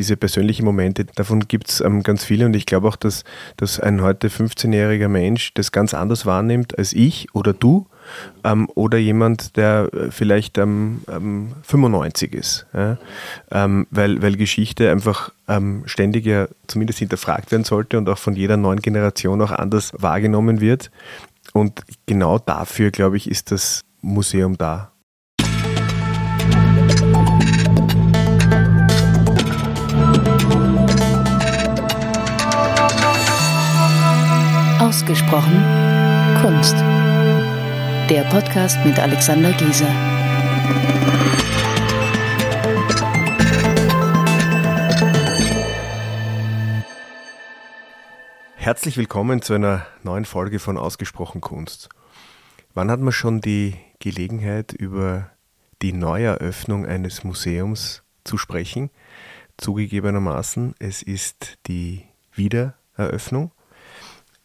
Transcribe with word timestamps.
diese 0.00 0.16
persönlichen 0.16 0.64
Momente, 0.64 1.04
davon 1.04 1.46
gibt 1.46 1.68
es 1.68 1.82
ähm, 1.82 2.02
ganz 2.02 2.24
viele 2.24 2.46
und 2.46 2.56
ich 2.56 2.64
glaube 2.64 2.88
auch, 2.88 2.96
dass, 2.96 3.22
dass 3.58 3.78
ein 3.78 4.00
heute 4.00 4.28
15-jähriger 4.28 5.08
Mensch 5.08 5.52
das 5.52 5.72
ganz 5.72 5.92
anders 5.92 6.24
wahrnimmt 6.24 6.78
als 6.78 6.94
ich 6.94 7.34
oder 7.34 7.52
du 7.52 7.86
ähm, 8.42 8.66
oder 8.74 8.96
jemand, 8.96 9.58
der 9.58 9.90
äh, 9.92 10.10
vielleicht 10.10 10.56
ähm, 10.56 11.02
95 11.62 12.32
ist. 12.32 12.66
Ja? 12.72 12.96
Ähm, 13.50 13.86
weil, 13.90 14.22
weil 14.22 14.36
Geschichte 14.36 14.90
einfach 14.90 15.32
ähm, 15.48 15.82
ständig 15.84 16.24
ja 16.24 16.48
zumindest 16.66 17.00
hinterfragt 17.00 17.52
werden 17.52 17.64
sollte 17.64 17.98
und 17.98 18.08
auch 18.08 18.16
von 18.16 18.34
jeder 18.34 18.56
neuen 18.56 18.80
Generation 18.80 19.42
auch 19.42 19.52
anders 19.52 19.92
wahrgenommen 19.98 20.62
wird. 20.62 20.90
Und 21.52 21.82
genau 22.06 22.38
dafür, 22.38 22.90
glaube 22.90 23.18
ich, 23.18 23.30
ist 23.30 23.50
das 23.50 23.82
Museum 24.00 24.56
da. 24.56 24.92
Ausgesprochen 34.90 35.54
Kunst. 36.42 36.74
Der 38.10 38.24
Podcast 38.28 38.76
mit 38.84 38.98
Alexander 38.98 39.52
Gieser. 39.52 39.86
Herzlich 48.56 48.96
willkommen 48.96 49.42
zu 49.42 49.54
einer 49.54 49.86
neuen 50.02 50.24
Folge 50.24 50.58
von 50.58 50.76
Ausgesprochen 50.76 51.40
Kunst. 51.40 51.88
Wann 52.74 52.90
hat 52.90 52.98
man 52.98 53.12
schon 53.12 53.40
die 53.40 53.76
Gelegenheit, 54.00 54.72
über 54.72 55.30
die 55.82 55.92
Neueröffnung 55.92 56.84
eines 56.84 57.22
Museums 57.22 58.02
zu 58.24 58.36
sprechen? 58.36 58.90
Zugegebenermaßen, 59.56 60.74
es 60.80 61.00
ist 61.04 61.58
die 61.68 62.06
Wiedereröffnung. 62.32 63.52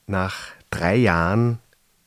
Nach 0.07 0.51
drei 0.69 0.95
Jahren 0.95 1.59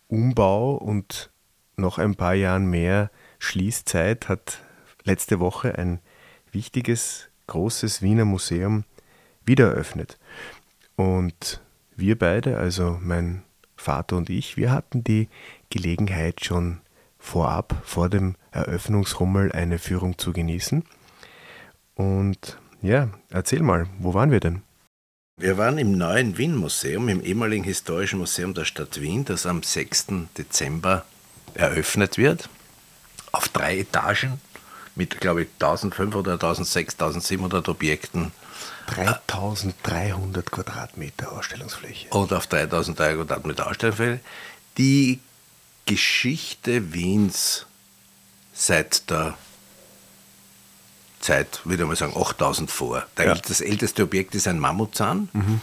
Umbau 0.08 0.74
und 0.74 1.30
noch 1.76 1.98
ein 1.98 2.14
paar 2.14 2.34
Jahren 2.34 2.66
mehr 2.66 3.10
Schließzeit 3.38 4.28
hat 4.28 4.62
letzte 5.04 5.40
Woche 5.40 5.76
ein 5.78 6.00
wichtiges, 6.52 7.28
großes 7.46 8.02
Wiener 8.02 8.24
Museum 8.24 8.84
wieder 9.44 9.70
eröffnet. 9.70 10.18
Und 10.96 11.60
wir 11.96 12.18
beide, 12.18 12.58
also 12.58 12.98
mein 13.00 13.42
Vater 13.76 14.16
und 14.16 14.30
ich, 14.30 14.56
wir 14.56 14.70
hatten 14.70 15.02
die 15.04 15.28
Gelegenheit 15.70 16.44
schon 16.44 16.80
vorab, 17.18 17.74
vor 17.84 18.08
dem 18.08 18.36
Eröffnungsrummel, 18.50 19.52
eine 19.52 19.78
Führung 19.78 20.18
zu 20.18 20.32
genießen. 20.32 20.84
Und 21.94 22.58
ja, 22.80 23.08
erzähl 23.30 23.62
mal, 23.62 23.86
wo 23.98 24.14
waren 24.14 24.30
wir 24.30 24.40
denn? 24.40 24.62
Wir 25.40 25.56
waren 25.56 25.78
im 25.78 25.92
neuen 25.92 26.36
Wien-Museum, 26.36 27.08
im 27.08 27.22
ehemaligen 27.22 27.62
Historischen 27.62 28.18
Museum 28.18 28.54
der 28.54 28.64
Stadt 28.64 29.00
Wien, 29.00 29.24
das 29.24 29.46
am 29.46 29.62
6. 29.62 30.06
Dezember 30.36 31.04
eröffnet 31.54 32.18
wird, 32.18 32.48
auf 33.30 33.48
drei 33.48 33.78
Etagen 33.78 34.40
mit, 34.96 35.20
glaube 35.20 35.42
ich, 35.42 35.48
1500, 35.60 36.42
1600, 36.42 37.00
1700 37.00 37.68
Objekten. 37.68 38.32
3300 38.88 40.50
Quadratmeter 40.50 41.30
Ausstellungsfläche. 41.30 42.08
Und 42.08 42.32
auf 42.32 42.48
3300 42.48 43.16
Quadratmeter 43.16 43.68
Ausstellungsfläche. 43.68 44.18
Die 44.76 45.20
Geschichte 45.86 46.92
Wiens 46.92 47.66
seit 48.52 49.08
der 49.08 49.38
Zeit, 51.20 51.60
würde 51.64 51.82
ich 51.82 51.88
mal 51.88 51.96
sagen, 51.96 52.14
8000 52.16 52.70
vor. 52.70 53.04
Ja. 53.18 53.34
Das 53.34 53.60
älteste 53.60 54.02
Objekt 54.02 54.34
ist 54.34 54.46
ein 54.46 54.58
Mammutzahn. 54.58 55.28
Mhm. 55.32 55.60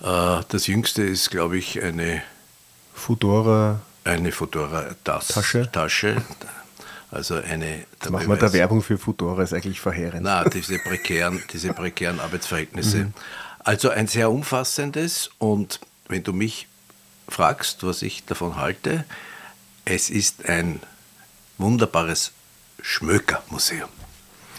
Äh, 0.00 0.42
das 0.48 0.66
jüngste 0.66 1.02
ist, 1.02 1.30
glaube 1.30 1.58
ich, 1.58 1.82
eine 1.82 2.22
Fudora 2.92 3.80
eine 4.04 4.32
Fudora-Tasche. 4.32 5.70
Tasche. 5.72 6.22
Also 7.10 7.36
eine. 7.36 7.86
Machen 8.10 8.28
wir 8.28 8.36
da 8.36 8.52
Werbung 8.52 8.82
für 8.82 8.98
Fudora, 8.98 9.42
ist 9.42 9.54
eigentlich 9.54 9.80
verheerend. 9.80 10.22
Na, 10.22 10.44
diese 10.44 10.78
prekären, 10.78 11.42
diese 11.52 11.72
prekären 11.72 12.20
Arbeitsverhältnisse. 12.20 13.04
Mhm. 13.04 13.14
Also 13.60 13.88
ein 13.88 14.06
sehr 14.06 14.30
umfassendes 14.30 15.30
und 15.38 15.80
wenn 16.08 16.22
du 16.22 16.32
mich 16.34 16.68
fragst, 17.28 17.82
was 17.82 18.02
ich 18.02 18.24
davon 18.26 18.56
halte, 18.56 19.04
es 19.86 20.10
ist 20.10 20.46
ein 20.46 20.80
wunderbares 21.56 22.32
Schmökermuseum. 22.82 23.88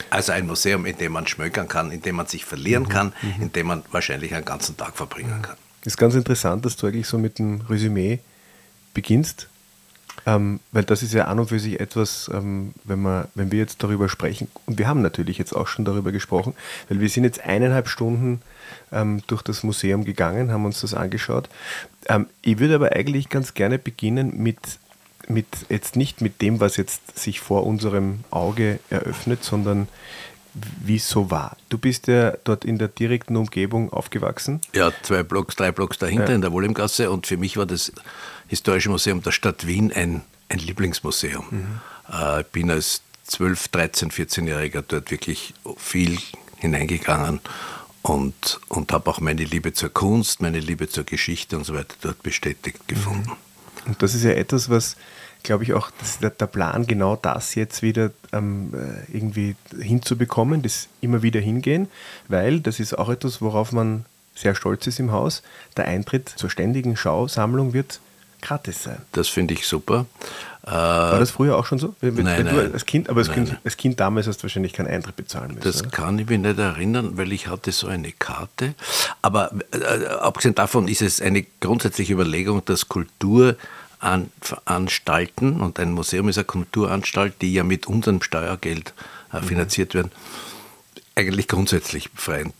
Also 0.10 0.32
ein 0.32 0.48
Museum, 0.48 0.86
in 0.86 0.98
dem 0.98 1.14
man 1.14 1.28
schmökern 1.28 1.68
kann, 1.68 1.92
in 1.92 2.02
dem 2.02 2.16
man 2.16 2.28
sich 2.28 2.46
verlieren 2.46 2.84
mhm. 2.84 2.90
kann, 2.90 3.14
mhm. 3.22 3.44
in 3.44 3.54
dem 3.54 3.68
man 3.68 3.84
wahrscheinlich 3.92 4.34
einen 4.36 4.46
ganzen 4.46 4.78
Tag 4.78 4.96
verbringen 4.96 5.42
kann. 5.42 5.58
Das 5.84 5.94
ist 5.94 5.98
ganz 5.98 6.16
interessant, 6.16 6.66
dass 6.66 6.76
du 6.78 6.88
eigentlich 6.88 7.08
so 7.08 7.18
mit 7.18 7.40
dem 7.40 7.62
Resümee 7.70 8.20
beginnst. 8.94 9.48
Ähm, 10.26 10.60
weil 10.72 10.84
das 10.84 11.04
ist 11.04 11.14
ja 11.14 11.26
an 11.26 11.40
und 11.40 11.50
für 11.50 11.60
sich 11.60 11.80
etwas, 11.80 12.30
ähm, 12.34 12.74
wenn, 12.84 13.02
wir, 13.02 13.28
wenn 13.36 13.52
wir 13.52 13.60
jetzt 13.60 13.84
darüber 13.84 14.10
sprechen, 14.10 14.48
und 14.66 14.80
wir 14.80 14.88
haben 14.88 15.02
natürlich 15.02 15.38
jetzt 15.38 15.54
auch 15.54 15.68
schon 15.68 15.86
darüber 15.86 16.12
gesprochen, 16.12 16.56
weil 16.90 17.00
wir 17.00 17.10
sind 17.10 17.26
jetzt 17.26 17.42
eineinhalb 17.42 17.88
Stunden 17.88 18.42
ähm, 18.92 19.22
durch 19.28 19.42
das 19.42 19.64
Museum 19.64 20.06
gegangen, 20.06 20.52
haben 20.52 20.66
uns 20.66 20.82
das 20.82 20.94
angeschaut. 20.94 21.50
Ähm, 22.08 22.28
ich 22.42 22.60
würde 22.60 22.76
aber 22.76 22.94
eigentlich 22.94 23.30
ganz 23.30 23.54
gerne 23.54 23.78
beginnen 23.78 24.42
mit, 24.42 24.58
mit 25.30 25.48
jetzt 25.70 25.96
nicht 25.96 26.22
mit 26.22 26.42
dem, 26.42 26.60
was 26.60 26.78
jetzt 26.78 27.18
sich 27.18 27.40
vor 27.40 27.66
unserem 27.66 28.20
Auge 28.32 28.80
eröffnet, 28.90 29.44
sondern 29.44 29.88
wie 30.82 30.96
es 30.96 31.10
so 31.10 31.30
war. 31.32 31.58
Du 31.70 31.78
bist 31.78 32.08
ja 32.08 32.32
dort 32.44 32.64
in 32.64 32.78
der 32.78 32.88
direkten 32.88 33.36
Umgebung 33.36 33.92
aufgewachsen. 33.92 34.62
Ja, 34.74 34.92
zwei 35.02 35.24
Blocks, 35.24 35.56
drei 35.56 35.72
Blocks 35.72 35.98
dahinter 35.98 36.30
ja. 36.30 36.36
in 36.36 36.42
der 36.42 36.52
Wohlemgasse 36.52 37.12
und 37.12 37.28
für 37.28 37.38
mich 37.38 37.58
war 37.58 37.66
das 37.66 37.92
Historische 38.48 38.90
Museum 38.90 39.22
der 39.22 39.32
Stadt 39.32 39.68
Wien 39.68 39.92
ein, 39.92 40.22
ein 40.50 40.60
Lieblingsmuseum. 40.60 41.46
Mhm. 41.50 41.82
Äh, 42.12 42.42
ich 42.42 42.48
bin 42.48 42.72
als 42.72 43.02
12, 43.26 43.68
13, 43.70 44.12
14-Jähriger 44.12 44.84
dort 44.88 45.12
wirklich 45.12 45.54
viel 45.78 46.20
hineingegangen 46.58 47.42
und, 48.02 48.60
und 48.70 48.92
habe 48.92 49.10
auch 49.10 49.20
meine 49.20 49.44
Liebe 49.44 49.74
zur 49.74 49.90
Kunst, 49.90 50.42
meine 50.42 50.60
Liebe 50.60 50.88
zur 50.88 51.04
Geschichte 51.04 51.58
und 51.58 51.66
so 51.66 51.74
weiter 51.74 51.96
dort 52.02 52.24
bestätigt 52.24 52.88
gefunden. 52.88 53.32
Mhm. 53.32 53.88
Und 53.88 54.02
das 54.02 54.16
ist 54.16 54.24
ja 54.24 54.32
etwas, 54.32 54.70
was, 54.70 54.96
glaube 55.46 55.64
ich, 55.64 55.74
auch 55.74 55.90
der, 56.22 56.32
der, 56.32 56.48
Plan, 56.48 56.86
genau 56.86 57.16
das 57.16 57.56
jetzt 57.56 57.82
wieder 57.82 58.12
ähm, 58.34 58.74
äh, 58.74 59.16
irgendwie 59.18 59.56
hinzubekommen, 59.80 60.62
das 60.62 60.88
immer 61.02 61.22
wieder 61.22 61.40
hingehen, 61.40 61.88
weil 62.28 62.60
das 62.60 62.80
ist 62.80 62.98
auch 62.98 63.10
etwas, 63.10 63.42
worauf 63.42 63.72
man 63.72 64.06
sehr 64.36 64.56
stolz 64.56 64.86
ist 64.88 65.00
im 65.00 65.12
Haus. 65.12 65.44
Der 65.78 65.86
Eintritt 65.86 66.30
zur 66.30 66.50
ständigen 66.50 66.98
Schausammlung 66.98 67.74
wird 67.74 68.02
gratis 68.42 68.84
sein. 68.84 68.98
Das 69.14 69.28
finde 69.30 69.54
ich 69.54 69.66
super. 69.66 70.06
War 70.64 71.20
das 71.20 71.30
früher 71.30 71.58
auch 71.58 71.66
schon 71.66 71.78
so? 71.78 71.96
Wenn, 72.02 72.16
nein, 72.16 72.46
wenn 72.46 72.56
nein. 72.56 72.74
als 72.74 72.88
Kind, 72.88 73.10
aber 73.10 73.20
als, 73.20 73.28
nein, 73.28 73.46
kind, 73.46 73.58
als 73.64 73.78
Kind 73.78 74.00
damals 74.00 74.28
hast 74.28 74.40
du 74.40 74.44
wahrscheinlich 74.44 74.74
keinen 74.74 74.88
Eintritt 74.88 75.16
bezahlen 75.16 75.50
müssen. 75.50 75.64
Das 75.64 75.82
oder? 75.82 75.92
kann 75.92 76.18
ich 76.18 76.28
mich 76.28 76.40
nicht 76.40 76.58
erinnern, 76.58 77.18
weil 77.18 77.32
ich 77.32 77.48
hatte 77.48 77.72
so 77.72 77.88
eine 77.88 78.12
Karte. 78.12 78.74
Aber 79.22 79.52
äh, 79.72 80.06
abgesehen 80.08 80.56
davon 80.56 80.88
ist 80.88 81.04
es 81.04 81.22
eine 81.22 81.46
grundsätzliche 81.60 82.14
Überlegung, 82.14 82.64
dass 82.66 82.88
Kulturanstalten 84.06 85.62
und 85.62 85.80
ein 85.80 85.92
Museum 85.92 86.30
ist 86.30 86.38
eine 86.38 86.46
Kulturanstalt, 86.46 87.42
die 87.42 87.54
ja 87.54 87.64
mit 87.64 87.88
unserem 87.88 88.22
Steuergeld 88.22 88.94
äh, 89.34 89.40
mhm. 89.40 89.44
finanziert 89.44 89.94
mhm. 89.94 89.98
werden, 89.98 90.12
eigentlich 91.16 91.48
grundsätzlich 91.48 92.10
freien 92.14 92.54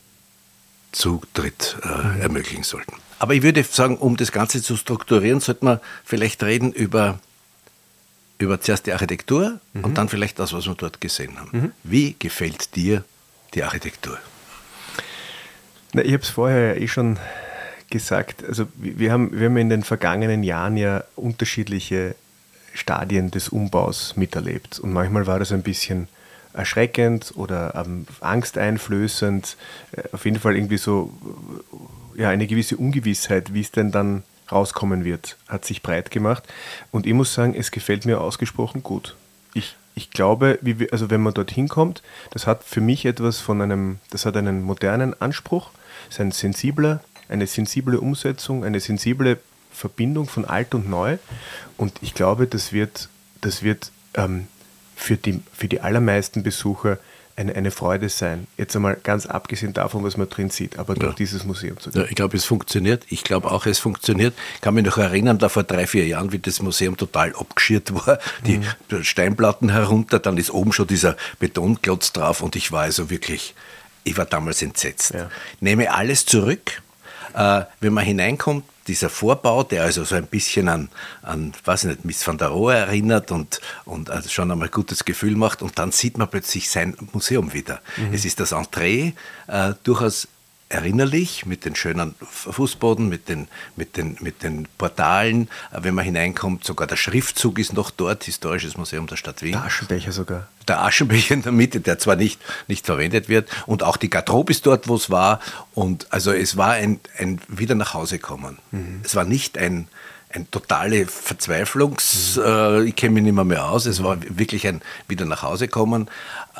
Zutritt 0.92 1.76
äh, 1.82 1.88
mhm. 1.88 2.20
ermöglichen 2.20 2.64
sollten. 2.64 2.96
Aber 3.18 3.34
ich 3.34 3.42
würde 3.42 3.62
sagen, 3.62 3.96
um 3.96 4.16
das 4.16 4.32
Ganze 4.32 4.62
zu 4.62 4.76
strukturieren, 4.76 5.40
sollte 5.40 5.64
man 5.64 5.80
vielleicht 6.04 6.42
reden 6.42 6.72
über, 6.72 7.20
über 8.38 8.60
zuerst 8.60 8.86
die 8.86 8.92
Architektur 8.92 9.60
mhm. 9.72 9.84
und 9.84 9.98
dann 9.98 10.08
vielleicht 10.08 10.38
das, 10.38 10.52
was 10.52 10.66
wir 10.66 10.74
dort 10.74 11.00
gesehen 11.00 11.38
haben. 11.38 11.50
Mhm. 11.52 11.72
Wie 11.84 12.16
gefällt 12.18 12.74
dir 12.74 13.04
die 13.54 13.62
Architektur? 13.62 14.18
Na, 15.92 16.02
ich 16.02 16.12
habe 16.12 16.22
es 16.22 16.28
vorher 16.28 16.80
eh 16.80 16.88
schon 16.88 17.18
gesagt. 17.90 18.44
Also 18.44 18.66
wir 18.76 19.12
haben, 19.12 19.38
wir 19.38 19.46
haben 19.46 19.56
in 19.56 19.70
den 19.70 19.82
vergangenen 19.82 20.42
Jahren 20.42 20.76
ja 20.76 21.04
unterschiedliche 21.14 22.14
Stadien 22.74 23.30
des 23.30 23.48
Umbaus 23.48 24.16
miterlebt. 24.16 24.78
Und 24.78 24.92
manchmal 24.92 25.26
war 25.26 25.38
das 25.38 25.52
ein 25.52 25.62
bisschen 25.62 26.08
erschreckend 26.52 27.32
oder 27.36 27.74
ähm, 27.74 28.06
angsteinflößend. 28.20 29.56
Äh, 29.92 30.02
auf 30.12 30.24
jeden 30.24 30.38
Fall 30.38 30.56
irgendwie 30.56 30.78
so 30.78 31.12
ja, 32.16 32.30
eine 32.30 32.46
gewisse 32.46 32.76
Ungewissheit, 32.76 33.54
wie 33.54 33.60
es 33.60 33.70
denn 33.70 33.92
dann 33.92 34.22
rauskommen 34.50 35.04
wird, 35.04 35.36
hat 35.48 35.64
sich 35.64 35.82
breit 35.82 36.10
gemacht. 36.10 36.44
Und 36.90 37.06
ich 37.06 37.14
muss 37.14 37.34
sagen, 37.34 37.54
es 37.54 37.70
gefällt 37.70 38.06
mir 38.06 38.20
ausgesprochen 38.20 38.82
gut. 38.82 39.16
Ich, 39.54 39.76
ich 39.94 40.10
glaube, 40.10 40.58
wie, 40.62 40.90
also 40.92 41.10
wenn 41.10 41.22
man 41.22 41.34
dorthin 41.34 41.68
kommt, 41.68 42.02
das 42.30 42.46
hat 42.46 42.64
für 42.64 42.80
mich 42.80 43.04
etwas 43.04 43.40
von 43.40 43.60
einem, 43.60 43.98
das 44.10 44.24
hat 44.24 44.36
einen 44.36 44.62
modernen 44.62 45.20
Anspruch, 45.20 45.70
ist 46.08 46.20
ein 46.20 46.32
sensibler, 46.32 47.00
eine 47.28 47.46
sensible 47.46 47.98
Umsetzung, 47.98 48.64
eine 48.64 48.80
sensible 48.80 49.38
Verbindung 49.70 50.26
von 50.26 50.44
alt 50.44 50.74
und 50.74 50.88
neu. 50.88 51.18
Und 51.76 51.94
ich 52.00 52.14
glaube, 52.14 52.46
das 52.46 52.72
wird, 52.72 53.08
das 53.40 53.62
wird 53.62 53.90
ähm, 54.14 54.46
für, 54.94 55.16
die, 55.16 55.42
für 55.52 55.68
die 55.68 55.80
allermeisten 55.80 56.42
Besucher 56.42 56.98
eine, 57.36 57.54
eine 57.54 57.70
Freude 57.70 58.08
sein. 58.08 58.46
Jetzt 58.56 58.74
einmal 58.74 58.96
ganz 59.02 59.26
abgesehen 59.26 59.74
davon, 59.74 60.02
was 60.02 60.16
man 60.16 60.28
drin 60.28 60.48
sieht, 60.48 60.78
aber 60.78 60.94
durch 60.94 61.14
dieses 61.16 61.44
Museum 61.44 61.78
zu 61.78 61.90
gehen. 61.90 62.02
Ja, 62.02 62.08
ich 62.08 62.14
glaube, 62.14 62.36
es 62.36 62.46
funktioniert. 62.46 63.04
Ich 63.10 63.24
glaube 63.24 63.50
auch, 63.50 63.66
es 63.66 63.78
funktioniert. 63.78 64.34
Ich 64.54 64.62
kann 64.62 64.74
mich 64.74 64.86
noch 64.86 64.96
erinnern, 64.96 65.38
da 65.38 65.50
vor 65.50 65.62
drei, 65.62 65.86
vier 65.86 66.06
Jahren, 66.06 66.32
wie 66.32 66.38
das 66.38 66.62
Museum 66.62 66.96
total 66.96 67.34
abgeschirrt 67.34 67.94
war, 67.94 68.18
die 68.46 68.58
mhm. 68.58 69.04
Steinplatten 69.04 69.68
herunter, 69.68 70.18
dann 70.18 70.38
ist 70.38 70.50
oben 70.50 70.72
schon 70.72 70.86
dieser 70.86 71.16
Betonklotz 71.38 72.12
drauf 72.12 72.40
und 72.40 72.56
ich 72.56 72.72
war 72.72 72.82
also 72.82 73.10
wirklich, 73.10 73.54
ich 74.04 74.16
war 74.16 74.24
damals 74.24 74.62
entsetzt. 74.62 75.12
Ja. 75.12 75.28
Nehme 75.60 75.92
alles 75.92 76.24
zurück. 76.24 76.82
Äh, 77.36 77.64
wenn 77.80 77.92
man 77.92 78.04
hineinkommt, 78.04 78.64
dieser 78.88 79.10
Vorbau, 79.10 79.62
der 79.62 79.82
also 79.82 80.04
so 80.04 80.14
ein 80.14 80.26
bisschen 80.26 80.68
an, 80.68 80.88
an 81.22 81.52
weiß 81.64 81.84
ich 81.84 81.90
nicht, 81.90 82.04
Miss 82.04 82.26
van 82.26 82.38
der 82.38 82.48
Rohe 82.48 82.74
erinnert 82.74 83.30
und, 83.30 83.60
und 83.84 84.10
also 84.10 84.28
schon 84.28 84.50
einmal 84.50 84.68
gutes 84.68 85.04
Gefühl 85.04 85.36
macht 85.36 85.60
und 85.60 85.78
dann 85.78 85.92
sieht 85.92 86.18
man 86.18 86.28
plötzlich 86.28 86.70
sein 86.70 86.96
Museum 87.12 87.52
wieder. 87.52 87.80
Mhm. 87.96 88.14
Es 88.14 88.24
ist 88.24 88.40
das 88.40 88.52
Entree 88.52 89.12
äh, 89.48 89.74
durchaus 89.84 90.28
erinnerlich 90.68 91.46
mit 91.46 91.64
den 91.64 91.76
schönen 91.76 92.14
Fußboden, 92.20 93.08
mit 93.08 93.28
den, 93.28 93.48
mit 93.76 93.96
den, 93.96 94.16
mit 94.20 94.42
den 94.42 94.66
Portalen. 94.78 95.48
Äh, 95.72 95.78
wenn 95.82 95.94
man 95.94 96.04
hineinkommt, 96.04 96.64
sogar 96.64 96.86
der 96.86 96.96
Schriftzug 96.96 97.58
ist 97.58 97.72
noch 97.72 97.90
dort, 97.90 98.24
Historisches 98.24 98.76
Museum 98.76 99.06
der 99.06 99.16
Stadt 99.16 99.42
Wien. 99.42 99.52
Der 99.52 99.64
Aschenbecher 99.64 100.12
sogar. 100.12 100.48
Der 100.66 100.82
Aschenbecher 100.82 101.34
in 101.34 101.42
der 101.42 101.52
Mitte, 101.52 101.80
der 101.80 101.98
zwar 101.98 102.16
nicht, 102.16 102.40
nicht 102.66 102.84
verwendet 102.84 103.28
wird. 103.28 103.48
Und 103.66 103.82
auch 103.84 103.96
die 103.96 104.10
Garderobe 104.10 104.50
ist 104.52 104.66
dort, 104.66 104.88
wo 104.88 104.96
es 104.96 105.10
war. 105.10 105.40
Und 105.74 106.12
also 106.12 106.32
es 106.32 106.56
war 106.56 106.72
ein, 106.72 107.00
ein 107.18 107.40
Wieder 107.48 107.76
nach 107.76 107.94
Hause 107.94 108.18
kommen. 108.18 108.58
Mhm. 108.72 109.02
Es 109.04 109.14
war 109.14 109.24
nicht 109.24 109.58
ein, 109.58 109.86
ein 110.30 110.50
totale 110.50 111.06
Verzweiflungs, 111.06 112.36
mhm. 112.36 112.42
äh, 112.42 112.82
ich 112.84 112.96
kenne 112.96 113.14
mich 113.14 113.22
nicht 113.22 113.34
mehr, 113.34 113.44
mehr 113.44 113.66
aus. 113.66 113.86
Es 113.86 114.02
war 114.02 114.18
wirklich 114.28 114.66
ein 114.66 114.82
Wieder 115.06 115.24
nach 115.26 115.42
Hause 115.42 115.68
kommen. 115.68 116.10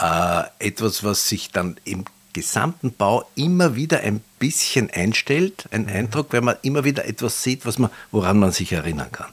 Äh, 0.00 0.44
etwas, 0.61 1.03
was 1.03 1.29
sich 1.29 1.50
dann 1.50 1.76
im 1.85 2.05
gesamten 2.37 2.93
Bau 2.93 3.27
immer 3.35 3.77
wieder 3.77 4.00
ein 4.00 4.21
bisschen 4.38 4.91
einstellt, 4.91 5.65
ein 5.71 5.85
mhm. 5.85 5.88
Eindruck, 5.88 6.35
wenn 6.35 6.44
man 6.44 6.56
immer 6.61 6.85
wieder 6.85 7.06
etwas 7.06 7.43
sieht, 7.43 7.65
was 7.65 7.79
man, 7.79 7.91
woran 8.11 8.38
man 8.38 8.53
sich 8.53 8.73
erinnern 8.73 9.11
kann. 9.11 9.31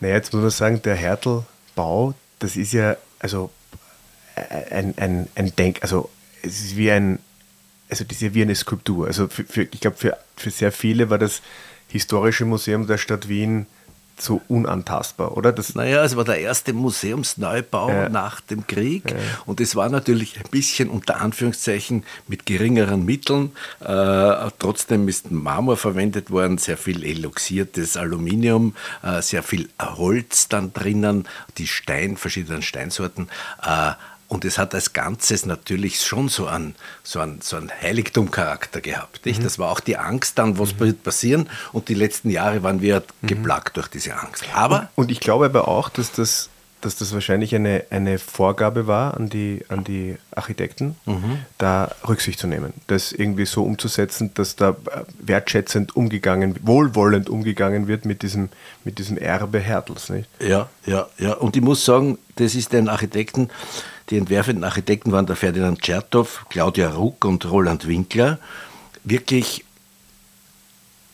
Naja, 0.00 0.16
jetzt 0.16 0.32
muss 0.32 0.42
man 0.42 0.50
sagen, 0.50 0.82
der 0.82 0.96
Hertelbau, 0.96 2.14
das 2.40 2.56
ist 2.56 2.72
ja 2.72 2.96
also 3.20 3.50
ein, 4.70 4.94
ein, 4.96 5.28
ein 5.36 5.54
Denk, 5.54 5.78
also 5.82 6.10
es 6.42 6.60
ist 6.60 6.76
wie 6.76 6.90
ein, 6.90 7.20
also 7.88 8.02
das 8.02 8.16
ist 8.16 8.22
ja 8.22 8.34
wie 8.34 8.42
eine 8.42 8.56
Skulptur. 8.56 9.06
Also 9.06 9.28
für, 9.28 9.44
für, 9.44 9.62
ich 9.62 9.80
glaube, 9.80 9.96
für, 9.96 10.18
für 10.36 10.50
sehr 10.50 10.72
viele 10.72 11.10
war 11.10 11.18
das 11.18 11.42
Historische 11.86 12.44
Museum 12.44 12.88
der 12.88 12.98
Stadt 12.98 13.28
Wien 13.28 13.66
so 14.22 14.40
unantastbar, 14.48 15.36
oder? 15.36 15.52
Das 15.52 15.74
naja, 15.74 16.04
es 16.04 16.16
war 16.16 16.24
der 16.24 16.38
erste 16.38 16.72
Museumsneubau 16.72 17.88
ja. 17.88 18.08
nach 18.08 18.40
dem 18.40 18.66
Krieg 18.66 19.10
ja. 19.10 19.16
und 19.46 19.60
es 19.60 19.76
war 19.76 19.88
natürlich 19.88 20.36
ein 20.38 20.50
bisschen 20.50 20.88
unter 20.88 21.20
Anführungszeichen 21.20 22.04
mit 22.28 22.46
geringeren 22.46 23.04
Mitteln. 23.04 23.52
Äh, 23.80 24.50
trotzdem 24.58 25.08
ist 25.08 25.30
Marmor 25.30 25.76
verwendet 25.76 26.30
worden, 26.30 26.58
sehr 26.58 26.76
viel 26.76 27.04
eloxiertes 27.04 27.96
Aluminium, 27.96 28.74
äh, 29.02 29.22
sehr 29.22 29.42
viel 29.42 29.68
Holz 29.80 30.48
dann 30.48 30.72
drinnen, 30.72 31.26
die 31.58 31.66
Stein, 31.66 32.16
verschiedenen 32.16 32.62
Steinsorten. 32.62 33.28
Äh, 33.62 33.92
und 34.30 34.44
es 34.44 34.58
hat 34.58 34.74
als 34.76 34.92
Ganzes 34.92 35.44
natürlich 35.44 36.00
schon 36.00 36.28
so 36.28 36.46
einen, 36.46 36.76
so 37.02 37.18
einen, 37.18 37.40
so 37.42 37.56
einen 37.56 37.68
Heiligtumcharakter 37.82 38.80
gehabt. 38.80 39.26
Nicht? 39.26 39.40
Mhm. 39.40 39.44
Das 39.44 39.58
war 39.58 39.70
auch 39.70 39.80
die 39.80 39.96
Angst 39.96 40.38
dann, 40.38 40.56
was 40.56 40.74
mhm. 40.74 40.80
wird 40.80 41.02
passieren. 41.02 41.50
Und 41.72 41.88
die 41.88 41.94
letzten 41.94 42.30
Jahre 42.30 42.62
waren 42.62 42.80
wir 42.80 43.02
mhm. 43.22 43.26
geplagt 43.26 43.76
durch 43.76 43.88
diese 43.88 44.14
Angst. 44.14 44.44
Aber 44.54 44.88
und, 44.94 45.06
und 45.06 45.10
ich 45.10 45.18
glaube 45.18 45.46
aber 45.46 45.66
auch, 45.66 45.88
dass 45.88 46.12
das 46.12 46.48
dass 46.80 46.96
das 46.96 47.12
wahrscheinlich 47.12 47.54
eine, 47.54 47.84
eine 47.90 48.18
Vorgabe 48.18 48.86
war 48.86 49.14
an 49.14 49.28
die, 49.28 49.62
an 49.68 49.84
die 49.84 50.16
Architekten, 50.30 50.96
mhm. 51.04 51.40
da 51.58 51.94
Rücksicht 52.08 52.38
zu 52.38 52.46
nehmen, 52.46 52.72
das 52.86 53.12
irgendwie 53.12 53.44
so 53.44 53.64
umzusetzen, 53.64 54.30
dass 54.32 54.56
da 54.56 54.76
wertschätzend 55.18 55.94
umgegangen, 55.94 56.56
wohlwollend 56.62 57.28
umgegangen 57.28 57.86
wird 57.86 58.06
mit 58.06 58.22
diesem, 58.22 58.48
mit 58.84 58.98
diesem 58.98 59.18
Erbe 59.18 59.58
Hertels. 59.58 60.08
Nicht? 60.08 60.28
Ja, 60.40 60.70
ja, 60.86 61.06
ja. 61.18 61.34
Und 61.34 61.56
ich 61.56 61.62
muss 61.62 61.84
sagen, 61.84 62.18
das 62.36 62.54
ist 62.54 62.72
den 62.72 62.88
Architekten, 62.88 63.50
die 64.10 64.16
entwerfenden 64.16 64.64
Architekten 64.64 65.12
waren 65.12 65.26
der 65.26 65.36
Ferdinand 65.36 65.80
Tschertow, 65.80 66.44
Claudia 66.50 66.90
Ruck 66.90 67.24
und 67.24 67.48
Roland 67.50 67.86
Winkler, 67.86 68.38
wirklich, 69.04 69.64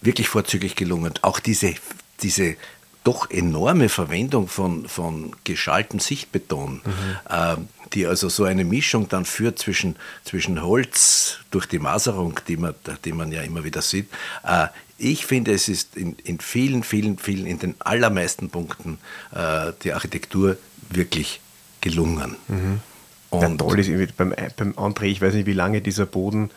wirklich 0.01 0.29
vorzüglich 0.29 0.77
gelungen. 0.77 1.13
Auch 1.23 1.39
diese, 1.39 1.75
diese 2.23 2.57
doch 3.05 3.31
enorme 3.31 3.89
Verwendung 3.89 4.49
von, 4.49 4.89
von 4.89 5.37
geschaltem 5.45 6.01
Sichtbeton, 6.01 6.81
mhm. 6.85 6.91
äh, 7.29 7.57
die 7.93 8.07
also 8.07 8.29
so 8.29 8.45
eine 8.45 8.65
Mischung 8.65 9.09
dann 9.09 9.25
führt 9.25 9.59
zwischen, 9.61 9.97
zwischen 10.25 10.63
Holz 10.63 11.39
durch 11.53 11.67
die 11.67 11.79
Maserung, 11.79 12.41
die 12.49 12.57
man, 12.57 12.75
die 13.05 13.13
man 13.13 13.31
ja 13.31 13.43
immer 13.43 13.63
wieder 13.63 13.83
sieht. 13.83 14.09
Äh, 14.43 14.67
ich 14.99 15.27
finde, 15.27 15.53
es 15.53 15.69
ist 15.69 15.97
in, 15.97 16.17
in 16.25 16.41
vielen, 16.41 16.83
vielen, 16.83 17.19
vielen, 17.19 17.47
in 17.47 17.59
den 17.59 17.75
allermeisten 17.79 18.51
Punkten 18.51 18.99
äh, 19.33 19.73
die 19.85 19.93
Architektur 19.93 20.57
wirklich 20.89 21.41
gelungen. 21.87 22.37
Mhm. 22.49 22.81
Und 23.31 23.43
ja, 23.43 23.57
toll 23.57 23.79
ist 23.79 24.17
beim, 24.17 24.35
beim 24.57 24.73
André, 24.73 25.05
ich 25.05 25.21
weiß 25.21 25.35
nicht, 25.35 25.47
wie 25.47 25.53
lange 25.53 25.81
dieser 25.81 26.07
Boden 26.07 26.51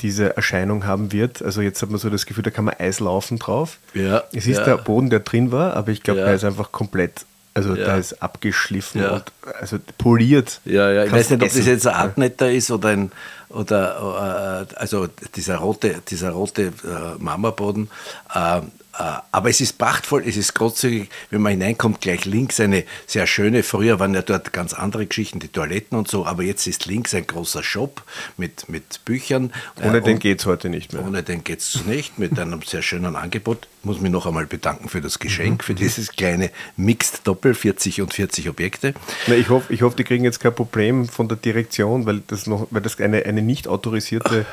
diese 0.00 0.36
Erscheinung 0.36 0.84
haben 0.84 1.12
wird. 1.12 1.42
Also 1.42 1.62
jetzt 1.62 1.80
hat 1.80 1.90
man 1.90 1.98
so 1.98 2.10
das 2.10 2.26
Gefühl, 2.26 2.44
da 2.44 2.50
kann 2.50 2.64
man 2.66 2.74
Eis 2.78 3.00
laufen 3.00 3.38
drauf. 3.38 3.78
Ja, 3.94 4.24
es 4.32 4.46
ist 4.46 4.58
ja. 4.58 4.64
der 4.64 4.76
Boden, 4.76 5.08
der 5.08 5.20
drin 5.20 5.52
war, 5.52 5.74
aber 5.74 5.90
ich 5.90 6.02
glaube, 6.02 6.20
ja. 6.20 6.26
er 6.26 6.34
ist 6.34 6.44
einfach 6.44 6.72
komplett, 6.72 7.24
also 7.54 7.74
ja. 7.74 7.86
da 7.86 7.96
ist 7.96 8.22
abgeschliffen 8.22 9.04
und 9.06 9.24
also 9.58 9.78
poliert. 9.96 10.60
Ja, 10.64 10.90
ja, 10.90 11.04
ich 11.04 11.12
weiß 11.12 11.30
nicht, 11.30 11.42
ob 11.42 11.48
das 11.48 11.66
jetzt 11.66 11.86
ein 11.86 11.94
Artnetter 11.94 12.50
ist 12.50 12.70
oder 12.70 12.90
ein 12.90 13.12
oder 13.48 14.66
äh, 14.70 14.74
also 14.76 15.08
dieser 15.34 15.56
rote, 15.56 16.02
dieser 16.08 16.30
rote 16.30 16.62
äh, 16.62 16.70
Marmorboden. 17.18 17.88
Äh, 18.34 18.60
aber 18.98 19.50
es 19.50 19.60
ist 19.60 19.78
prachtvoll, 19.78 20.24
es 20.26 20.36
ist 20.36 20.54
großzügig, 20.54 21.10
wenn 21.30 21.42
man 21.42 21.52
hineinkommt, 21.52 22.00
gleich 22.00 22.24
links 22.24 22.60
eine 22.60 22.84
sehr 23.06 23.26
schöne, 23.26 23.62
früher 23.62 24.00
waren 24.00 24.14
ja 24.14 24.22
dort 24.22 24.52
ganz 24.52 24.72
andere 24.72 25.06
Geschichten, 25.06 25.38
die 25.38 25.48
Toiletten 25.48 25.98
und 25.98 26.08
so, 26.08 26.24
aber 26.24 26.42
jetzt 26.42 26.66
ist 26.66 26.86
links 26.86 27.14
ein 27.14 27.26
großer 27.26 27.62
Shop 27.62 28.02
mit, 28.36 28.68
mit 28.68 29.04
Büchern. 29.04 29.52
Ohne 29.82 30.00
den 30.00 30.18
geht 30.18 30.40
es 30.40 30.46
heute 30.46 30.70
nicht 30.70 30.92
mehr. 30.92 31.04
Ohne 31.04 31.22
den 31.22 31.44
geht 31.44 31.60
es 31.60 31.84
nicht, 31.84 32.18
mit 32.18 32.38
einem 32.38 32.62
sehr 32.62 32.82
schönen 32.82 33.16
Angebot. 33.16 33.68
Ich 33.80 33.84
muss 33.84 34.00
mich 34.00 34.10
noch 34.10 34.26
einmal 34.26 34.46
bedanken 34.46 34.88
für 34.88 35.00
das 35.00 35.18
Geschenk, 35.18 35.62
mhm. 35.62 35.64
für 35.64 35.74
dieses 35.74 36.12
kleine 36.12 36.50
Mixed 36.76 37.26
Doppel, 37.26 37.54
40 37.54 38.00
und 38.00 38.14
40 38.14 38.48
Objekte. 38.48 38.94
Na, 39.26 39.34
ich 39.34 39.50
hoffe, 39.50 39.72
ich 39.72 39.82
hoff, 39.82 39.94
die 39.94 40.04
kriegen 40.04 40.24
jetzt 40.24 40.40
kein 40.40 40.54
Problem 40.54 41.06
von 41.06 41.28
der 41.28 41.36
Direktion, 41.36 42.06
weil 42.06 42.22
das, 42.26 42.46
noch, 42.46 42.66
weil 42.70 42.82
das 42.82 42.98
eine, 42.98 43.24
eine 43.26 43.42
nicht 43.42 43.68
autorisierte 43.68 44.46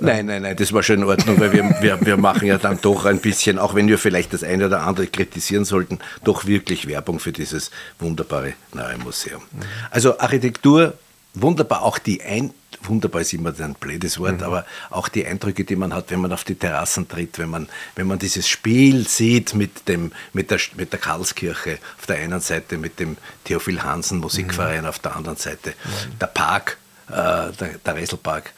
Nein, 0.00 0.26
nein, 0.26 0.42
nein, 0.42 0.56
das 0.56 0.72
war 0.72 0.82
schon 0.82 0.96
in 0.96 1.04
Ordnung, 1.04 1.38
weil 1.40 1.52
wir, 1.52 1.64
wir, 1.80 2.00
wir 2.04 2.16
machen 2.16 2.46
ja 2.46 2.58
dann 2.58 2.80
doch 2.80 3.04
ein 3.04 3.20
bisschen, 3.20 3.58
auch 3.58 3.74
wenn 3.74 3.88
wir 3.88 3.98
vielleicht 3.98 4.32
das 4.32 4.42
eine 4.42 4.66
oder 4.66 4.82
andere 4.82 5.06
kritisieren 5.06 5.64
sollten, 5.64 5.98
doch 6.24 6.46
wirklich 6.46 6.86
Werbung 6.86 7.20
für 7.20 7.32
dieses 7.32 7.70
wunderbare 7.98 8.54
neue 8.72 8.98
Museum. 8.98 9.42
Also 9.90 10.18
Architektur, 10.18 10.94
wunderbar, 11.34 11.82
auch 11.82 11.98
die 11.98 12.22
ein 12.22 12.52
wunderbar 12.82 13.20
ist 13.20 13.32
immer 13.32 13.52
ein 13.58 13.74
blödes 13.74 14.18
Wort, 14.18 14.38
mhm. 14.38 14.44
aber 14.44 14.66
auch 14.90 15.08
die 15.08 15.26
Eindrücke, 15.26 15.64
die 15.64 15.76
man 15.76 15.94
hat, 15.94 16.10
wenn 16.10 16.20
man 16.20 16.32
auf 16.32 16.44
die 16.44 16.54
Terrassen 16.54 17.08
tritt, 17.08 17.38
wenn 17.38 17.50
man, 17.50 17.68
wenn 17.94 18.06
man 18.06 18.18
dieses 18.18 18.48
Spiel 18.48 19.06
sieht 19.06 19.54
mit, 19.54 19.88
dem, 19.88 20.12
mit, 20.32 20.50
der, 20.50 20.58
mit 20.76 20.92
der 20.92 21.00
Karlskirche 21.00 21.78
auf 21.98 22.06
der 22.06 22.16
einen 22.16 22.40
Seite, 22.40 22.78
mit 22.78 22.98
dem 23.00 23.16
Theophil 23.44 23.82
Hansen 23.82 24.18
Musikverein 24.18 24.82
mhm. 24.82 24.88
auf 24.88 24.98
der 24.98 25.16
anderen 25.16 25.36
Seite, 25.36 25.70
mhm. 25.70 26.18
der 26.18 26.26
Park, 26.26 26.78
äh, 27.08 27.12
der, 27.12 27.78
der 27.84 27.96
Resselpark. 27.96 28.52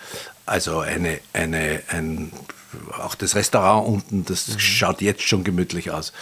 Also 0.46 0.80
eine, 0.80 1.20
eine, 1.32 1.82
ein, 1.88 2.32
auch 2.98 3.14
das 3.14 3.34
Restaurant 3.34 3.86
unten, 3.86 4.24
das 4.24 4.48
mhm. 4.48 4.58
schaut 4.58 5.00
jetzt 5.00 5.22
schon 5.22 5.44
gemütlich 5.44 5.90
aus. 5.90 6.12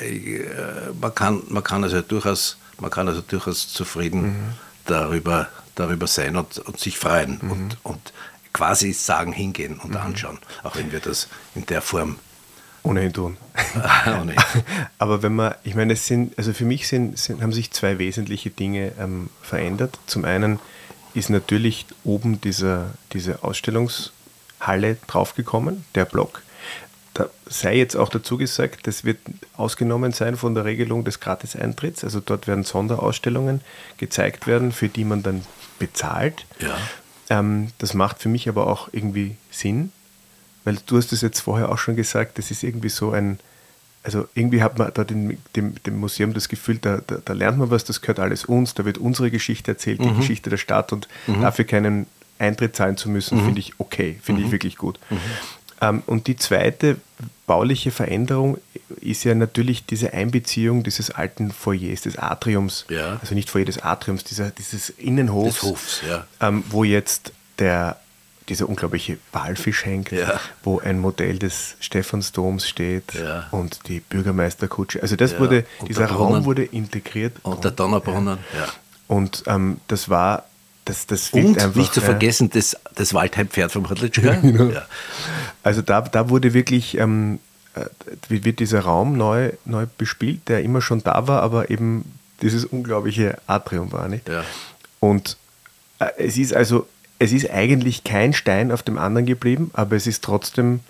Mhm. 0.00 1.00
Man, 1.00 1.14
kann, 1.14 1.42
man, 1.48 1.62
kann 1.62 1.84
also 1.84 2.00
durchaus, 2.00 2.58
man 2.78 2.90
kann 2.90 3.08
also 3.08 3.20
durchaus 3.20 3.72
zufrieden 3.72 4.22
mhm. 4.22 4.52
darüber, 4.86 5.48
darüber 5.74 6.06
sein 6.06 6.36
und, 6.36 6.58
und 6.58 6.80
sich 6.80 6.98
freuen 6.98 7.38
mhm. 7.42 7.50
und, 7.50 7.76
und 7.82 8.12
quasi 8.52 8.92
sagen, 8.92 9.32
hingehen 9.32 9.78
und 9.78 9.90
mhm. 9.90 9.96
anschauen, 9.98 10.38
auch 10.62 10.76
wenn 10.76 10.90
wir 10.90 11.00
das 11.00 11.28
in 11.54 11.66
der 11.66 11.82
Form 11.82 12.18
ohnehin 12.86 13.12
tun. 13.12 13.36
ohnehin. 14.06 14.40
Aber 14.98 15.22
wenn 15.22 15.34
man, 15.34 15.54
ich 15.64 15.74
meine, 15.74 15.92
es 15.92 16.06
sind, 16.06 16.38
also 16.38 16.52
für 16.52 16.64
mich 16.64 16.88
sind, 16.88 17.18
sind 17.18 17.42
haben 17.42 17.52
sich 17.52 17.70
zwei 17.72 17.98
wesentliche 17.98 18.50
Dinge 18.50 18.92
ähm, 18.98 19.28
verändert. 19.42 19.98
Zum 20.06 20.24
einen 20.24 20.58
ist 21.16 21.30
natürlich 21.30 21.86
oben 22.04 22.40
dieser, 22.40 22.90
diese 23.12 23.42
Ausstellungshalle 23.42 24.98
draufgekommen, 25.06 25.84
der 25.94 26.04
Block. 26.04 26.42
Da 27.14 27.30
sei 27.46 27.76
jetzt 27.76 27.96
auch 27.96 28.10
dazu 28.10 28.36
gesagt, 28.36 28.86
das 28.86 29.04
wird 29.04 29.18
ausgenommen 29.56 30.12
sein 30.12 30.36
von 30.36 30.54
der 30.54 30.66
Regelung 30.66 31.04
des 31.04 31.18
Gratis-Eintritts. 31.20 32.04
Also 32.04 32.20
dort 32.20 32.46
werden 32.46 32.64
Sonderausstellungen 32.64 33.62
gezeigt 33.96 34.46
werden, 34.46 34.72
für 34.72 34.90
die 34.90 35.04
man 35.04 35.22
dann 35.22 35.42
bezahlt. 35.78 36.44
Ja. 36.60 36.76
Ähm, 37.30 37.68
das 37.78 37.94
macht 37.94 38.20
für 38.20 38.28
mich 38.28 38.48
aber 38.50 38.66
auch 38.66 38.88
irgendwie 38.92 39.36
Sinn, 39.50 39.92
weil 40.64 40.76
du 40.84 40.98
hast 40.98 41.12
es 41.14 41.22
jetzt 41.22 41.40
vorher 41.40 41.70
auch 41.70 41.78
schon 41.78 41.96
gesagt, 41.96 42.36
das 42.36 42.50
ist 42.50 42.62
irgendwie 42.62 42.90
so 42.90 43.12
ein, 43.12 43.38
also 44.06 44.28
irgendwie 44.34 44.62
hat 44.62 44.78
man 44.78 44.92
da 44.94 45.02
dem, 45.02 45.36
dem, 45.56 45.74
dem 45.82 45.98
Museum 45.98 46.32
das 46.32 46.48
Gefühl, 46.48 46.78
da, 46.78 47.00
da, 47.04 47.16
da, 47.24 47.32
lernt 47.32 47.58
man 47.58 47.72
was, 47.72 47.82
das 47.82 48.00
gehört 48.00 48.20
alles 48.20 48.44
uns, 48.44 48.72
da 48.72 48.84
wird 48.84 48.98
unsere 48.98 49.32
Geschichte 49.32 49.72
erzählt, 49.72 50.00
die 50.00 50.08
mhm. 50.08 50.18
Geschichte 50.18 50.48
der 50.48 50.58
Stadt 50.58 50.92
und 50.92 51.08
mhm. 51.26 51.40
dafür 51.42 51.64
keinen 51.64 52.06
Eintritt 52.38 52.76
zahlen 52.76 52.96
zu 52.96 53.10
müssen, 53.10 53.38
mhm. 53.38 53.44
finde 53.46 53.60
ich 53.60 53.72
okay, 53.78 54.16
finde 54.22 54.42
ich 54.42 54.46
mhm. 54.46 54.52
wirklich 54.52 54.76
gut. 54.76 55.00
Mhm. 55.10 55.18
Ähm, 55.80 56.02
und 56.06 56.28
die 56.28 56.36
zweite 56.36 56.98
bauliche 57.48 57.90
Veränderung 57.90 58.58
ist 59.00 59.24
ja 59.24 59.34
natürlich 59.34 59.84
diese 59.86 60.12
Einbeziehung 60.12 60.84
dieses 60.84 61.10
alten 61.10 61.50
Foyers, 61.50 62.02
des 62.02 62.16
Atriums, 62.16 62.86
ja. 62.88 63.18
also 63.20 63.34
nicht 63.34 63.50
Foyer 63.50 63.64
des 63.64 63.82
Atriums, 63.82 64.22
dieser, 64.22 64.50
dieses 64.50 64.88
Innenhofs, 64.88 65.62
Hofs, 65.62 66.02
ja. 66.08 66.26
ähm, 66.40 66.62
wo 66.70 66.84
jetzt 66.84 67.32
der 67.58 67.98
dieser 68.48 68.68
unglaubliche 68.68 69.18
Walfisch 69.32 69.84
hängt, 69.84 70.12
ja. 70.12 70.40
wo 70.62 70.78
ein 70.78 70.98
Modell 70.98 71.38
des 71.38 71.76
Stephansdoms 71.80 72.68
steht 72.68 73.14
ja. 73.14 73.46
und 73.50 73.88
die 73.88 74.00
Bürgermeisterkutsche. 74.00 75.02
Also 75.02 75.16
das 75.16 75.32
ja. 75.32 75.40
wurde, 75.40 75.66
und 75.80 75.88
dieser 75.88 76.06
Raum 76.06 76.44
wurde 76.44 76.64
integriert. 76.64 77.34
Und 77.42 77.64
der 77.64 77.72
Donnerbrunnen. 77.72 78.38
Und 79.08 79.44
ähm, 79.46 79.78
das 79.88 80.08
war, 80.08 80.44
das, 80.84 81.06
das 81.06 81.30
Und 81.30 81.58
einfach, 81.58 81.74
nicht 81.74 81.94
zu 81.94 82.00
vergessen, 82.00 82.50
das, 82.50 82.76
das 82.94 83.14
Waldheim-Pferd 83.14 83.72
vom 83.72 83.84
Radlitschka. 83.84 84.32
genau. 84.42 84.80
Also 85.62 85.82
da, 85.82 86.02
da 86.02 86.28
wurde 86.28 86.54
wirklich, 86.54 86.96
ähm, 86.98 87.40
äh, 87.74 87.86
wird 88.28 88.60
dieser 88.60 88.80
Raum 88.80 89.16
neu, 89.16 89.52
neu 89.64 89.86
bespielt, 89.98 90.48
der 90.48 90.62
immer 90.62 90.80
schon 90.80 91.02
da 91.02 91.26
war, 91.26 91.42
aber 91.42 91.70
eben 91.70 92.12
dieses 92.42 92.64
unglaubliche 92.64 93.38
Atrium 93.46 93.90
war, 93.92 94.08
nicht? 94.08 94.28
Und 95.00 95.36
äh, 95.98 96.06
es 96.18 96.36
ist 96.36 96.54
also 96.54 96.86
es 97.18 97.32
ist 97.32 97.50
eigentlich 97.50 98.04
kein 98.04 98.32
Stein 98.32 98.72
auf 98.72 98.82
dem 98.82 98.98
anderen 98.98 99.26
geblieben, 99.26 99.70
aber 99.74 99.96
es 99.96 100.06
ist 100.06 100.22
trotzdem 100.22 100.80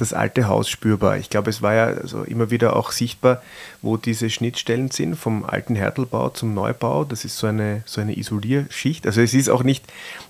das 0.00 0.14
alte 0.14 0.48
Haus 0.48 0.68
spürbar. 0.68 1.18
Ich 1.18 1.28
glaube, 1.28 1.50
es 1.50 1.60
war 1.60 1.74
ja 1.74 1.84
also 1.86 2.22
immer 2.22 2.50
wieder 2.50 2.74
auch 2.74 2.90
sichtbar, 2.90 3.42
wo 3.82 3.98
diese 3.98 4.30
Schnittstellen 4.30 4.90
sind, 4.90 5.14
vom 5.16 5.44
alten 5.44 5.76
Härtelbau 5.76 6.30
zum 6.30 6.54
Neubau. 6.54 7.04
Das 7.04 7.24
ist 7.24 7.36
so 7.36 7.46
eine, 7.46 7.82
so 7.84 8.00
eine 8.00 8.16
Isolierschicht. 8.16 9.06
Also 9.06 9.20
es 9.20 9.34
ist 9.34 9.50
auch 9.50 9.62
nicht, 9.62 9.84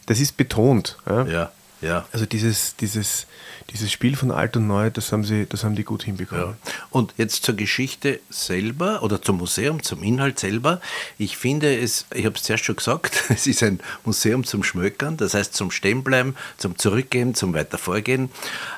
das 0.07 0.19
ist 0.19 0.37
betont. 0.37 0.97
Ja, 1.07 1.25
ja. 1.25 1.53
Ja. 1.81 2.07
Also 2.13 2.27
dieses, 2.27 2.77
dieses, 2.77 3.27
dieses 3.71 3.91
Spiel 3.91 4.17
von 4.17 4.31
alt 4.31 4.57
und 4.57 4.67
neu, 4.67 4.91
das 4.91 5.13
haben, 5.13 5.25
sie, 5.25 5.47
das 5.47 5.65
haben 5.65 5.75
die 5.75 5.85
gut 5.85 6.03
hinbekommen. 6.03 6.57
Ja. 6.65 6.73
Und 6.91 7.15
jetzt 7.17 7.45
zur 7.45 7.55
Geschichte 7.55 8.21
selber 8.29 9.03
oder 9.03 9.23
zum 9.23 9.39
Museum, 9.39 9.83
zum 9.83 10.03
Inhalt 10.03 10.39
selber. 10.39 10.81
Ich 11.19 11.37
finde 11.37 11.79
es, 11.79 12.07
ich 12.15 12.27
habe 12.27 12.37
es 12.37 12.43
zuerst 12.43 12.65
schon 12.65 12.77
gesagt, 12.77 13.25
es 13.29 13.47
ist 13.47 13.63
ein 13.63 13.81
Museum 14.05 14.45
zum 14.45 14.63
Schmökern, 14.63 15.17
das 15.17 15.35
heißt 15.35 15.55
zum 15.55 15.71
Stehenbleiben, 15.71 16.37
zum 16.57 16.79
Zurückgehen, 16.79 17.35
zum 17.35 17.55
Weitervorgehen, 17.55 18.31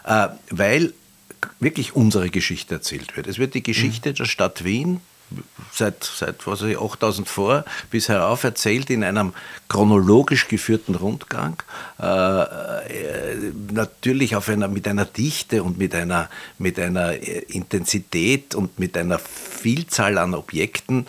äh, 0.04 0.28
weil 0.50 0.92
wirklich 1.58 1.96
unsere 1.96 2.30
Geschichte 2.30 2.76
erzählt 2.76 3.16
wird. 3.16 3.26
Es 3.26 3.38
wird 3.38 3.54
die 3.54 3.62
Geschichte 3.62 4.10
mhm. 4.10 4.14
der 4.14 4.24
Stadt 4.26 4.64
Wien 4.64 5.00
seit, 5.72 6.04
seit 6.04 6.46
was 6.46 6.62
ich, 6.62 6.78
8000 6.78 7.28
vor 7.28 7.64
bis 7.90 8.08
herauf 8.08 8.44
erzählt 8.44 8.90
in 8.90 9.04
einem 9.04 9.32
chronologisch 9.68 10.48
geführten 10.48 10.94
Rundgang. 10.94 11.62
Äh, 12.00 12.04
äh, 12.04 13.52
natürlich 13.72 14.36
auf 14.36 14.48
einer, 14.48 14.68
mit 14.68 14.86
einer 14.86 15.04
Dichte 15.04 15.62
und 15.62 15.78
mit 15.78 15.94
einer, 15.94 16.28
mit 16.58 16.78
einer 16.78 17.14
Intensität 17.48 18.54
und 18.54 18.78
mit 18.78 18.96
einer 18.96 19.18
Vielzahl 19.18 20.18
an 20.18 20.34
Objekten, 20.34 21.06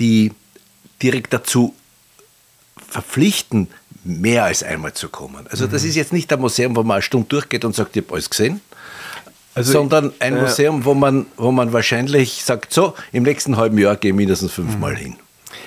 die 0.00 0.32
direkt 1.02 1.32
dazu 1.32 1.74
verpflichten, 2.88 3.68
mehr 4.04 4.44
als 4.44 4.62
einmal 4.62 4.92
zu 4.92 5.08
kommen. 5.08 5.46
Also 5.48 5.66
das 5.66 5.82
mhm. 5.82 5.88
ist 5.88 5.94
jetzt 5.96 6.12
nicht 6.12 6.32
ein 6.32 6.40
Museum, 6.40 6.76
wo 6.76 6.82
man 6.82 6.96
eine 6.96 7.02
Stunde 7.02 7.28
durchgeht 7.28 7.64
und 7.64 7.74
sagt, 7.74 7.96
ich 7.96 8.04
habe 8.04 8.14
alles 8.14 8.30
gesehen, 8.30 8.60
also 9.54 9.72
sondern 9.72 10.12
ein 10.18 10.36
äh, 10.36 10.40
Museum, 10.40 10.84
wo 10.84 10.94
man, 10.94 11.26
wo 11.36 11.52
man 11.52 11.72
wahrscheinlich 11.72 12.44
sagt, 12.44 12.72
so, 12.72 12.94
im 13.12 13.22
nächsten 13.22 13.56
halben 13.56 13.78
Jahr 13.78 13.96
gehe 13.96 14.10
ich 14.10 14.16
mindestens 14.16 14.52
fünfmal 14.52 14.92
mhm. 14.92 14.98
hin. 14.98 15.16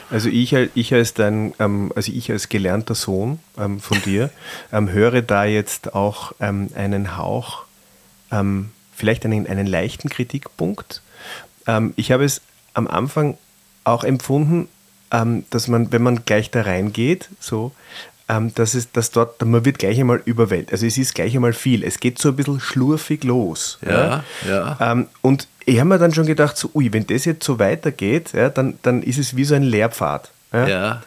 Also 0.10 0.30
ich, 0.30 0.54
ich 0.54 0.94
als 0.94 1.14
dein, 1.14 1.54
ähm, 1.60 1.92
also 1.96 2.12
ich 2.12 2.32
als 2.32 2.50
gelernter 2.50 2.96
Sohn 2.96 3.40
ähm, 3.58 3.80
von 3.80 4.02
dir 4.02 4.30
ähm, 4.74 4.90
höre 4.92 5.22
da 5.22 5.46
jetzt 5.46 5.94
auch 5.96 6.34
ähm, 6.40 6.70
einen 6.76 7.18
Hauch, 7.18 7.64
ähm, 8.32 8.72
vielleicht 8.96 9.26
einen, 9.26 9.48
einen 9.48 9.68
leichten 9.68 10.10
Kritikpunkt. 10.10 11.02
Ähm, 11.66 11.94
ich 11.98 12.12
habe 12.12 12.24
es 12.24 12.42
am 12.74 12.88
Anfang 12.88 13.38
auch 13.84 14.04
empfunden, 14.04 14.68
dass 15.10 15.70
man, 15.70 15.94
wenn 15.94 16.04
man 16.04 16.26
gleich 16.26 16.52
da 16.52 16.64
reingeht, 16.64 17.30
so, 17.40 17.72
ähm, 18.30 18.54
dass, 18.56 18.74
es, 18.74 18.92
dass 18.92 19.12
dort, 19.12 19.44
man 19.46 19.64
wird 19.64 19.80
gleich 19.80 20.00
einmal 20.00 20.22
überwältigt. 20.26 20.74
Also 20.74 20.86
es 20.86 20.98
ist 20.98 21.16
gleich 21.16 21.36
einmal 21.36 21.54
viel. 21.54 21.84
Es 21.84 22.00
geht 22.00 22.20
so 22.20 22.30
ein 22.30 22.36
bisschen 22.36 22.60
schlurfig 22.60 23.24
los. 23.24 23.80
Ja, 23.86 23.92
ja. 23.92 24.24
ja. 24.48 24.92
Ähm, 24.92 25.08
und 25.22 25.48
ich 25.66 25.80
habe 25.80 25.90
mir 25.90 25.98
dann 25.98 26.14
schon 26.14 26.26
gedacht, 26.26 26.58
so, 26.58 26.70
ui, 26.74 26.92
wenn 26.92 27.08
das 27.08 27.26
jetzt 27.26 27.46
so 27.46 27.60
weitergeht, 27.60 28.34
ja, 28.34 28.50
dann, 28.50 28.80
dann 28.82 29.02
ist 29.04 29.18
es 29.18 29.36
wie 29.36 29.46
so 29.46 29.56
ein 29.56 29.64
Lehrpfad. 29.64 30.30
Ja. 30.52 30.68
ja. 30.68 31.04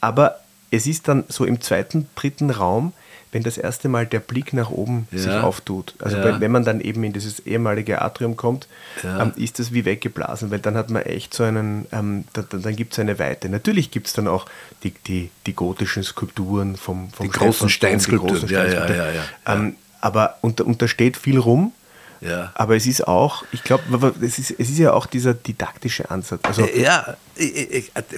Aber 0.00 0.40
es 0.70 0.86
ist 0.86 1.08
dann 1.08 1.24
so 1.28 1.44
im 1.44 1.60
zweiten, 1.60 2.08
dritten 2.14 2.50
Raum, 2.50 2.92
wenn 3.32 3.42
das 3.42 3.58
erste 3.58 3.88
Mal 3.88 4.06
der 4.06 4.20
Blick 4.20 4.52
nach 4.52 4.70
oben 4.70 5.06
ja. 5.10 5.18
sich 5.18 5.32
auftut. 5.32 5.94
Also 6.00 6.16
ja. 6.16 6.24
wenn, 6.24 6.40
wenn, 6.40 6.50
man 6.50 6.64
dann 6.64 6.80
eben 6.80 7.04
in 7.04 7.12
dieses 7.12 7.40
ehemalige 7.40 8.02
Atrium 8.02 8.36
kommt, 8.36 8.66
ja. 9.02 9.22
ähm, 9.22 9.32
ist 9.36 9.58
das 9.58 9.72
wie 9.72 9.84
weggeblasen, 9.84 10.50
weil 10.50 10.58
dann 10.58 10.76
hat 10.76 10.90
man 10.90 11.02
echt 11.02 11.34
so 11.34 11.44
einen, 11.44 11.86
ähm, 11.92 12.24
da, 12.32 12.42
dann, 12.42 12.62
dann 12.62 12.76
gibt 12.76 12.92
es 12.92 12.98
eine 12.98 13.18
Weite. 13.18 13.48
Natürlich 13.48 13.90
gibt 13.90 14.08
es 14.08 14.12
dann 14.12 14.26
auch 14.26 14.46
die, 14.82 14.92
die, 15.06 15.30
die 15.46 15.54
gotischen 15.54 16.02
Skulpturen 16.02 16.76
vom, 16.76 17.10
vom 17.10 17.26
die 17.26 17.32
großen 17.32 17.68
Steinskulpturen. 17.68 18.48
Ja, 18.48 18.64
ja, 18.64 18.88
ja, 18.88 19.10
ja, 19.12 19.22
ähm, 19.46 19.76
aber 20.00 20.38
und, 20.40 20.60
und 20.60 20.82
da 20.82 20.88
steht 20.88 21.16
viel 21.16 21.38
rum, 21.38 21.72
ja. 22.20 22.52
Aber 22.54 22.76
es 22.76 22.86
ist 22.86 23.08
auch, 23.08 23.44
ich 23.50 23.64
glaube, 23.64 24.14
es 24.20 24.38
ist, 24.38 24.50
es 24.50 24.68
ist 24.68 24.78
ja 24.78 24.92
auch 24.92 25.06
dieser 25.06 25.32
didaktische 25.32 26.10
Ansatz. 26.10 26.40
Also 26.42 26.66
ja, 26.66 27.16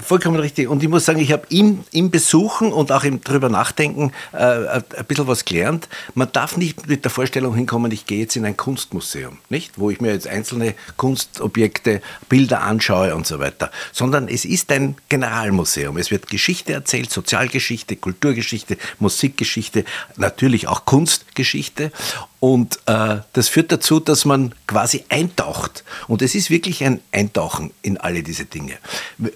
vollkommen 0.03 0.41
richtig. 0.41 0.69
Und 0.69 0.83
ich 0.83 0.89
muss 0.89 1.05
sagen, 1.05 1.21
ich 1.21 1.33
habe 1.33 1.47
im, 1.51 1.85
im 1.93 2.11
Besuchen 2.11 2.73
und 2.73 2.93
auch 2.93 3.05
im 3.05 3.23
drüber 3.23 3.49
nachdenken 3.49 4.13
äh, 4.33 4.37
ein 4.37 4.85
bisschen 5.07 5.27
was 5.27 5.45
gelernt. 5.45 5.89
Man 6.15 6.31
darf 6.33 6.57
nicht 6.57 6.87
mit 6.89 7.05
der 7.05 7.11
Vorstellung 7.11 7.55
hinkommen, 7.55 7.91
ich 7.93 8.07
gehe 8.07 8.21
jetzt 8.21 8.37
in 8.37 8.45
ein 8.45 8.57
Kunstmuseum, 8.57 9.39
nicht? 9.49 9.79
Wo 9.79 9.91
ich 9.91 10.01
mir 10.01 10.13
jetzt 10.13 10.27
einzelne 10.27 10.75
Kunstobjekte, 10.97 12.03
Bilder 12.29 12.63
anschaue 12.63 13.15
und 13.15 13.27
so 13.27 13.39
weiter. 13.39 13.71
Sondern 13.93 14.29
es 14.29 14.45
ist 14.45 14.71
ein 14.73 14.97
Generalmuseum. 15.09 15.97
Es 15.97 16.11
wird 16.11 16.29
Geschichte 16.29 16.73
erzählt, 16.73 17.11
Sozialgeschichte, 17.11 17.97
Kulturgeschichte, 17.97 18.77
Musikgeschichte, 18.99 19.85
natürlich 20.17 20.69
auch 20.69 20.85
Kunstgeschichte. 20.85 21.93
Und 22.41 22.81
äh, 22.87 23.19
das 23.35 23.49
führt 23.49 23.71
dazu, 23.71 24.01
dass 24.01 24.25
man 24.25 24.53
quasi 24.67 25.05
eintaucht. 25.09 25.85
Und 26.09 26.23
es 26.23 26.35
ist 26.35 26.51
wirklich 26.51 26.83
ein 26.83 27.01
Eintauchen 27.13 27.71
in 27.83 27.99
alle 27.99 28.25
diese 28.25 28.47
Dinge. 28.47 28.79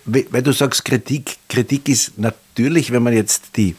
Weil 0.05 0.43
du 0.43 0.53
sagst 0.53 0.85
Kritik, 0.85 1.39
Kritik 1.49 1.89
ist 1.89 2.19
natürlich, 2.19 2.93
wenn 2.93 3.03
man 3.03 3.13
jetzt 3.13 3.57
die, 3.57 3.77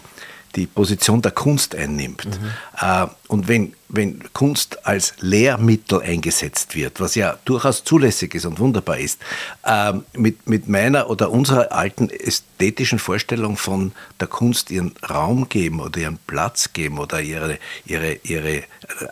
die 0.56 0.68
Position 0.68 1.22
der 1.22 1.32
Kunst 1.32 1.76
einnimmt. 1.76 2.26
Mhm. 2.26 2.52
Äh, 2.80 3.08
und 3.28 3.48
wenn 3.48 3.74
wenn 3.90 4.22
Kunst 4.34 4.86
als 4.86 5.14
Lehrmittel 5.20 6.02
eingesetzt 6.02 6.76
wird, 6.76 7.00
was 7.00 7.16
ja 7.16 7.38
durchaus 7.46 7.84
zulässig 7.84 8.36
ist 8.36 8.46
und 8.46 8.60
wunderbar 8.60 8.98
ist, 8.98 9.20
äh, 9.64 9.94
mit, 10.14 10.48
mit 10.48 10.68
meiner 10.68 11.10
oder 11.10 11.32
unserer 11.32 11.72
alten 11.72 12.10
ästhetischen 12.10 13.00
Vorstellung 13.00 13.56
von 13.56 13.94
der 14.20 14.28
Kunst 14.28 14.72
ihren 14.72 14.94
Raum 15.10 15.48
geben 15.48 15.80
oder 15.80 16.00
ihren 16.00 16.18
Platz 16.28 16.74
geben 16.74 17.00
oder 17.00 17.22
ihre, 17.22 17.60
ihre, 17.86 18.14
ihre 18.24 18.64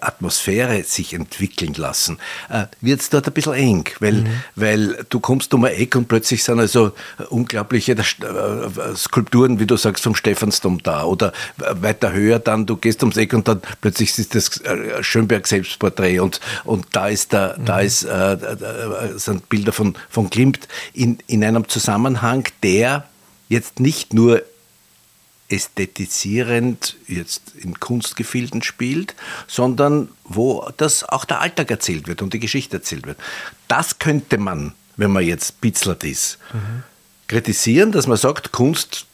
Atmosphäre 0.02 0.84
sich 0.84 1.14
entwickeln 1.14 1.74
lassen, 1.76 2.18
äh, 2.50 2.66
wird 2.82 3.02
es 3.02 3.10
dort 3.10 3.28
ein 3.28 3.34
bisschen 3.34 3.54
eng, 3.54 3.86
weil, 4.00 4.14
mhm. 4.14 4.44
weil 4.56 5.06
du 5.10 5.20
kommst 5.20 5.54
um 5.54 5.64
ein 5.64 5.74
Eck 5.74 5.96
und 5.96 6.08
plötzlich 6.08 6.44
sind 6.44 6.60
also 6.60 6.92
unglaubliche 7.30 7.94
äh, 7.94 8.96
Skulpturen, 8.96 9.60
wie 9.60 9.66
du 9.66 9.78
sagst, 9.78 10.04
vom 10.04 10.16
Stephansdom 10.16 10.84
da 10.84 11.04
oder 11.06 11.32
weiter 11.58 12.12
höher 12.12 12.40
dann, 12.40 12.66
du 12.66 12.76
gehst 12.76 13.02
ums 13.04 13.18
Eck 13.18 13.34
und 13.34 13.48
dann 13.48 13.62
plötzlich 13.80 14.18
ist 14.18 14.36
das 14.36 14.65
äh, 14.66 15.04
Schönberg 15.04 15.48
Selbstporträt 15.48 16.20
und, 16.20 16.40
und 16.64 16.88
da 16.92 17.08
ist 17.08 17.34
da, 17.34 17.56
mhm. 17.58 17.66
da 17.66 17.80
ist, 17.80 18.04
äh, 18.04 18.34
äh, 18.34 19.18
sind 19.18 19.50
Bilder 19.50 19.72
von, 19.72 19.96
von 20.10 20.30
Klimt 20.30 20.68
in, 20.94 21.20
in 21.28 21.44
einem 21.44 21.68
Zusammenhang, 21.68 22.48
der 22.64 23.08
jetzt 23.50 23.80
nicht 23.80 24.14
nur 24.14 24.44
ästhetisierend 25.48 26.98
jetzt 27.08 27.54
in 27.56 27.80
Kunstgefilden 27.80 28.64
spielt, 28.64 29.16
sondern 29.48 30.10
wo 30.24 30.68
das 30.78 31.04
auch 31.04 31.26
der 31.26 31.40
Alltag 31.42 31.70
erzählt 31.70 32.08
wird 32.08 32.22
und 32.22 32.34
die 32.34 32.40
Geschichte 32.40 32.78
erzählt 32.78 33.06
wird. 33.06 33.20
Das 33.68 34.00
könnte 34.00 34.38
man, 34.38 34.74
wenn 34.98 35.12
man 35.12 35.24
jetzt 35.24 35.62
Bitzlert 35.62 36.04
ist, 36.04 36.40
mhm. 36.52 36.84
kritisieren, 37.28 37.92
dass 37.92 38.08
man 38.08 38.18
sagt, 38.18 38.52
Kunst 38.52 39.06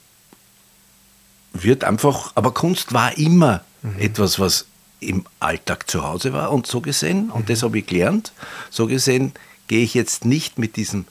wird 1.53 1.83
einfach, 1.83 2.31
aber 2.35 2.53
Kunst 2.53 2.93
war 2.93 3.17
immer 3.17 3.63
mhm. 3.81 3.99
etwas, 3.99 4.39
was 4.39 4.67
im 5.01 5.25
Alltag 5.39 5.89
zu 5.89 6.03
Hause 6.03 6.31
war 6.31 6.51
und 6.51 6.67
so 6.67 6.79
gesehen, 6.79 7.29
und 7.31 7.49
das 7.49 7.63
habe 7.63 7.79
ich 7.79 7.87
gelernt, 7.87 8.31
so 8.69 8.87
gesehen 8.87 9.33
gehe 9.67 9.83
ich 9.83 9.93
jetzt 9.93 10.25
nicht 10.25 10.57
mit 10.57 10.77
diesem 10.77 11.05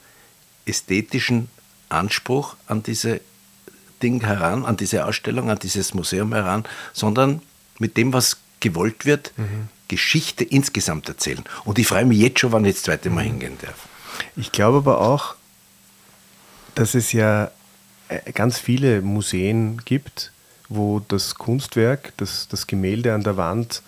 ästhetischen 0.65 1.49
Anspruch 1.89 2.55
an 2.67 2.83
diese 2.83 3.21
Ding 4.01 4.21
heran, 4.21 4.65
an 4.65 4.77
diese 4.77 5.05
Ausstellung, 5.05 5.49
an 5.49 5.59
dieses 5.59 5.93
Museum 5.93 6.33
heran, 6.33 6.63
sondern 6.93 7.41
mit 7.79 7.97
dem, 7.97 8.13
was 8.13 8.37
gewollt 8.59 9.05
wird, 9.05 9.33
mhm. 9.37 9.67
Geschichte 9.87 10.43
insgesamt 10.43 11.09
erzählen. 11.09 11.43
Und 11.65 11.77
ich 11.77 11.87
freue 11.87 12.05
mich 12.05 12.19
jetzt 12.19 12.39
schon, 12.39 12.53
wann 12.53 12.65
ich 12.65 12.75
das 12.75 12.83
zweite 12.83 13.09
Mal 13.09 13.23
mhm. 13.23 13.31
hingehen 13.31 13.57
darf. 13.61 13.87
Ich 14.37 14.51
glaube 14.51 14.77
aber 14.77 15.01
auch, 15.01 15.35
dass 16.75 16.95
es 16.95 17.11
ja 17.11 17.51
äh, 18.07 18.31
ganz 18.31 18.57
viele 18.57 19.01
Museen 19.01 19.81
gibt, 19.83 20.31
wo 20.71 21.01
das 21.07 21.35
Kunstwerk, 21.35 22.13
das, 22.17 22.47
das 22.49 22.65
Gemälde 22.65 23.13
an 23.13 23.21
der 23.23 23.37
Wand 23.37 23.83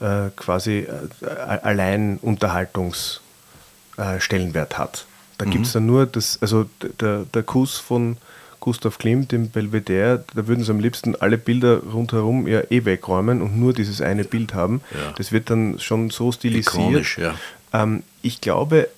äh, 0.00 0.30
quasi 0.36 0.86
äh, 0.86 1.08
allein 1.26 2.18
Unterhaltungsstellenwert 2.22 4.72
äh, 4.72 4.76
hat. 4.76 5.04
Da 5.38 5.46
mhm. 5.46 5.50
gibt 5.50 5.66
es 5.66 5.72
dann 5.72 5.86
nur 5.86 6.06
das, 6.06 6.38
also 6.40 6.66
der, 7.00 7.26
der 7.34 7.42
Kuss 7.42 7.78
von 7.78 8.16
Gustav 8.60 8.98
Klimt 8.98 9.32
im 9.32 9.50
Belvedere, 9.50 10.24
da 10.34 10.46
würden 10.46 10.62
sie 10.62 10.70
am 10.70 10.80
liebsten 10.80 11.16
alle 11.16 11.38
Bilder 11.38 11.82
rundherum 11.82 12.46
ja 12.46 12.60
eh 12.70 12.84
wegräumen 12.84 13.42
und 13.42 13.58
nur 13.58 13.72
dieses 13.72 14.00
eine 14.00 14.22
Bild 14.24 14.54
haben. 14.54 14.82
Ja. 14.92 15.12
Das 15.16 15.32
wird 15.32 15.50
dann 15.50 15.80
schon 15.80 16.10
so 16.10 16.30
stilisiert. 16.30 16.74
Ikonisch, 16.74 17.18
ja. 17.18 17.34
Ähm, 17.72 18.04
ich 18.22 18.40
glaube, 18.40 18.88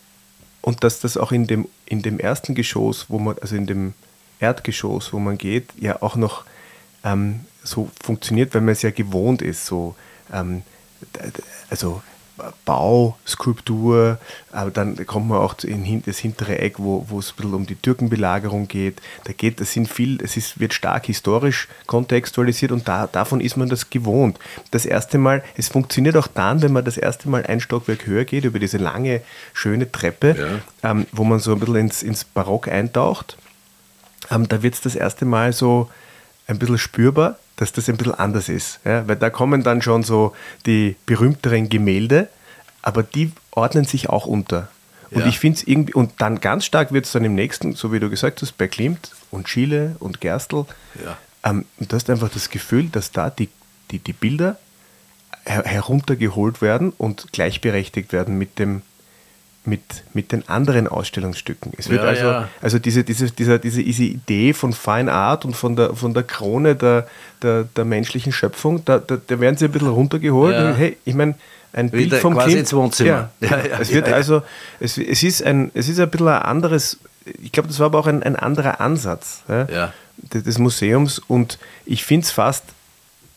und 0.61 0.85
dass 0.85 1.01
das 1.01 1.17
auch 1.17 1.33
in 1.33 1.47
dem, 1.47 1.67
in 1.87 2.03
dem 2.03 2.19
ersten 2.19 2.55
Geschoss, 2.55 3.07
wo 3.09 3.19
man, 3.19 3.37
also 3.41 3.57
in 3.57 3.67
dem 3.67 3.95
Erdgeschoss, 4.41 5.13
wo 5.13 5.19
man 5.19 5.39
geht, 5.39 5.71
ja 5.79 6.03
auch 6.03 6.17
noch 6.17 6.45
ähm, 7.05 7.41
so 7.63 7.91
funktioniert, 8.03 8.55
weil 8.55 8.61
man 8.61 8.73
es 8.73 8.83
ja 8.83 8.91
gewohnt 8.91 9.43
ist, 9.43 9.67
so 9.67 9.95
ähm, 10.33 10.63
also 11.71 12.03
Bau, 12.65 13.17
Skulptur, 13.27 14.19
aber 14.51 14.71
dann 14.71 15.07
kommt 15.07 15.29
man 15.29 15.39
auch 15.39 15.55
in 15.63 16.03
das 16.05 16.19
hintere 16.19 16.59
Eck, 16.59 16.79
wo, 16.79 17.05
wo 17.09 17.19
es 17.19 17.31
ein 17.31 17.37
bisschen 17.37 17.55
um 17.55 17.67
die 17.67 17.77
Türkenbelagerung 17.77 18.69
geht. 18.69 19.01
Da 19.25 19.33
geht, 19.33 19.61
das 19.61 19.73
sind 19.73 19.89
viel, 19.89 20.21
es 20.23 20.37
ist, 20.37 20.59
wird 20.59 20.73
stark 20.73 21.07
historisch 21.07 21.69
kontextualisiert 21.87 22.73
und 22.73 22.89
da, 22.89 23.07
davon 23.07 23.41
ist 23.41 23.57
man 23.57 23.69
das 23.69 23.91
gewohnt. 23.91 24.39
Das 24.71 24.87
erste 24.87 25.19
Mal, 25.19 25.45
es 25.57 25.69
funktioniert 25.69 26.17
auch 26.17 26.27
dann, 26.27 26.63
wenn 26.63 26.73
man 26.73 26.85
das 26.85 26.97
erste 26.97 27.29
Mal 27.29 27.45
ein 27.45 27.61
Stockwerk 27.61 28.07
höher 28.07 28.25
geht, 28.25 28.45
über 28.45 28.59
diese 28.59 28.79
lange, 28.79 29.21
schöne 29.53 29.93
Treppe, 29.93 30.63
ja. 30.83 30.91
ähm, 30.91 31.07
wo 31.13 31.25
man 31.25 31.39
so 31.39 31.53
ein 31.53 31.61
bisschen 31.61 31.77
ins, 31.77 32.03
ins 32.03 32.25
Barock 32.25 32.67
eintaucht. 32.69 33.37
Ähm, 34.31 34.49
da 34.49 34.63
wird 34.63 34.75
es 34.75 34.81
das 34.81 34.95
erste 34.95 35.27
Mal 35.27 35.53
so 35.53 35.91
ein 36.47 36.59
bisschen 36.59 36.79
spürbar 36.79 37.39
dass 37.63 37.73
das 37.73 37.89
ein 37.89 37.97
bisschen 37.97 38.15
anders 38.15 38.49
ist. 38.49 38.81
Ja? 38.85 39.07
Weil 39.07 39.17
da 39.17 39.31
kommen 39.31 39.63
dann 39.63 39.83
schon 39.83 40.03
so 40.03 40.35
die 40.67 40.97
berühmteren 41.07 41.69
Gemälde, 41.69 42.29
aber 42.83 43.05
die 43.05 43.33
ordnen 43.53 43.85
sich 43.85 44.09
auch 44.09 44.27
unter. 44.27 44.69
Und 45.11 45.21
ja. 45.21 45.27
ich 45.27 45.39
finde 45.39 45.59
es 45.59 45.67
irgendwie, 45.67 45.95
und 45.95 46.13
dann 46.19 46.41
ganz 46.41 46.65
stark 46.65 46.93
wird 46.93 47.05
es 47.05 47.13
dann 47.13 47.25
im 47.25 47.35
nächsten, 47.35 47.75
so 47.75 47.93
wie 47.93 48.01
du 48.01 48.09
gesagt 48.09 48.43
hast, 48.43 48.59
bei 48.59 48.67
Klimt 48.67 49.13
und 49.31 49.49
Schiele 49.49 49.97
und 50.01 50.21
Gerstl. 50.21 50.65
Ja. 51.05 51.19
Ähm, 51.45 51.67
du 51.79 51.95
hast 51.95 52.09
einfach 52.09 52.31
das 52.31 52.49
Gefühl, 52.51 52.89
dass 52.89 53.13
da 53.13 53.29
die, 53.29 53.49
die, 53.91 53.99
die 53.99 54.13
Bilder 54.13 54.59
her 55.45 55.63
heruntergeholt 55.65 56.63
werden 56.63 56.93
und 56.97 57.33
gleichberechtigt 57.33 58.13
werden 58.13 58.39
mit 58.39 58.59
dem, 58.59 58.83
mit, 59.65 59.83
mit 60.13 60.33
den 60.33 60.49
anderen 60.49 60.89
Ausstellungsstücken. 60.89 61.73
Es 61.77 61.89
wird 61.89 62.03
ja, 62.03 62.09
also, 62.09 62.25
ja. 62.25 62.49
also 62.61 62.79
diese, 62.79 63.05
diese, 63.05 63.31
diese, 63.31 63.59
diese 63.61 63.81
Idee 63.81 64.55
von 64.55 64.73
Fine 64.73 65.13
Art 65.13 65.45
und 65.45 65.55
von 65.55 65.77
der, 65.77 65.95
von 65.95 66.15
der 66.15 66.25
Krone 66.25 66.75
der, 66.75 67.07
der, 67.43 67.65
der 67.65 67.85
menschlichen 67.85 68.33
Schöpfung, 68.33 68.85
da, 68.85 68.99
da, 68.99 69.19
da 69.25 69.41
werden 69.41 69.57
sie 69.57 69.67
ein 69.67 69.73
bisschen 69.73 69.89
runtergeholt. 69.89 70.55
Ja. 70.55 70.71
Und, 70.71 70.77
hey, 70.77 70.97
ich 71.05 71.15
meine, 71.15 71.37
ein 71.73 71.93
Wieder 71.93 72.11
Bild 72.11 72.23
vom 72.23 72.35
quasi 72.35 72.49
Kind. 72.51 72.61
ins 72.61 72.73
Wohnzimmer. 72.73 73.31
Es 73.81 73.93
wird 73.93 74.09
also, 74.09 74.43
es, 74.81 74.99
es, 74.99 75.23
ist 75.23 75.43
ein, 75.45 75.71
es 75.75 75.89
ist 75.89 76.01
ein 76.01 76.11
bisschen 76.11 76.29
ein 76.29 76.43
anderes, 76.43 76.99
ich 77.25 77.53
glaube, 77.53 77.69
das 77.69 77.79
war 77.79 77.87
aber 77.87 78.01
auch 78.01 78.07
ein, 78.07 78.23
ein 78.23 78.37
anderer 78.37 78.81
Ansatz 78.81 79.43
des 80.19 80.59
Museums 80.59 81.19
und 81.21 81.59
ich 81.87 82.05
finde 82.05 82.25
es 82.25 82.33
fast, 82.33 82.65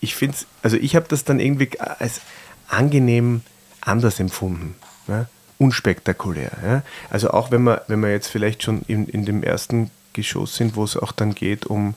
ich 0.01 0.15
finde 0.15 0.35
also 0.61 0.77
ich 0.77 0.95
habe 0.95 1.05
das 1.07 1.23
dann 1.23 1.39
irgendwie 1.39 1.69
als 1.79 2.21
angenehm 2.67 3.41
anders 3.81 4.19
empfunden. 4.19 4.75
Ja? 5.07 5.27
Unspektakulär. 5.57 6.51
Ja? 6.63 6.83
Also 7.09 7.31
auch 7.31 7.51
wenn 7.51 7.63
wir, 7.63 7.83
wenn 7.87 8.01
wir 8.01 8.11
jetzt 8.11 8.27
vielleicht 8.27 8.63
schon 8.63 8.81
in, 8.87 9.07
in 9.07 9.25
dem 9.25 9.43
ersten 9.43 9.91
Geschoss 10.13 10.55
sind, 10.55 10.75
wo 10.75 10.83
es 10.83 10.97
auch 10.97 11.11
dann 11.11 11.35
geht 11.35 11.65
um, 11.65 11.93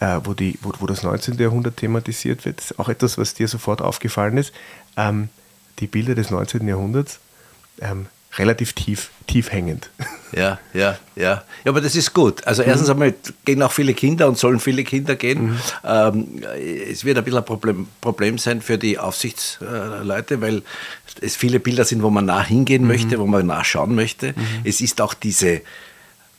äh, 0.00 0.20
wo, 0.24 0.34
die, 0.34 0.58
wo, 0.62 0.72
wo 0.78 0.86
das 0.86 1.02
19. 1.02 1.38
Jahrhundert 1.38 1.76
thematisiert 1.76 2.44
wird, 2.44 2.60
ist 2.60 2.78
auch 2.78 2.88
etwas, 2.88 3.18
was 3.18 3.34
dir 3.34 3.48
sofort 3.48 3.82
aufgefallen 3.82 4.36
ist, 4.36 4.52
ähm, 4.96 5.28
die 5.80 5.86
Bilder 5.86 6.14
des 6.14 6.30
19. 6.30 6.66
Jahrhunderts, 6.66 7.18
ähm, 7.80 8.06
relativ 8.38 8.72
tief, 8.72 9.10
tief 9.26 9.52
hängend. 9.52 9.90
Ja, 10.36 10.58
ja, 10.72 10.98
ja. 11.14 11.44
Ja, 11.64 11.70
aber 11.70 11.80
das 11.80 11.94
ist 11.94 12.12
gut. 12.12 12.44
Also 12.44 12.64
mhm. 12.64 12.68
erstens 12.70 12.90
einmal 12.90 13.14
gehen 13.44 13.62
auch 13.62 13.70
viele 13.70 13.94
Kinder 13.94 14.26
und 14.26 14.36
sollen 14.36 14.58
viele 14.58 14.82
Kinder 14.82 15.14
gehen. 15.14 15.44
Mhm. 15.44 15.60
Ähm, 15.84 16.42
es 16.90 17.04
wird 17.04 17.16
ein 17.16 17.22
bisschen 17.22 17.38
ein 17.38 17.44
Problem, 17.44 17.86
Problem 18.00 18.36
sein 18.38 18.60
für 18.60 18.76
die 18.76 18.98
Aufsichtsleute, 18.98 20.40
weil 20.40 20.62
es 21.20 21.36
viele 21.36 21.60
Bilder 21.60 21.84
sind, 21.84 22.02
wo 22.02 22.10
man 22.10 22.24
nah 22.24 22.42
hingehen 22.42 22.82
mhm. 22.82 22.88
möchte, 22.88 23.20
wo 23.20 23.26
man 23.26 23.46
nachschauen 23.46 23.94
möchte. 23.94 24.32
Mhm. 24.32 24.62
Es 24.64 24.80
ist 24.80 25.00
auch 25.00 25.14
diese, 25.14 25.60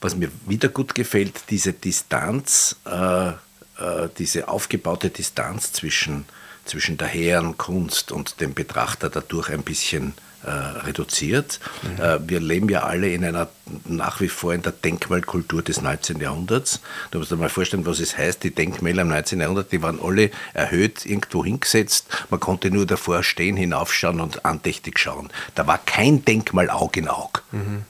was 0.01 0.17
mir 0.17 0.29
wieder 0.45 0.67
gut 0.67 0.93
gefällt, 0.93 1.43
diese 1.49 1.71
Distanz, 1.71 2.75
äh, 2.85 3.29
äh, 3.29 4.09
diese 4.17 4.49
aufgebaute 4.49 5.09
Distanz 5.09 5.71
zwischen, 5.71 6.25
zwischen 6.65 6.97
der 6.97 7.07
hehren 7.07 7.57
Kunst 7.57 8.11
und 8.11 8.41
dem 8.41 8.53
Betrachter 8.53 9.09
dadurch 9.09 9.49
ein 9.51 9.63
bisschen 9.63 10.15
äh, 10.45 10.49
reduziert. 10.85 11.59
Mhm. 11.81 12.03
Äh, 12.03 12.29
wir 12.29 12.39
leben 12.39 12.69
ja 12.69 12.83
alle 12.83 13.09
in 13.09 13.25
einer 13.25 13.49
nach 13.85 14.21
wie 14.21 14.27
vor 14.27 14.53
in 14.53 14.61
der 14.61 14.71
Denkmalkultur 14.71 15.63
des 15.63 15.81
19. 15.81 16.19
Jahrhunderts. 16.19 16.81
Du 17.11 17.19
musst 17.19 17.31
dir 17.31 17.35
mal 17.35 17.49
vorstellen, 17.49 17.85
was 17.85 17.99
es 17.99 18.17
heißt, 18.17 18.43
die 18.43 18.51
Denkmäler 18.51 19.01
im 19.01 19.09
19. 19.09 19.39
Jahrhundert, 19.39 19.71
die 19.71 19.81
waren 19.81 19.99
alle 20.01 20.29
erhöht 20.53 21.05
irgendwo 21.05 21.43
hingesetzt. 21.43 22.07
Man 22.29 22.39
konnte 22.39 22.69
nur 22.69 22.85
davor 22.85 23.23
stehen, 23.23 23.57
hinaufschauen 23.57 24.19
und 24.19 24.45
andächtig 24.45 24.99
schauen. 24.99 25.29
Da 25.55 25.65
war 25.65 25.79
kein 25.79 26.23
Denkmal 26.23 26.69
Aug 26.69 26.91
in 26.95 27.07
Aug. 27.07 27.43
Mhm. 27.51 27.83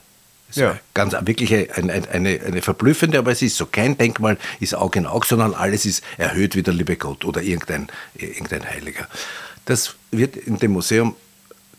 Ja. 0.52 0.78
Ganz 0.94 1.12
wirklich 1.12 1.52
eine, 1.52 1.92
eine, 1.92 2.40
eine, 2.40 2.62
verblüffende, 2.62 3.18
aber 3.18 3.32
es 3.32 3.42
ist 3.42 3.56
so. 3.56 3.66
Kein 3.66 3.98
Denkmal 3.98 4.38
ist 4.60 4.74
Aug 4.74 4.96
in 4.96 5.06
Aug, 5.06 5.24
sondern 5.26 5.52
alles 5.52 5.84
ist 5.84 6.02
erhöht 6.16 6.56
wie 6.56 6.62
der 6.62 6.72
liebe 6.72 6.96
Gott 6.96 7.24
oder 7.24 7.42
irgendein, 7.42 7.88
irgendein 8.14 8.64
Heiliger. 8.64 9.08
Das 9.66 9.96
wird 10.10 10.36
in 10.36 10.56
dem 10.58 10.72
Museum 10.72 11.16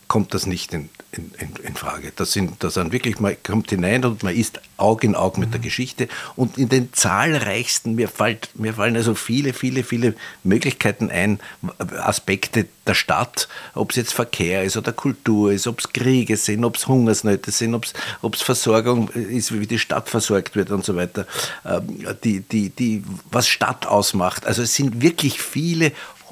kommt 0.07 0.33
das 0.33 0.45
nicht 0.45 0.73
in, 0.73 0.89
in, 1.11 1.31
in, 1.63 1.75
Frage. 1.75 2.13
Das 2.15 2.31
sind, 2.31 2.63
das 2.63 2.75
sind 2.75 2.91
wirklich, 2.91 3.19
man 3.19 3.35
kommt 3.43 3.69
hinein 3.69 4.05
und 4.05 4.23
man 4.23 4.35
ist 4.35 4.61
Aug 4.77 5.03
in 5.03 5.15
Aug 5.15 5.37
mit 5.37 5.49
mhm. 5.49 5.53
der 5.53 5.61
Geschichte. 5.61 6.07
Und 6.35 6.57
in 6.57 6.69
den 6.69 6.93
zahlreichsten, 6.93 7.95
mir, 7.95 8.07
fällt, 8.07 8.49
mir 8.53 8.73
fallen 8.73 8.95
also 8.95 9.15
viele, 9.15 9.53
viele, 9.53 9.83
viele 9.83 10.15
Möglichkeiten 10.43 11.09
ein, 11.09 11.39
Aspekte 11.77 12.67
der 12.85 12.93
Stadt, 12.93 13.49
ob 13.73 13.91
es 13.91 13.97
jetzt 13.97 14.13
Verkehr 14.13 14.63
ist 14.63 14.77
oder 14.77 14.93
Kultur 14.93 15.51
ist, 15.51 15.67
ob 15.67 15.79
es 15.79 15.91
Kriege 15.91 16.37
sind, 16.37 16.63
ob 16.63 16.77
es 16.77 16.87
Hungersnöte 16.87 17.51
sind, 17.51 17.75
ob 17.75 18.33
es 18.33 18.41
Versorgung 18.41 19.09
ist, 19.09 19.57
wie 19.59 19.67
die 19.67 19.79
Stadt 19.79 20.09
versorgt 20.09 20.55
wird 20.55 20.71
und 20.71 20.85
so 20.85 20.95
weiter, 20.95 21.27
ähm, 21.65 22.05
die, 22.23 22.41
die, 22.41 22.69
die, 22.69 23.03
was 23.29 23.47
Stadt 23.47 23.85
ausmacht. 23.85 24.45
Also 24.45 24.61
es 24.61 24.73
sind 24.73 25.01
wirklich 25.01 25.41
viele, 25.41 25.91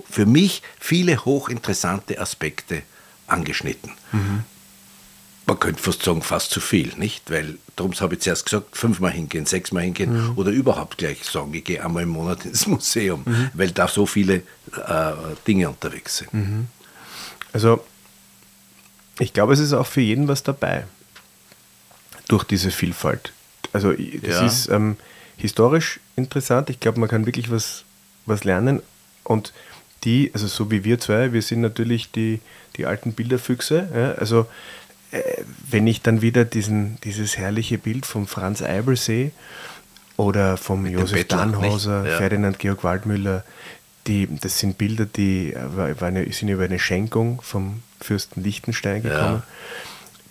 für 0.09 0.25
mich 0.25 0.61
viele 0.79 1.25
hochinteressante 1.25 2.19
Aspekte 2.19 2.83
angeschnitten. 3.27 3.91
Mhm. 4.11 4.43
Man 5.47 5.59
könnte 5.59 5.81
fast 5.81 6.03
sagen, 6.03 6.21
fast 6.23 6.49
zu 6.49 6.59
viel, 6.59 6.93
nicht? 6.97 7.29
Weil, 7.29 7.57
darum 7.75 7.93
habe 7.93 8.15
ich 8.15 8.21
zuerst 8.21 8.45
gesagt, 8.45 8.75
fünfmal 8.75 9.11
hingehen, 9.11 9.45
sechsmal 9.45 9.83
hingehen 9.83 10.31
mhm. 10.31 10.37
oder 10.37 10.49
überhaupt 10.49 10.97
gleich 10.97 11.23
sagen, 11.23 11.53
ich 11.53 11.63
gehe 11.63 11.83
einmal 11.83 12.03
im 12.03 12.09
Monat 12.09 12.45
ins 12.45 12.65
Museum, 12.65 13.23
mhm. 13.25 13.51
weil 13.53 13.71
da 13.71 13.87
so 13.87 14.05
viele 14.05 14.37
äh, 14.87 15.11
Dinge 15.47 15.69
unterwegs 15.69 16.17
sind. 16.17 16.33
Mhm. 16.33 16.67
Also, 17.53 17.83
ich 19.19 19.33
glaube, 19.33 19.53
es 19.53 19.59
ist 19.59 19.73
auch 19.73 19.87
für 19.87 20.01
jeden 20.01 20.27
was 20.27 20.43
dabei, 20.43 20.85
durch 22.27 22.43
diese 22.43 22.71
Vielfalt. 22.71 23.31
Also, 23.71 23.91
das 23.91 24.29
ja. 24.29 24.45
ist 24.45 24.69
ähm, 24.69 24.97
historisch 25.37 25.99
interessant. 26.15 26.69
Ich 26.69 26.79
glaube, 26.79 26.99
man 26.99 27.09
kann 27.09 27.25
wirklich 27.25 27.51
was, 27.51 27.83
was 28.25 28.43
lernen 28.43 28.81
und 29.23 29.53
die, 30.05 30.31
also 30.33 30.47
so 30.47 30.71
wie 30.71 30.83
wir 30.83 30.99
zwei, 30.99 31.33
wir 31.33 31.41
sind 31.41 31.61
natürlich 31.61 32.11
die, 32.11 32.39
die 32.77 32.85
alten 32.85 33.13
Bilderfüchse. 33.13 33.89
Ja, 33.93 34.11
also 34.13 34.47
äh, 35.11 35.21
wenn 35.69 35.87
ich 35.87 36.01
dann 36.01 36.21
wieder 36.21 36.45
diesen, 36.45 36.97
dieses 37.03 37.37
herrliche 37.37 37.77
Bild 37.77 38.05
von 38.05 38.27
Franz 38.27 38.61
Eibel 38.61 38.95
sehe 38.95 39.31
oder 40.17 40.57
vom 40.57 40.83
Mit 40.83 40.93
Josef 40.93 41.27
Dannhauser, 41.27 42.05
ja. 42.05 42.17
Ferdinand 42.17 42.59
Georg 42.59 42.83
Waldmüller, 42.83 43.43
die, 44.07 44.27
das 44.39 44.59
sind 44.59 44.77
Bilder, 44.77 45.05
die 45.05 45.53
äh, 45.53 46.03
eine, 46.03 46.31
sind 46.31 46.49
über 46.49 46.63
eine 46.63 46.79
Schenkung 46.79 47.41
vom 47.41 47.81
Fürsten 48.01 48.43
Liechtenstein 48.43 49.03
gekommen. 49.03 49.41
Ja. 49.41 49.43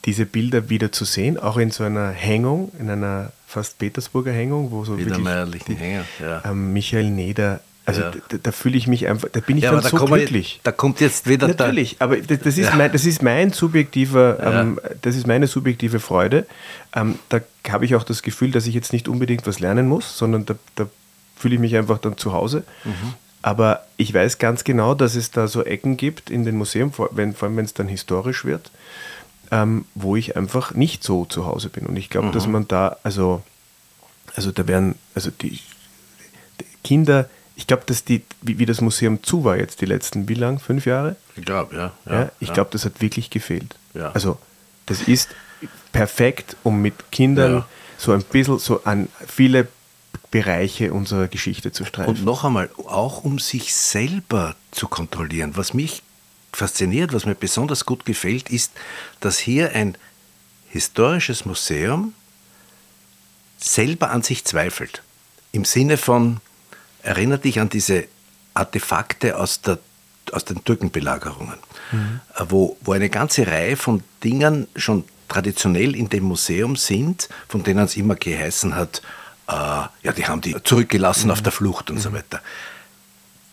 Diese 0.05 0.27
Bilder 0.27 0.69
wieder 0.69 0.93
zu 0.93 1.05
sehen, 1.05 1.39
auch 1.39 1.57
in 1.57 1.71
so 1.71 1.83
einer 1.83 2.11
Hängung, 2.11 2.71
in 2.79 2.91
einer 2.91 3.33
fast 3.47 3.79
Petersburger 3.79 4.33
Hängung, 4.33 4.71
wo 4.71 4.85
so 4.85 4.99
wirklich 4.99 5.17
die, 5.65 5.75
Hänger, 5.77 6.05
ja. 6.21 6.43
ähm, 6.45 6.73
Michael 6.73 7.11
Neder 7.11 7.61
also 7.87 8.01
ja. 8.01 8.13
da, 8.29 8.39
da 8.43 8.53
fühle 8.53 8.77
ich 8.79 8.87
mich 8.87 9.07
einfach, 9.09 9.29
da 9.31 9.41
bin 9.41 9.59
ich 9.59 9.65
ja, 9.65 9.73
dann 9.73 9.83
da 9.83 9.89
so 9.89 10.05
glücklich. 10.05 10.61
Wir, 10.63 10.71
da 10.71 10.73
kommt 10.73 11.01
jetzt 11.01 11.29
wieder 11.29 11.49
Natürlich, 11.49 11.97
aber 11.99 12.17
das, 12.17 12.41
das 12.41 12.59
ist, 12.59 12.71
ja. 12.71 12.77
mein, 12.77 12.91
das 12.91 13.05
ist 13.05 13.23
mein 13.23 13.53
subjektiver, 13.53 14.39
ähm, 14.41 14.81
das 15.03 15.17
ist 15.17 15.27
meine 15.27 15.47
subjektive 15.47 16.01
Freude. 16.01 16.47
Ähm, 16.95 17.19
da 17.29 17.41
habe 17.69 17.85
ich 17.85 17.95
auch 17.95 18.05
das 18.05 18.23
Gefühl, 18.23 18.53
dass 18.53 18.67
ich 18.67 18.75
jetzt 18.75 18.93
nicht 18.93 19.07
unbedingt 19.07 19.47
was 19.47 19.61
lernen 19.61 19.87
muss, 19.87 20.17
sondern 20.17 20.47
da, 20.47 20.55
da 20.77 20.87
fühle 21.37 21.57
ich 21.57 21.61
mich 21.61 21.77
einfach 21.77 21.99
dann 21.99 22.17
zu 22.17 22.33
Hause. 22.33 22.65
Mhm. 22.85 23.15
Aber 23.43 23.85
ich 23.99 24.15
weiß 24.15 24.39
ganz 24.39 24.65
genau, 24.65 24.95
dass 24.95 25.15
es 25.15 25.31
da 25.31 25.47
so 25.47 25.63
Ecken 25.63 25.99
gibt 25.99 26.31
in 26.31 26.47
den 26.47 26.57
Museen, 26.57 26.91
vor, 26.91 27.11
wenn, 27.13 27.35
vor 27.35 27.49
allem 27.49 27.59
wenn 27.59 27.67
es 27.67 27.75
dann 27.75 27.89
historisch 27.89 28.47
wird, 28.47 28.71
ähm, 29.51 29.85
wo 29.95 30.17
ich 30.17 30.39
einfach 30.39 30.73
nicht 30.73 31.05
so 31.05 31.27
zu 31.27 31.45
Hause 31.45 31.69
bin. 31.69 31.85
Und 31.85 31.97
ich 31.97 32.09
glaube, 32.09 32.29
mhm. 32.29 32.33
dass 32.33 32.47
man 32.47 32.67
da, 32.67 32.97
also, 33.03 33.43
also 34.35 34.51
da 34.51 34.67
werden, 34.67 34.95
also 35.15 35.31
die, 35.31 35.51
die 35.51 36.65
Kinder, 36.83 37.29
ich 37.57 37.67
glaube, 37.67 37.85
dass 37.87 38.05
die, 38.05 38.23
wie, 38.43 38.59
wie, 38.59 38.67
das 38.67 38.81
Museum 38.81 39.23
zu 39.23 39.45
war 39.45 39.57
jetzt 39.57 39.81
die 39.81 39.87
letzten, 39.87 40.29
wie 40.29 40.35
lang? 40.35 40.59
Fünf 40.59 40.87
Jahre? 40.87 41.17
Ich 41.37 41.45
glaube, 41.45 41.75
ja, 41.75 41.93
ja, 42.07 42.21
ja. 42.21 42.33
Ich 42.41 42.49
ja. 42.49 42.55
glaube, 42.55 42.71
das 42.73 42.85
hat 42.85 43.01
wirklich 43.01 43.31
gefehlt. 43.31 43.77
Ja. 43.95 44.11
Also, 44.13 44.39
das 44.87 45.03
ist 45.03 45.31
perfekt, 45.93 46.57
um 46.63 46.83
mit 46.83 47.13
Kindern 47.13 47.65
so 47.97 48.13
ein 48.13 48.23
bisschen 48.23 48.59
so 48.59 48.83
an 48.85 49.09
viele 49.27 49.69
Bereiche 50.31 50.93
unserer 50.93 51.29
Geschichte 51.29 51.71
zu 51.71 51.85
streifen. 51.85 52.17
Und 52.17 52.25
noch 52.25 52.45
einmal, 52.45 52.69
auch 52.87 53.23
um 53.23 53.39
sich 53.39 53.73
selber 53.73 54.57
zu 54.73 54.89
kontrollieren. 54.89 55.53
Was 55.55 55.75
mich 55.75 56.03
fasziniert, 56.53 57.13
was 57.13 57.25
mir 57.25 57.35
besonders 57.37 57.87
gut 57.87 58.05
gefällt, 58.05 58.51
ist, 58.51 58.73
dass 59.21 59.39
hier 59.39 59.73
ein 59.73 59.97
historisches 60.69 61.45
Museum 61.45 62.15
selber 63.59 64.11
an 64.11 64.23
sich 64.23 64.45
zweifelt. 64.45 65.03
Im 65.53 65.65
Sinne 65.65 65.97
von, 65.97 66.41
erinnert 67.05 67.45
dich 67.45 67.61
an 67.61 67.69
diese 67.69 68.07
Artefakte 68.55 69.39
aus, 69.39 69.61
der, 69.61 69.79
aus 70.33 70.45
den 70.45 70.65
Türkenbelagerungen, 70.65 71.59
mhm. 71.93 72.21
wo, 72.49 72.77
wo 72.81 72.93
eine 72.93 73.11
ganze 73.11 73.47
Reihe 73.47 73.77
von 73.77 74.03
Dingen 74.23 74.67
schon 74.75 75.05
traditionell 75.29 75.95
in 75.95 76.09
dem 76.09 76.25
Museum 76.25 76.77
sind, 76.77 77.29
von 77.49 77.63
denen 77.63 77.85
es 77.85 77.97
immer 77.97 78.15
geheißen 78.15 78.75
hat, 78.75 79.03
äh, 79.49 79.53
ja, 79.53 80.13
die 80.17 80.27
haben 80.27 80.41
die 80.41 80.57
zurückgelassen 80.63 81.27
mhm. 81.27 81.33
auf 81.33 81.43
der 81.43 81.53
Flucht 81.53 81.91
und 81.91 81.97
mhm. 81.97 82.01
so 82.01 82.13
weiter. 82.13 82.41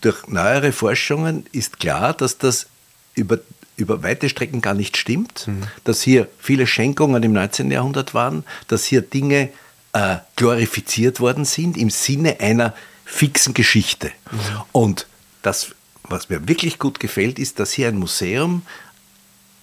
Durch 0.00 0.26
neuere 0.28 0.72
Forschungen 0.72 1.46
ist 1.52 1.78
klar, 1.78 2.12
dass 2.14 2.38
das 2.38 2.66
über, 3.14 3.38
über 3.76 4.02
weite 4.02 4.28
Strecken 4.28 4.60
gar 4.60 4.74
nicht 4.74 4.96
stimmt, 4.96 5.46
mhm. 5.46 5.64
dass 5.84 6.02
hier 6.02 6.28
viele 6.38 6.66
Schenkungen 6.66 7.22
im 7.22 7.32
19. 7.32 7.70
Jahrhundert 7.70 8.14
waren, 8.14 8.44
dass 8.68 8.84
hier 8.84 9.02
Dinge 9.02 9.50
äh, 9.92 10.16
glorifiziert 10.36 11.20
worden 11.20 11.44
sind 11.44 11.76
im 11.76 11.90
Sinne 11.90 12.40
einer 12.40 12.74
fixen 13.12 13.52
Geschichte. 13.52 14.10
Mhm. 14.30 14.38
Und 14.72 15.06
das, 15.42 15.74
was 16.04 16.30
mir 16.30 16.48
wirklich 16.48 16.78
gut 16.78 16.98
gefällt, 16.98 17.38
ist, 17.38 17.60
dass 17.60 17.72
hier 17.72 17.88
ein 17.88 17.98
Museum 17.98 18.62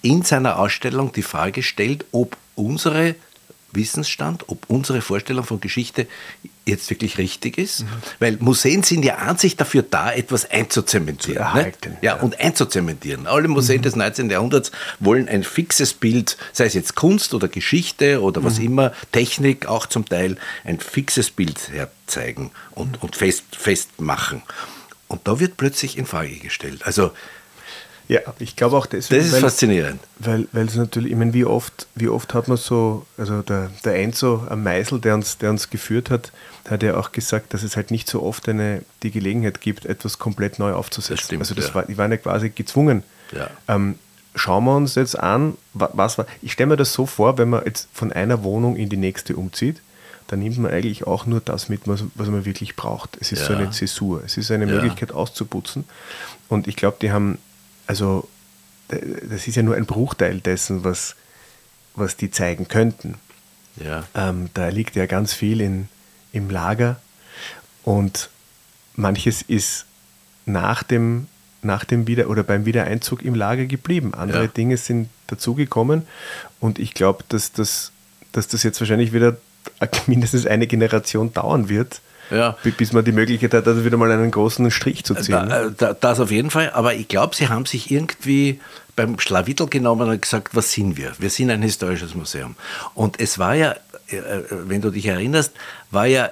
in 0.02 0.22
seiner 0.22 0.58
Ausstellung 0.58 1.12
die 1.12 1.22
Frage 1.22 1.62
stellt, 1.62 2.04
ob 2.12 2.36
unsere 2.54 3.16
Wissensstand, 3.72 4.48
ob 4.48 4.68
unsere 4.68 5.00
Vorstellung 5.00 5.44
von 5.44 5.60
Geschichte 5.60 6.06
jetzt 6.66 6.90
wirklich 6.90 7.18
richtig 7.18 7.58
ist. 7.58 7.80
Mhm. 7.80 7.86
Weil 8.18 8.36
Museen 8.40 8.82
sind 8.82 9.04
ja 9.04 9.16
an 9.16 9.38
sich 9.38 9.56
dafür 9.56 9.82
da, 9.82 10.12
etwas 10.12 10.50
einzuzementieren. 10.50 11.38
Erhalten, 11.38 11.96
ja, 12.02 12.16
ja, 12.16 12.22
und 12.22 12.40
einzuzementieren. 12.40 13.26
Alle 13.26 13.48
Museen 13.48 13.78
mhm. 13.78 13.82
des 13.82 13.96
19. 13.96 14.30
Jahrhunderts 14.30 14.70
wollen 14.98 15.28
ein 15.28 15.42
fixes 15.42 15.94
Bild, 15.94 16.36
sei 16.52 16.66
es 16.66 16.74
jetzt 16.74 16.94
Kunst 16.94 17.34
oder 17.34 17.48
Geschichte 17.48 18.22
oder 18.22 18.44
was 18.44 18.58
mhm. 18.58 18.66
immer, 18.66 18.92
Technik 19.12 19.66
auch 19.66 19.86
zum 19.86 20.08
Teil, 20.08 20.36
ein 20.64 20.80
fixes 20.80 21.30
Bild 21.30 21.70
herzeigen 21.70 22.50
und, 22.72 23.02
und 23.02 23.16
fest, 23.16 23.44
festmachen. 23.52 24.42
Und 25.08 25.26
da 25.26 25.40
wird 25.40 25.56
plötzlich 25.56 25.98
in 25.98 26.06
Frage 26.06 26.36
gestellt. 26.36 26.82
Also 26.84 27.10
ja, 28.10 28.20
ich 28.40 28.56
glaube 28.56 28.76
auch 28.76 28.86
deswegen. 28.86 29.20
Das 29.20 29.28
ist 29.28 29.34
weil, 29.34 29.40
faszinierend. 29.40 30.00
Weil, 30.18 30.48
weil 30.50 30.66
es 30.66 30.74
natürlich, 30.74 31.12
ich 31.12 31.16
meine, 31.16 31.32
wie 31.32 31.44
oft, 31.44 31.86
wie 31.94 32.08
oft 32.08 32.34
hat 32.34 32.48
man 32.48 32.56
so, 32.56 33.06
also 33.16 33.42
der, 33.42 33.70
der 33.84 34.02
Enzo 34.02 34.44
am 34.50 34.64
Meisel, 34.64 35.00
der 35.00 35.14
uns, 35.14 35.38
der 35.38 35.50
uns 35.50 35.70
geführt 35.70 36.10
hat, 36.10 36.32
hat 36.68 36.82
ja 36.82 36.96
auch 36.96 37.12
gesagt, 37.12 37.54
dass 37.54 37.62
es 37.62 37.76
halt 37.76 37.92
nicht 37.92 38.08
so 38.10 38.20
oft 38.24 38.48
eine, 38.48 38.82
die 39.04 39.12
Gelegenheit 39.12 39.60
gibt, 39.60 39.86
etwas 39.86 40.18
komplett 40.18 40.58
neu 40.58 40.72
aufzusetzen. 40.72 41.16
Das 41.16 41.24
stimmt, 41.24 41.42
also 41.42 41.54
das 41.54 41.68
ja. 41.68 41.74
war, 41.76 41.84
die 41.84 41.96
waren 41.98 42.10
ja 42.10 42.16
quasi 42.16 42.50
gezwungen. 42.50 43.04
Ja. 43.30 43.48
Ähm, 43.68 43.94
schauen 44.34 44.64
wir 44.64 44.74
uns 44.74 44.96
jetzt 44.96 45.16
an, 45.16 45.56
was 45.72 46.18
war. 46.18 46.26
Ich 46.42 46.50
stelle 46.50 46.70
mir 46.70 46.76
das 46.76 46.92
so 46.92 47.06
vor, 47.06 47.38
wenn 47.38 47.50
man 47.50 47.64
jetzt 47.64 47.88
von 47.92 48.12
einer 48.12 48.42
Wohnung 48.42 48.74
in 48.74 48.88
die 48.88 48.96
nächste 48.96 49.36
umzieht, 49.36 49.82
dann 50.26 50.40
nimmt 50.40 50.58
man 50.58 50.72
eigentlich 50.72 51.06
auch 51.06 51.26
nur 51.26 51.40
das 51.40 51.68
mit, 51.68 51.82
was, 51.86 52.02
was 52.16 52.26
man 52.26 52.44
wirklich 52.44 52.74
braucht. 52.74 53.18
Es 53.20 53.30
ist 53.30 53.42
ja. 53.42 53.46
so 53.46 53.52
eine 53.54 53.70
Zäsur, 53.70 54.22
es 54.26 54.36
ist 54.36 54.50
eine. 54.50 54.66
Möglichkeit 54.66 55.12
auszuputzen. 55.12 55.84
Und 56.48 56.66
ich 56.66 56.74
glaube, 56.74 56.96
die 57.00 57.12
haben 57.12 57.38
also 57.90 58.28
das 58.88 59.48
ist 59.48 59.56
ja 59.56 59.64
nur 59.64 59.74
ein 59.74 59.84
Bruchteil 59.84 60.40
dessen, 60.40 60.84
was, 60.84 61.16
was 61.96 62.16
die 62.16 62.30
zeigen 62.30 62.68
könnten. 62.68 63.16
Ja. 63.84 64.04
Ähm, 64.14 64.48
da 64.54 64.68
liegt 64.68 64.94
ja 64.94 65.06
ganz 65.06 65.32
viel 65.32 65.60
in, 65.60 65.88
im 66.32 66.50
Lager 66.50 67.00
und 67.82 68.30
manches 68.94 69.42
ist 69.42 69.86
nach 70.46 70.84
dem, 70.84 71.26
nach 71.62 71.84
dem 71.84 72.06
Wieder- 72.06 72.30
oder 72.30 72.44
beim 72.44 72.64
Wiedereinzug 72.64 73.24
im 73.24 73.34
Lager 73.34 73.66
geblieben. 73.66 74.14
Andere 74.14 74.44
ja. 74.44 74.46
Dinge 74.46 74.76
sind 74.76 75.08
dazugekommen 75.26 76.06
und 76.60 76.78
ich 76.78 76.94
glaube, 76.94 77.24
dass 77.28 77.50
das, 77.50 77.90
dass 78.30 78.46
das 78.46 78.62
jetzt 78.62 78.78
wahrscheinlich 78.78 79.12
wieder 79.12 79.36
mindestens 80.06 80.46
eine 80.46 80.68
Generation 80.68 81.32
dauern 81.32 81.68
wird, 81.68 82.02
ja. 82.30 82.56
bis 82.76 82.92
man 82.92 83.04
die 83.04 83.12
Möglichkeit 83.12 83.54
hat, 83.54 83.66
also 83.66 83.84
wieder 83.84 83.96
mal 83.96 84.10
einen 84.10 84.30
großen 84.30 84.70
Strich 84.70 85.04
zu 85.04 85.14
ziehen. 85.14 85.48
Da, 85.48 85.66
äh, 85.66 85.72
da, 85.76 85.94
das 85.94 86.20
auf 86.20 86.30
jeden 86.30 86.50
Fall, 86.50 86.70
aber 86.70 86.94
ich 86.94 87.08
glaube, 87.08 87.34
sie 87.34 87.48
haben 87.48 87.66
sich 87.66 87.90
irgendwie 87.90 88.60
beim 88.96 89.18
Schlawittel 89.18 89.66
genommen 89.66 90.08
und 90.08 90.22
gesagt, 90.22 90.54
was 90.54 90.72
sind 90.72 90.96
wir? 90.96 91.12
Wir 91.18 91.30
sind 91.30 91.50
ein 91.50 91.62
historisches 91.62 92.14
Museum. 92.14 92.56
Und 92.94 93.20
es 93.20 93.38
war 93.38 93.54
ja, 93.54 93.74
äh, 94.10 94.16
äh, 94.16 94.44
wenn 94.50 94.80
du 94.80 94.90
dich 94.90 95.06
erinnerst, 95.06 95.52
war 95.90 96.06
ja 96.06 96.30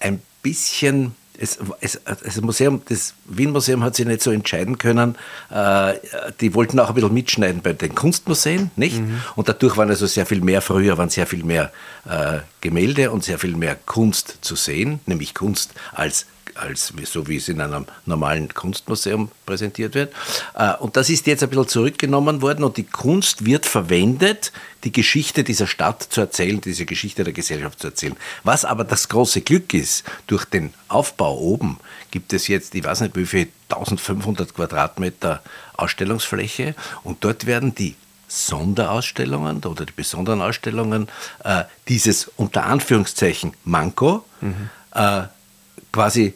ein 0.00 0.20
bisschen 0.42 1.14
es, 1.38 1.58
es, 1.80 2.00
das 2.04 2.40
Museum, 2.40 2.82
das 2.88 3.14
Wien-Museum 3.26 3.82
hat 3.82 3.96
sich 3.96 4.06
nicht 4.06 4.22
so 4.22 4.30
entscheiden 4.30 4.78
können. 4.78 5.16
Äh, 5.50 5.94
die 6.40 6.54
wollten 6.54 6.78
auch 6.78 6.88
ein 6.88 6.94
bisschen 6.94 7.14
mitschneiden 7.14 7.62
bei 7.62 7.72
den 7.72 7.94
Kunstmuseen, 7.94 8.70
nicht? 8.76 9.00
Mhm. 9.00 9.20
Und 9.34 9.48
dadurch 9.48 9.76
waren 9.76 9.90
also 9.90 10.06
sehr 10.06 10.26
viel 10.26 10.40
mehr, 10.40 10.62
früher 10.62 10.96
waren 10.98 11.10
sehr 11.10 11.26
viel 11.26 11.44
mehr 11.44 11.72
äh, 12.08 12.38
Gemälde 12.60 13.10
und 13.10 13.24
sehr 13.24 13.38
viel 13.38 13.56
mehr 13.56 13.76
Kunst 13.86 14.38
zu 14.42 14.54
sehen, 14.56 15.00
nämlich 15.06 15.34
Kunst 15.34 15.72
als 15.92 16.26
als 16.56 16.92
so 17.04 17.26
wie 17.26 17.36
es 17.36 17.48
in 17.48 17.60
einem 17.60 17.86
normalen 18.06 18.52
Kunstmuseum 18.52 19.30
präsentiert 19.46 19.94
wird. 19.94 20.12
Äh, 20.54 20.74
und 20.76 20.96
das 20.96 21.10
ist 21.10 21.26
jetzt 21.26 21.42
ein 21.42 21.50
bisschen 21.50 21.68
zurückgenommen 21.68 22.42
worden 22.42 22.64
und 22.64 22.76
die 22.76 22.84
Kunst 22.84 23.44
wird 23.44 23.66
verwendet, 23.66 24.52
die 24.84 24.92
Geschichte 24.92 25.44
dieser 25.44 25.66
Stadt 25.66 26.02
zu 26.02 26.20
erzählen, 26.20 26.60
diese 26.60 26.86
Geschichte 26.86 27.24
der 27.24 27.32
Gesellschaft 27.32 27.80
zu 27.80 27.88
erzählen. 27.88 28.16
Was 28.42 28.64
aber 28.64 28.84
das 28.84 29.08
große 29.08 29.40
Glück 29.40 29.72
ist, 29.74 30.04
durch 30.26 30.44
den 30.44 30.74
Aufbau 30.88 31.38
oben 31.38 31.78
gibt 32.10 32.32
es 32.32 32.48
jetzt, 32.48 32.74
ich 32.74 32.84
weiß 32.84 33.00
nicht 33.00 33.16
wie 33.16 33.26
viel, 33.26 33.48
1500 33.70 34.54
Quadratmeter 34.54 35.42
Ausstellungsfläche 35.76 36.74
und 37.02 37.24
dort 37.24 37.46
werden 37.46 37.74
die 37.74 37.96
Sonderausstellungen 38.28 39.62
oder 39.64 39.86
die 39.86 39.92
besonderen 39.92 40.42
Ausstellungen 40.42 41.08
äh, 41.44 41.64
dieses 41.88 42.30
unter 42.36 42.64
Anführungszeichen 42.64 43.54
Manko 43.64 44.24
mhm. 44.40 44.70
äh, 44.92 45.22
quasi 45.92 46.34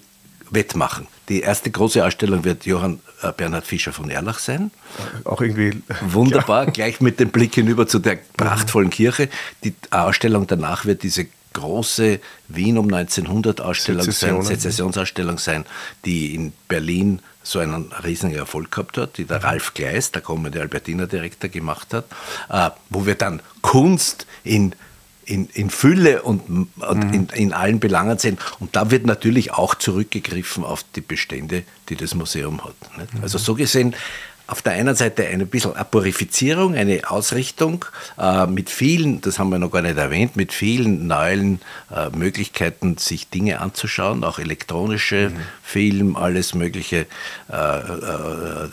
wettmachen. 0.50 1.06
Die 1.28 1.40
erste 1.40 1.70
große 1.70 2.04
Ausstellung 2.04 2.44
wird 2.44 2.66
Johann 2.66 3.00
äh, 3.22 3.32
Bernhard 3.32 3.66
Fischer 3.66 3.92
von 3.92 4.10
Erlach 4.10 4.38
sein. 4.38 4.70
Auch 5.24 5.40
irgendwie. 5.40 5.82
Wunderbar, 6.00 6.64
ja. 6.66 6.70
gleich 6.70 7.00
mit 7.00 7.20
dem 7.20 7.30
Blick 7.30 7.54
hinüber 7.54 7.86
zu 7.86 7.98
der 7.98 8.18
prachtvollen 8.36 8.90
Kirche. 8.90 9.28
Die 9.64 9.74
Ausstellung 9.90 10.46
danach 10.46 10.84
wird 10.84 11.02
diese 11.02 11.26
große 11.52 12.20
Wien 12.48 12.78
um 12.78 12.92
1900 12.92 13.60
Ausstellung 13.60 14.10
sein, 14.10 14.42
Sezessionsausstellung 14.42 15.38
sein, 15.38 15.64
die 16.04 16.34
in 16.34 16.52
Berlin 16.68 17.20
so 17.42 17.58
einen 17.58 17.92
riesigen 18.04 18.34
Erfolg 18.34 18.70
gehabt 18.70 18.98
hat, 18.98 19.18
die 19.18 19.24
der 19.24 19.42
Ralf 19.42 19.74
Gleis, 19.74 20.12
der 20.12 20.22
kommende 20.22 20.60
Albertina-Direktor, 20.60 21.48
gemacht 21.48 21.94
hat, 21.94 22.04
äh, 22.50 22.70
wo 22.90 23.06
wir 23.06 23.14
dann 23.14 23.40
Kunst 23.62 24.26
in 24.44 24.74
in, 25.28 25.48
in 25.52 25.70
Fülle 25.70 26.22
und, 26.22 26.48
und 26.48 27.04
mhm. 27.04 27.14
in, 27.14 27.28
in 27.28 27.52
allen 27.52 27.80
Belangen 27.80 28.18
sehen. 28.18 28.38
Und 28.60 28.74
da 28.74 28.90
wird 28.90 29.06
natürlich 29.06 29.52
auch 29.52 29.74
zurückgegriffen 29.74 30.64
auf 30.64 30.84
die 30.96 31.02
Bestände, 31.02 31.64
die 31.88 31.96
das 31.96 32.14
Museum 32.14 32.64
hat. 32.64 32.74
Mhm. 32.96 33.22
Also 33.22 33.38
so 33.38 33.54
gesehen, 33.54 33.94
auf 34.46 34.62
der 34.62 34.72
einen 34.72 34.94
Seite 34.94 35.26
eine 35.26 35.44
bisschen 35.44 35.76
Aporifizierung, 35.76 36.74
eine 36.74 37.02
Ausrichtung 37.10 37.84
äh, 38.16 38.46
mit 38.46 38.70
vielen, 38.70 39.20
das 39.20 39.38
haben 39.38 39.50
wir 39.50 39.58
noch 39.58 39.70
gar 39.70 39.82
nicht 39.82 39.98
erwähnt, 39.98 40.36
mit 40.36 40.54
vielen 40.54 41.06
neuen 41.06 41.60
äh, 41.94 42.08
Möglichkeiten, 42.16 42.96
sich 42.96 43.28
Dinge 43.28 43.60
anzuschauen, 43.60 44.24
auch 44.24 44.38
elektronische 44.38 45.28
mhm. 45.28 45.36
Film, 45.62 46.16
alles 46.16 46.54
Mögliche, 46.54 47.06
äh, 47.52 47.54
äh 47.54 48.68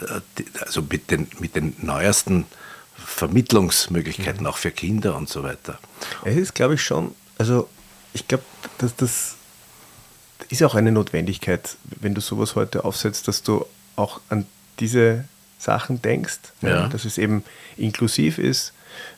also 0.62 0.82
mit 0.90 1.12
den, 1.12 1.28
mit 1.40 1.58
den 1.58 1.76
neuesten 1.82 2.46
Vermittlungsmöglichkeiten 2.98 4.42
mhm. 4.42 4.48
auch 4.48 4.58
für 4.58 4.72
Kinder 4.72 5.16
und 5.16 5.30
so 5.30 5.44
weiter. 5.44 5.80
Es 6.24 6.36
ist, 6.36 6.56
glaube 6.56 6.76
ich, 6.76 6.84
schon, 6.84 7.14
also 7.38 7.68
ich 8.14 8.28
glaube, 8.28 8.44
dass 8.78 8.96
das 8.96 9.36
ist 10.50 10.64
auch 10.64 10.76
eine 10.76 10.92
Notwendigkeit, 10.92 11.78
wenn 12.02 12.14
du 12.14 12.22
sowas 12.22 12.56
heute 12.56 12.86
aufsetzt, 12.86 13.28
dass 13.28 13.44
du 13.44 13.66
auch 13.96 14.22
an 14.30 14.46
diese 14.80 15.26
Sachen 15.58 16.02
denkst, 16.02 16.40
ja. 16.62 16.88
dass 16.88 17.06
es 17.06 17.18
eben 17.18 17.44
inklusiv 17.78 18.38
ist. 18.38 18.74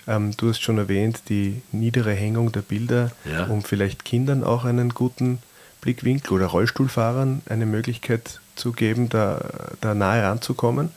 Ähm, 0.08 0.36
du 0.38 0.50
hast 0.50 0.62
schon 0.62 0.78
erwähnt, 0.78 1.24
die 1.30 1.62
niedere 1.72 2.14
Hängung 2.14 2.52
der 2.52 2.62
Bilder, 2.62 3.12
ja. 3.26 3.46
um 3.46 3.64
vielleicht 3.64 4.06
Kindern 4.06 4.44
auch 4.44 4.66
einen 4.66 4.90
guten 4.90 5.40
Blickwinkel 5.82 6.34
oder 6.34 6.48
Rollstuhlfahrern 6.48 7.42
eine 7.48 7.66
Möglichkeit 7.66 8.40
zu 8.56 8.72
geben, 8.72 9.10
da, 9.10 9.42
da 9.82 9.94
nahe 9.94 10.24
ranzukommen. 10.24 10.90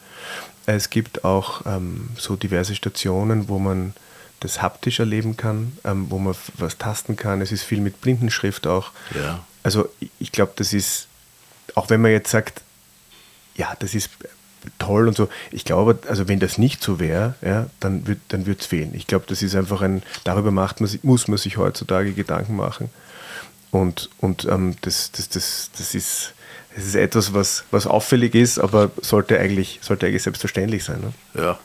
Es 0.76 0.90
gibt 0.90 1.24
auch 1.24 1.66
ähm, 1.66 2.10
so 2.16 2.36
diverse 2.36 2.74
Stationen, 2.74 3.48
wo 3.48 3.58
man 3.58 3.94
das 4.40 4.62
haptisch 4.62 5.00
erleben 5.00 5.36
kann, 5.36 5.72
ähm, 5.84 6.06
wo 6.10 6.18
man 6.18 6.34
was 6.56 6.78
tasten 6.78 7.16
kann. 7.16 7.40
Es 7.40 7.52
ist 7.52 7.62
viel 7.62 7.80
mit 7.80 8.00
Blindenschrift 8.00 8.66
auch. 8.66 8.92
Ja. 9.14 9.44
Also 9.62 9.88
ich 10.18 10.32
glaube, 10.32 10.52
das 10.56 10.72
ist, 10.72 11.08
auch 11.74 11.90
wenn 11.90 12.00
man 12.00 12.10
jetzt 12.10 12.30
sagt, 12.30 12.62
ja, 13.54 13.74
das 13.78 13.94
ist 13.94 14.10
toll 14.78 15.08
und 15.08 15.16
so. 15.16 15.28
Ich 15.50 15.64
glaube, 15.64 15.98
also 16.08 16.28
wenn 16.28 16.40
das 16.40 16.58
nicht 16.58 16.82
so 16.82 16.98
wäre, 16.98 17.34
ja, 17.42 17.68
dann 17.80 18.06
wird 18.06 18.18
dann 18.28 18.46
es 18.46 18.66
fehlen. 18.66 18.94
Ich 18.94 19.06
glaube, 19.06 19.26
das 19.28 19.42
ist 19.42 19.54
einfach 19.54 19.82
ein, 19.82 20.02
darüber 20.24 20.50
macht 20.50 20.80
man, 20.80 20.90
muss 21.02 21.28
man 21.28 21.38
sich 21.38 21.56
heutzutage 21.56 22.12
Gedanken 22.12 22.56
machen. 22.56 22.90
Und, 23.70 24.10
und 24.18 24.46
ähm, 24.46 24.76
das, 24.80 25.12
das, 25.12 25.28
das, 25.28 25.70
das, 25.76 25.94
ist, 25.94 26.34
das 26.74 26.84
ist 26.84 26.94
etwas, 26.94 27.34
was, 27.34 27.64
was 27.70 27.86
auffällig 27.86 28.34
ist, 28.34 28.58
aber 28.58 28.90
sollte 29.00 29.38
eigentlich, 29.38 29.80
sollte 29.82 30.06
eigentlich 30.06 30.22
selbstverständlich 30.22 30.84
sein. 30.84 31.00
Ne? 31.00 31.42
Ja. 31.42 31.58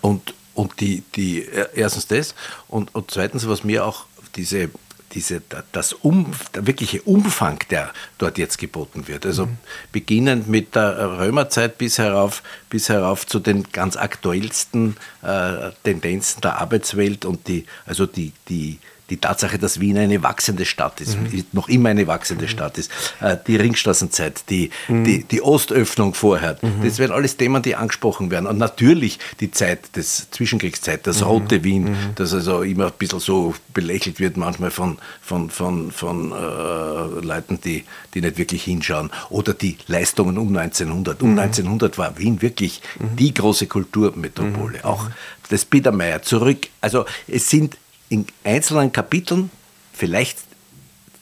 Und, 0.00 0.34
und 0.54 0.80
die, 0.80 1.02
die, 1.14 1.46
erstens 1.74 2.06
das 2.06 2.34
und, 2.68 2.94
und 2.94 3.10
zweitens, 3.10 3.48
was 3.48 3.64
mir 3.64 3.84
auch 3.84 4.06
diese 4.34 4.70
diese, 5.12 5.40
das 5.72 5.92
um, 5.94 6.32
der 6.54 6.66
wirkliche 6.66 7.00
Umfang, 7.02 7.58
der 7.70 7.92
dort 8.18 8.38
jetzt 8.38 8.58
geboten 8.58 9.08
wird. 9.08 9.24
Also 9.24 9.46
mhm. 9.46 9.58
beginnend 9.92 10.48
mit 10.48 10.74
der 10.74 11.18
Römerzeit 11.18 11.78
bis 11.78 11.98
herauf, 11.98 12.42
bis 12.68 12.88
herauf 12.88 13.26
zu 13.26 13.38
den 13.38 13.64
ganz 13.72 13.96
aktuellsten 13.96 14.96
äh, 15.22 15.70
Tendenzen 15.84 16.40
der 16.42 16.60
Arbeitswelt 16.60 17.24
und 17.24 17.48
die, 17.48 17.66
also 17.86 18.06
die, 18.06 18.32
die, 18.48 18.78
die 19.10 19.18
Tatsache, 19.18 19.58
dass 19.58 19.80
Wien 19.80 19.98
eine 19.98 20.22
wachsende 20.22 20.64
Stadt 20.64 21.00
ist, 21.00 21.16
mhm. 21.16 21.44
noch 21.52 21.68
immer 21.68 21.90
eine 21.90 22.06
wachsende 22.06 22.44
mhm. 22.46 22.48
Stadt 22.48 22.78
ist, 22.78 22.90
äh, 23.20 23.36
die 23.46 23.56
Ringstraßenzeit, 23.56 24.50
die, 24.50 24.70
mhm. 24.88 25.04
die, 25.04 25.24
die 25.24 25.42
Ostöffnung 25.42 26.14
vorher, 26.14 26.58
mhm. 26.60 26.82
das 26.82 26.98
werden 26.98 27.12
alles 27.12 27.36
Themen, 27.36 27.62
die 27.62 27.76
angesprochen 27.76 28.30
werden. 28.30 28.46
Und 28.46 28.58
natürlich 28.58 29.18
die 29.40 29.50
Zeit 29.50 29.96
des 29.96 30.30
Zwischenkriegszeit, 30.30 31.06
das 31.06 31.20
mhm. 31.20 31.26
rote 31.26 31.64
Wien, 31.64 31.84
mhm. 31.84 31.96
das 32.16 32.34
also 32.34 32.62
immer 32.62 32.86
ein 32.86 32.92
bisschen 32.98 33.20
so 33.20 33.54
belächelt 33.72 34.18
wird 34.18 34.36
manchmal 34.36 34.70
von, 34.70 34.98
von, 35.20 35.50
von, 35.50 35.92
von 35.92 36.32
äh, 36.32 37.24
Leuten, 37.24 37.60
die, 37.64 37.84
die 38.14 38.20
nicht 38.20 38.38
wirklich 38.38 38.64
hinschauen. 38.64 39.10
Oder 39.30 39.54
die 39.54 39.76
Leistungen 39.86 40.36
um 40.38 40.56
1900. 40.56 41.22
Um 41.22 41.38
1900 41.38 41.98
war 41.98 42.18
Wien 42.18 42.42
wirklich 42.42 42.80
die 43.18 43.32
große 43.32 43.66
Kulturmetropole. 43.66 44.84
Auch 44.84 45.08
das 45.48 45.64
Biedermeier 45.64 46.22
zurück. 46.22 46.68
Also 46.80 47.04
es 47.28 47.48
sind 47.48 47.76
in 48.08 48.26
einzelnen 48.44 48.92
Kapiteln, 48.92 49.50
vielleicht 49.92 50.38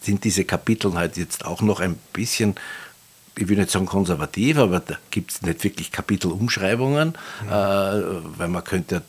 sind 0.03 0.25
diese 0.25 0.45
Kapitel 0.45 0.95
halt 0.95 1.17
jetzt 1.17 1.45
auch 1.45 1.63
noch 1.63 1.81
ein 1.81 1.97
bisschen, 2.13 2.55
ich 3.37 3.49
will 3.49 3.57
nicht 3.57 3.71
sagen 3.71 3.87
konservativ, 3.87 4.59
aber 4.59 4.81
da 4.81 4.97
gibt 5.11 5.33
es 5.33 5.43
nicht 5.43 5.65
wirklich 5.65 5.91
Kapitelumschreibungen, 5.93 7.17
mhm. 7.43 7.49
äh, 7.49 7.53
weil 8.39 8.49
man 8.49 8.65
könnte 8.65 9.03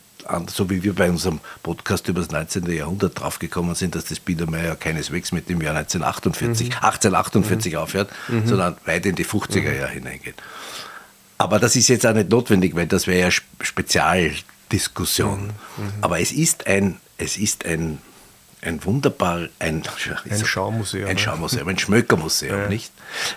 so 0.48 0.68
wie 0.70 0.82
wir 0.82 0.94
bei 0.94 1.08
unserem 1.08 1.40
Podcast 1.62 2.08
über 2.08 2.20
das 2.20 2.30
19. 2.30 2.68
Jahrhundert 2.72 3.20
draufgekommen 3.20 3.74
sind, 3.74 3.94
dass 3.94 4.06
das 4.06 4.18
Biedermeier 4.18 4.74
keineswegs 4.76 5.32
mit 5.32 5.48
dem 5.48 5.60
Jahr 5.60 5.76
1948, 5.76 6.70
mhm. 6.70 6.74
1848 6.74 7.72
mhm. 7.72 7.78
aufhört, 7.78 8.10
mhm. 8.28 8.46
sondern 8.46 8.76
weit 8.84 9.06
in 9.06 9.14
die 9.14 9.24
50er 9.24 9.60
mhm. 9.60 9.76
Jahre 9.76 9.92
hineingeht. 9.92 10.34
Aber 11.38 11.58
das 11.60 11.76
ist 11.76 11.88
jetzt 11.88 12.06
auch 12.06 12.14
nicht 12.14 12.30
notwendig, 12.30 12.74
weil 12.74 12.86
das 12.86 13.06
wäre 13.06 13.30
ja 13.30 13.30
Spezialdiskussion. 13.60 15.42
Mhm. 15.42 15.84
Mhm. 15.84 15.92
Aber 16.00 16.18
es 16.20 16.32
ist 16.32 16.66
ein 16.66 16.96
es 17.18 17.36
ist 17.36 17.64
ein, 17.64 17.98
ein 18.62 18.84
wunderbar, 18.84 19.48
ein, 19.58 19.82
ein 20.30 20.44
Schaumuseum. 20.44 21.08
Ein 21.08 21.18
Schaumuseum, 21.18 21.68
ein 21.68 21.78
Schmöckermuseum, 21.78 22.62
ja. 22.62 22.68
nicht? 22.68 22.92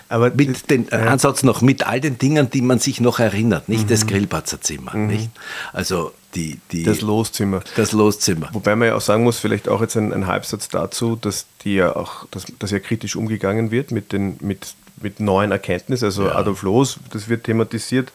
Aber 0.08 0.30
mit 0.30 0.70
den 0.70 0.88
ja. 0.90 0.98
Ansatz 0.98 1.42
noch, 1.42 1.62
mit 1.62 1.86
all 1.86 2.00
den 2.00 2.18
Dingen, 2.18 2.50
die 2.50 2.62
man 2.62 2.78
sich 2.78 3.00
noch 3.00 3.18
erinnert, 3.18 3.68
nicht? 3.68 3.84
Mhm. 3.84 3.88
Das 3.88 4.06
Grillparzerzimmer, 4.06 4.94
mhm. 4.94 5.06
nicht? 5.06 5.30
Also 5.72 6.12
die, 6.34 6.60
die, 6.70 6.84
das 6.84 7.00
Loszimmer. 7.00 7.62
Das 7.76 7.92
Loszimmer. 7.92 8.50
Wobei 8.52 8.76
man 8.76 8.88
ja 8.88 8.94
auch 8.94 9.00
sagen 9.00 9.24
muss, 9.24 9.38
vielleicht 9.38 9.68
auch 9.68 9.80
jetzt 9.80 9.96
ein, 9.96 10.12
ein 10.12 10.26
Halbsatz 10.26 10.68
dazu, 10.68 11.16
dass 11.16 11.46
die 11.64 11.74
ja 11.74 11.96
auch, 11.96 12.26
dass, 12.30 12.46
dass 12.58 12.70
ja 12.70 12.78
kritisch 12.78 13.16
umgegangen 13.16 13.70
wird 13.70 13.90
mit 13.90 14.12
den, 14.12 14.36
mit, 14.40 14.74
mit 15.00 15.20
neuen 15.20 15.50
Erkenntnissen. 15.50 16.04
Also 16.04 16.26
ja. 16.26 16.36
Adolf 16.36 16.62
Loos, 16.62 16.98
das 17.12 17.28
wird 17.28 17.44
thematisiert, 17.44 18.12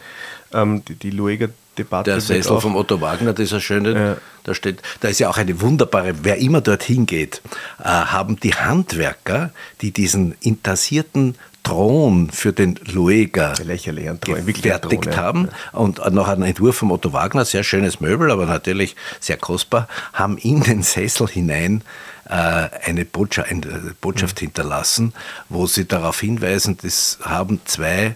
ähm, 0.53 0.83
die, 0.85 0.95
die 0.95 1.09
Lueger 1.09 1.49
Debatte. 1.77 2.11
Der 2.11 2.21
Sessel 2.21 2.59
vom 2.59 2.75
Otto 2.75 3.01
Wagner, 3.01 3.33
dieser 3.33 3.59
schöne, 3.59 3.93
ja. 3.93 4.17
da 4.43 4.53
steht, 4.53 4.81
da 5.01 5.07
ist 5.07 5.19
ja 5.19 5.29
auch 5.29 5.37
eine 5.37 5.61
wunderbare, 5.61 6.13
wer 6.23 6.37
immer 6.37 6.61
dorthin 6.61 7.05
geht, 7.05 7.41
äh, 7.79 7.83
haben 7.85 8.39
die 8.39 8.53
Handwerker, 8.53 9.51
die 9.81 9.91
diesen 9.91 10.35
intassierten 10.41 11.35
Thron 11.65 12.29
für 12.29 12.53
den 12.53 12.79
Lueger 12.85 13.53
gefertigt 13.55 15.17
haben 15.17 15.49
ja. 15.73 15.79
und 15.79 15.97
noch 16.13 16.27
einen 16.27 16.43
Entwurf 16.43 16.77
vom 16.77 16.91
Otto 16.91 17.11
Wagner, 17.11 17.43
sehr 17.43 17.63
schönes 17.63 17.99
Möbel, 17.99 18.31
aber 18.31 18.45
natürlich 18.45 18.95
sehr 19.19 19.37
kostbar, 19.37 19.87
haben 20.13 20.37
in 20.37 20.61
den 20.61 20.83
Sessel 20.83 21.27
hinein 21.27 21.81
äh, 22.29 22.69
eine 22.85 23.03
Botschaft, 23.03 23.49
eine 23.49 23.95
Botschaft 23.99 24.37
mhm. 24.37 24.45
hinterlassen, 24.45 25.13
wo 25.49 25.65
sie 25.65 25.87
darauf 25.87 26.19
hinweisen, 26.19 26.77
das 26.81 27.17
haben 27.23 27.59
zwei 27.65 28.15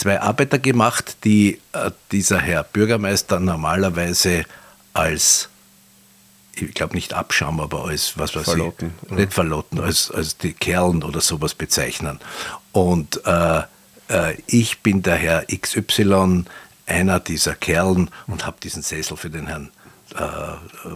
zwei 0.00 0.20
Arbeiter 0.20 0.58
gemacht, 0.58 1.18
die 1.24 1.60
äh, 1.72 1.90
dieser 2.10 2.38
Herr 2.38 2.64
Bürgermeister 2.64 3.38
normalerweise 3.38 4.44
als 4.94 5.48
ich 6.54 6.74
glaube 6.74 6.94
nicht 6.94 7.14
Abschaum, 7.14 7.60
aber 7.60 7.84
als 7.84 8.18
was 8.18 8.34
weiß 8.34 8.44
Verlotten, 8.44 8.92
ich, 9.06 9.10
nicht 9.12 9.32
Verlotten, 9.32 9.80
als, 9.80 10.10
als 10.10 10.36
die 10.36 10.52
Kerlen 10.52 11.02
oder 11.02 11.20
sowas 11.20 11.54
bezeichnen. 11.54 12.18
Und 12.72 13.24
äh, 13.24 13.62
äh, 14.08 14.36
ich 14.46 14.80
bin 14.80 15.02
der 15.02 15.16
Herr 15.16 15.46
XY, 15.46 16.44
einer 16.86 17.20
dieser 17.20 17.54
Kerlen 17.54 18.10
und 18.26 18.46
habe 18.46 18.56
diesen 18.62 18.82
Sessel 18.82 19.16
für 19.16 19.30
den 19.30 19.46
Herrn 19.46 19.70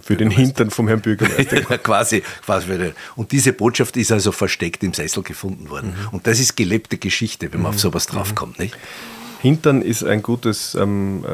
für 0.00 0.16
den 0.16 0.30
Hintern 0.30 0.70
vom 0.70 0.88
Herrn 0.88 1.00
Bürgermeister. 1.00 1.78
quasi, 1.78 2.22
quasi 2.44 2.66
für 2.66 2.78
den. 2.78 2.92
Und 3.16 3.32
diese 3.32 3.52
Botschaft 3.52 3.96
ist 3.96 4.12
also 4.12 4.32
versteckt 4.32 4.82
im 4.82 4.92
Sessel 4.92 5.22
gefunden 5.22 5.70
worden. 5.70 5.94
Mhm. 5.96 6.08
Und 6.10 6.26
das 6.26 6.40
ist 6.40 6.56
gelebte 6.56 6.98
Geschichte, 6.98 7.52
wenn 7.52 7.62
man 7.62 7.72
mhm. 7.72 7.76
auf 7.76 7.80
sowas 7.80 8.06
draufkommt. 8.06 8.58
Nicht? 8.58 8.76
Hintern 9.40 9.82
ist 9.82 10.02
ein 10.04 10.22
gutes 10.22 10.74
ähm, 10.74 11.24
äh, 11.24 11.28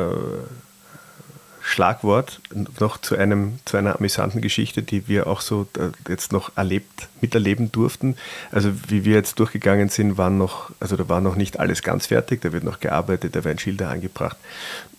Schlagwort 1.62 2.40
noch 2.79 2.99
zu, 2.99 3.16
einem, 3.16 3.59
zu 3.64 3.77
einer 3.77 3.96
amüsanten 3.96 4.40
Geschichte, 4.40 4.83
die 4.83 5.09
wir 5.09 5.27
auch 5.27 5.40
so 5.40 5.66
äh, 5.79 5.90
jetzt 6.11 6.33
noch 6.33 6.57
erlebt, 6.57 7.09
miterleben 7.20 7.70
durften. 7.70 8.16
Also 8.51 8.73
wie 8.88 9.05
wir 9.05 9.14
jetzt 9.14 9.38
durchgegangen 9.38 9.88
sind, 9.88 10.18
waren 10.18 10.38
noch, 10.38 10.70
also 10.81 10.96
da 10.96 11.09
war 11.09 11.20
noch 11.20 11.37
nicht 11.37 11.61
alles 11.61 11.83
ganz 11.83 12.07
fertig, 12.07 12.40
da 12.40 12.53
wird 12.53 12.64
noch 12.64 12.81
gearbeitet, 12.81 13.37
da 13.37 13.44
werden 13.44 13.59
Schilder 13.59 13.90
angebracht. 13.90 14.37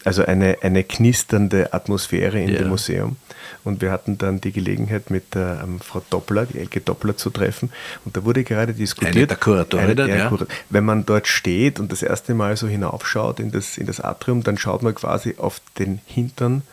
Also 0.04 0.26
eine, 0.26 0.58
eine 0.62 0.84
knisternde 0.84 1.74
Atmosphäre 1.74 2.40
in 2.40 2.50
ja. 2.50 2.60
dem 2.60 2.70
Museum. 2.70 3.18
Und 3.64 3.82
wir 3.82 3.92
hatten 3.92 4.18
dann 4.18 4.42
die 4.42 4.52
Gelegenheit, 4.52 5.10
mit 5.10 5.36
der 5.36 5.62
ähm, 5.64 5.80
Frau 5.80 6.02
Doppler, 6.10 6.46
die 6.46 6.60
Elke 6.60 6.82
Doppler, 6.82 7.18
zu 7.18 7.30
treffen. 7.30 7.72
Und 8.06 8.18
da 8.18 8.26
wurde 8.26 8.44
gerade 8.44 8.74
diskutiert. 8.74 9.16
Eine 9.16 9.28
der 9.28 9.38
Kuratorin, 9.38 9.98
ja. 9.98 10.32
Wenn 10.70 10.86
man 10.86 11.06
dort 11.06 11.28
steht 11.28 11.80
und 11.80 11.92
das 11.92 12.04
erste 12.04 12.34
Mal 12.34 12.58
so 12.58 12.68
hinaufschaut 12.68 13.40
in 13.40 13.52
das, 13.52 13.78
in 13.78 13.86
das 13.88 14.00
Atrium, 14.00 14.44
dann 14.44 14.58
schaut 14.58 14.84
man 14.84 14.96
quasi 14.96 15.36
auf 15.38 15.62
den 15.78 16.02
Hintern 16.06 16.64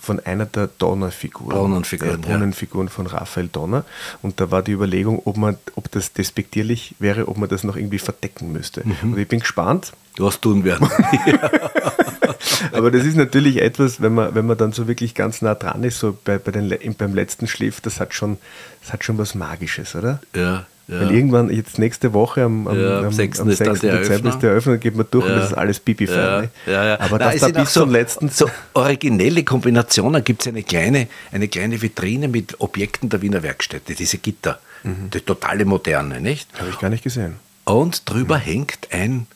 von 0.00 0.20
einer 0.20 0.46
der 0.46 0.68
Donnerfiguren. 0.78 1.56
Brunnenfiguren, 1.56 2.22
der 2.22 2.28
Brunnenfiguren 2.28 2.86
ja. 2.88 2.92
von 2.92 3.06
Raphael 3.06 3.48
Donner. 3.48 3.84
Und 4.22 4.40
da 4.40 4.50
war 4.50 4.62
die 4.62 4.72
Überlegung, 4.72 5.22
ob, 5.24 5.36
man, 5.36 5.56
ob 5.74 5.90
das 5.90 6.12
despektierlich 6.12 6.94
wäre, 6.98 7.28
ob 7.28 7.36
man 7.36 7.48
das 7.48 7.64
noch 7.64 7.76
irgendwie 7.76 7.98
verdecken 7.98 8.52
müsste. 8.52 8.82
Mhm. 8.84 9.12
Und 9.12 9.18
ich 9.18 9.28
bin 9.28 9.40
gespannt. 9.40 9.92
Was 10.16 10.40
tun 10.40 10.64
werden. 10.64 10.88
Aber 12.72 12.90
das 12.90 13.04
ist 13.04 13.16
natürlich 13.16 13.60
etwas, 13.60 14.00
wenn 14.00 14.14
man, 14.14 14.34
wenn 14.34 14.46
man 14.46 14.56
dann 14.56 14.72
so 14.72 14.88
wirklich 14.88 15.14
ganz 15.14 15.42
nah 15.42 15.54
dran 15.54 15.84
ist, 15.84 15.98
so 15.98 16.16
bei, 16.24 16.38
bei 16.38 16.52
den, 16.52 16.94
beim 16.96 17.14
letzten 17.14 17.46
Schliff, 17.46 17.80
das 17.80 18.00
hat 18.00 18.14
schon, 18.14 18.38
das 18.82 18.92
hat 18.92 19.04
schon 19.04 19.18
was 19.18 19.34
Magisches, 19.34 19.94
oder? 19.94 20.20
Ja. 20.34 20.66
Ja. 20.86 21.00
Weil 21.00 21.12
irgendwann, 21.12 21.48
jetzt 21.48 21.78
nächste 21.78 22.12
Woche 22.12 22.42
am, 22.42 22.68
am, 22.68 22.78
ja, 22.78 22.98
am 22.98 23.10
6. 23.10 23.40
Am 23.40 23.50
6. 23.50 23.60
Ist 23.60 23.82
Dezember 23.82 24.28
ist 24.28 24.40
der 24.40 24.50
Eröffnung, 24.50 24.78
geht 24.80 24.94
man 24.94 25.06
durch 25.10 25.24
ja. 25.24 25.32
und 25.32 25.38
das 25.38 25.50
ist 25.50 25.56
alles 25.56 25.80
pipi 25.80 26.04
ja. 26.04 26.44
ja, 26.66 27.00
Aber 27.00 27.18
Na, 27.18 27.30
dass 27.30 27.40
da 27.40 27.48
bis 27.48 27.72
so, 27.72 27.80
zum 27.80 27.90
letzten... 27.90 28.28
So 28.28 28.50
originelle 28.74 29.44
Kombinationen 29.44 30.22
gibt 30.22 30.42
es 30.42 30.48
eine 30.48 30.62
kleine, 30.62 31.08
eine 31.32 31.48
kleine 31.48 31.80
Vitrine 31.80 32.28
mit 32.28 32.60
Objekten 32.60 33.08
der 33.08 33.22
Wiener 33.22 33.42
Werkstätte, 33.42 33.94
diese 33.94 34.18
Gitter. 34.18 34.58
Mhm. 34.82 35.08
Die 35.14 35.20
totale 35.20 35.64
Moderne, 35.64 36.20
nicht? 36.20 36.50
Habe 36.58 36.68
ich 36.68 36.78
gar 36.78 36.90
nicht 36.90 37.02
gesehen. 37.02 37.36
Und 37.64 38.08
drüber 38.08 38.36
mhm. 38.36 38.42
hängt 38.42 38.88
ein, 38.90 39.26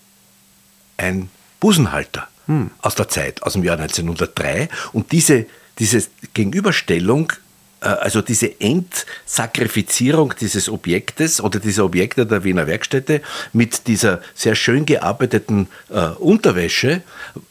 ein 0.98 1.30
Busenhalter 1.60 2.28
mhm. 2.48 2.70
aus 2.82 2.96
der 2.96 3.08
Zeit, 3.08 3.42
aus 3.44 3.52
dem 3.52 3.62
Jahr 3.62 3.78
1903. 3.78 4.68
Und 4.92 5.12
diese, 5.12 5.46
diese 5.78 6.02
Gegenüberstellung 6.34 7.32
äh, 7.80 7.86
also 7.86 8.22
diese 8.22 8.60
Entsakrifizierung 8.60 10.34
dieses 10.40 10.68
Objektes 10.68 11.40
oder 11.40 11.60
dieser 11.60 11.84
Objekte 11.84 12.26
der 12.26 12.42
Wiener 12.44 12.66
Werkstätte 12.66 13.22
mit 13.52 13.86
dieser 13.86 14.20
sehr 14.34 14.56
schön 14.56 14.84
gearbeiteten 14.84 15.68
äh, 15.90 16.08
Unterwäsche 16.18 17.02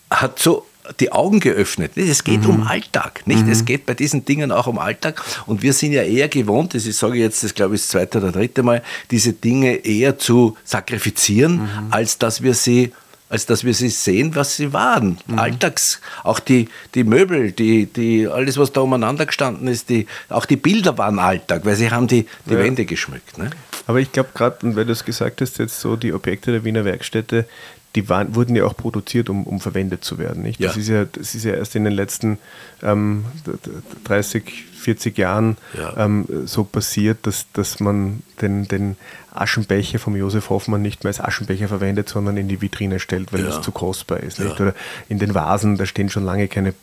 hat 0.09 0.39
so 0.39 0.65
die 0.99 1.11
Augen 1.11 1.39
geöffnet. 1.39 1.97
Es 1.97 2.23
geht 2.23 2.43
mhm. 2.43 2.49
um 2.49 2.67
Alltag, 2.67 3.23
nicht? 3.25 3.45
Mhm. 3.45 3.51
Es 3.51 3.65
geht 3.65 3.85
bei 3.85 3.93
diesen 3.93 4.25
Dingen 4.25 4.51
auch 4.51 4.67
um 4.67 4.79
Alltag. 4.79 5.21
Und 5.45 5.61
wir 5.61 5.73
sind 5.73 5.91
ja 5.91 6.03
eher 6.03 6.29
gewohnt, 6.29 6.73
das 6.73 6.85
ist, 6.85 6.99
sage 6.99 7.15
ich 7.15 7.21
jetzt, 7.21 7.43
das 7.43 7.53
glaube 7.53 7.75
ich 7.75 7.81
das 7.81 7.89
zweite 7.89 8.19
oder 8.19 8.31
dritte 8.31 8.63
Mal, 8.63 8.83
diese 9.11 9.33
Dinge 9.33 9.85
eher 9.85 10.17
zu 10.17 10.57
sakrifizieren, 10.63 11.57
mhm. 11.57 11.87
als 11.89 12.17
dass 12.17 12.41
wir 12.41 12.53
sie 12.53 12.93
als 13.29 13.45
dass 13.45 13.63
wir 13.63 13.73
sie 13.73 13.89
sehen, 13.89 14.35
was 14.35 14.55
sie 14.55 14.73
waren. 14.73 15.17
Mhm. 15.27 15.39
Alltags, 15.39 16.01
auch 16.23 16.39
die, 16.39 16.69
die 16.95 17.03
Möbel, 17.03 17.51
die, 17.51 17.85
die, 17.85 18.27
alles, 18.27 18.57
was 18.57 18.71
da 18.71 18.81
umeinander 18.81 19.25
gestanden 19.25 19.67
ist, 19.67 19.89
die, 19.89 20.07
auch 20.29 20.45
die 20.45 20.55
Bilder 20.55 20.97
waren 20.97 21.19
Alltag, 21.19 21.65
weil 21.65 21.75
sie 21.75 21.91
haben 21.91 22.07
die, 22.07 22.25
die 22.45 22.53
ja. 22.53 22.59
Wände 22.59 22.85
geschmückt. 22.85 23.37
Ne? 23.37 23.49
Aber 23.85 23.99
ich 23.99 24.11
glaube 24.11 24.29
gerade, 24.33 24.75
weil 24.75 24.85
du 24.85 24.91
es 24.91 25.03
gesagt 25.03 25.41
hast, 25.41 25.57
jetzt 25.59 25.79
so 25.79 25.95
die 25.95 26.13
Objekte 26.13 26.51
der 26.51 26.63
Wiener 26.63 26.85
Werkstätte, 26.85 27.45
die 27.95 28.09
waren, 28.09 28.35
wurden 28.35 28.55
ja 28.55 28.65
auch 28.65 28.77
produziert, 28.77 29.29
um, 29.29 29.43
um 29.45 29.59
verwendet 29.59 30.03
zu 30.03 30.19
werden. 30.19 30.43
Nicht? 30.43 30.63
Das, 30.63 30.75
ja. 30.75 30.81
Ist 30.81 30.87
ja, 30.87 31.05
das 31.05 31.35
ist 31.35 31.43
ja 31.43 31.53
erst 31.53 31.75
in 31.75 31.83
den 31.83 31.93
letzten 31.93 32.37
ähm, 32.83 33.25
30, 34.03 34.65
40 34.77 35.17
Jahren 35.17 35.57
ja. 35.77 35.95
ähm, 35.97 36.25
so 36.45 36.63
passiert, 36.63 37.19
dass, 37.23 37.47
dass 37.53 37.79
man 37.79 38.23
den, 38.41 38.67
den 38.67 38.97
Aschenbecher 39.33 39.99
vom 39.99 40.15
Josef 40.15 40.49
Hoffmann 40.49 40.81
nicht 40.81 41.03
mehr 41.03 41.09
als 41.09 41.19
Aschenbecher 41.19 41.67
verwendet, 41.67 42.09
sondern 42.09 42.37
in 42.37 42.47
die 42.47 42.61
Vitrine 42.61 42.99
stellt, 42.99 43.33
weil 43.33 43.41
ja. 43.41 43.49
es 43.49 43.61
zu 43.61 43.71
kostbar 43.71 44.21
ist. 44.21 44.39
Nicht? 44.39 44.59
Oder 44.59 44.73
in 45.09 45.19
den 45.19 45.35
Vasen, 45.35 45.77
da 45.77 45.85
stehen 45.85 46.09
schon 46.09 46.23
lange 46.23 46.47
keine 46.47 46.73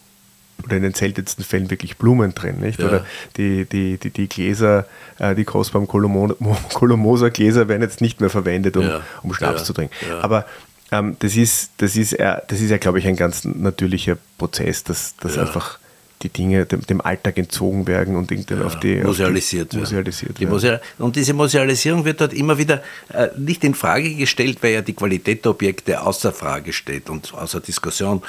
oder 0.63 0.77
in 0.77 0.83
den 0.83 0.95
seltensten 0.95 1.45
Fällen 1.45 1.71
wirklich 1.71 1.97
Blumen 1.97 2.35
drin, 2.35 2.61
nicht? 2.61 2.79
Ja. 2.79 2.87
Oder 2.87 3.07
die, 3.37 3.65
die, 3.65 3.99
die, 3.99 4.11
die 4.11 4.29
Gläser, 4.29 4.87
äh, 5.19 5.35
die 5.35 5.45
kostbaren 5.45 5.89
Kolomoser 5.89 7.31
Gläser 7.31 7.69
werden 7.69 7.83
jetzt 7.83 8.01
nicht 8.01 8.21
mehr 8.21 8.31
verwendet, 8.31 8.77
um, 8.77 8.87
ja. 8.87 9.01
um 9.23 9.35
Schnaps 9.35 9.61
ja. 9.61 9.65
zu 9.65 9.73
trinken. 9.73 9.95
Aber 10.23 10.47
ähm, 10.93 11.17
das, 11.19 11.37
ist, 11.37 11.73
das, 11.79 11.97
ist, 11.97 12.19
das 12.19 12.61
ist 12.61 12.71
ja, 12.71 12.79
glaube 12.79 12.99
ich, 12.99 13.07
ein 13.07 13.17
ganz 13.17 13.45
natürlicher 13.45 14.17
Prozess, 14.39 14.85
dass, 14.85 15.17
dass 15.17 15.37
ja. 15.37 15.43
einfach 15.43 15.79
die 16.23 16.29
Dinge 16.29 16.65
dem, 16.67 16.83
dem, 16.83 17.01
Alltag 17.01 17.39
entzogen 17.39 17.87
werden 17.87 18.17
und 18.17 18.31
irgendwie 18.31 18.55
ja, 18.55 18.65
auf 18.65 18.81
die 18.81 18.97
musealisiert, 18.97 19.67
auf 19.67 19.71
die, 19.71 19.77
musealisiert 19.79 20.39
die 20.39 20.51
werden. 20.51 20.81
und 20.99 21.17
diese 21.17 21.35
Musealisierung 21.35 22.05
wird 22.05 22.21
dort 22.21 22.33
immer 22.33 22.57
wieder 22.57 22.83
äh, 23.13 23.29
nicht 23.37 23.63
in 23.65 23.75
Frage 23.75 24.15
gestellt, 24.15 24.59
weil 24.63 24.73
ja 24.73 24.83
die 24.83 24.95
Qualität 24.95 25.45
der 25.45 25.53
Objekte 25.53 26.01
außer 26.01 26.33
Frage 26.33 26.73
steht 26.73 27.11
und 27.11 27.35
außer 27.35 27.61
Diskussion 27.61 28.23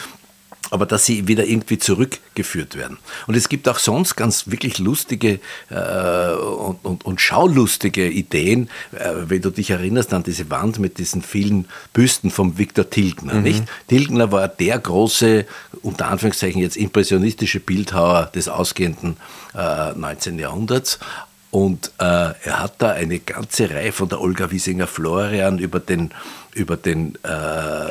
aber 0.72 0.86
dass 0.86 1.06
sie 1.06 1.28
wieder 1.28 1.46
irgendwie 1.46 1.78
zurückgeführt 1.78 2.76
werden. 2.76 2.98
Und 3.28 3.36
es 3.36 3.50
gibt 3.50 3.68
auch 3.70 3.80
sonst 3.80 4.16
ganz 4.16 4.50
wirklich 4.50 4.80
lustige 4.80 5.40
äh, 5.70 6.34
und, 6.36 6.84
und, 6.84 7.06
und, 7.06 7.22
schaulustige 7.22 8.10
Ideen, 8.10 8.70
äh, 8.92 9.14
wenn 9.28 9.42
du 9.42 9.50
dich 9.50 9.70
erinnerst 9.70 10.14
an 10.14 10.24
diese 10.24 10.50
Wand 10.50 10.80
mit 10.80 10.98
diesen 10.98 11.22
vielen 11.22 11.68
Büsten 11.94 12.32
vom 12.32 12.58
Viktor 12.58 12.90
Tilgner. 12.90 13.36
Mhm. 13.36 13.44
Nicht? 13.44 13.64
Tilgner 13.88 14.32
war 14.32 14.48
der 14.48 14.80
große, 14.80 15.46
unter 15.82 16.08
Anführungszeichen 16.08 16.62
jetzt 16.62 16.78
impressionistische 16.78 17.60
Bildhauer 17.60 18.32
des 18.34 18.48
ausgehenden 18.48 19.18
äh, 19.54 19.94
19. 19.94 20.40
Jahrhunderts. 20.40 21.00
Und 21.52 21.94
äh, 22.00 22.04
er 22.04 22.60
hat 22.60 22.74
da 22.80 22.92
eine 22.92 23.20
ganze 23.20 23.70
Reihe 23.70 23.94
von 23.94 24.10
der 24.10 24.20
Olga 24.20 24.52
Wiesinger-Florian 24.52 25.58
über 25.58 25.80
den 25.80 26.12
über 26.56 26.78
den 26.78 27.16
äh, 27.24 27.28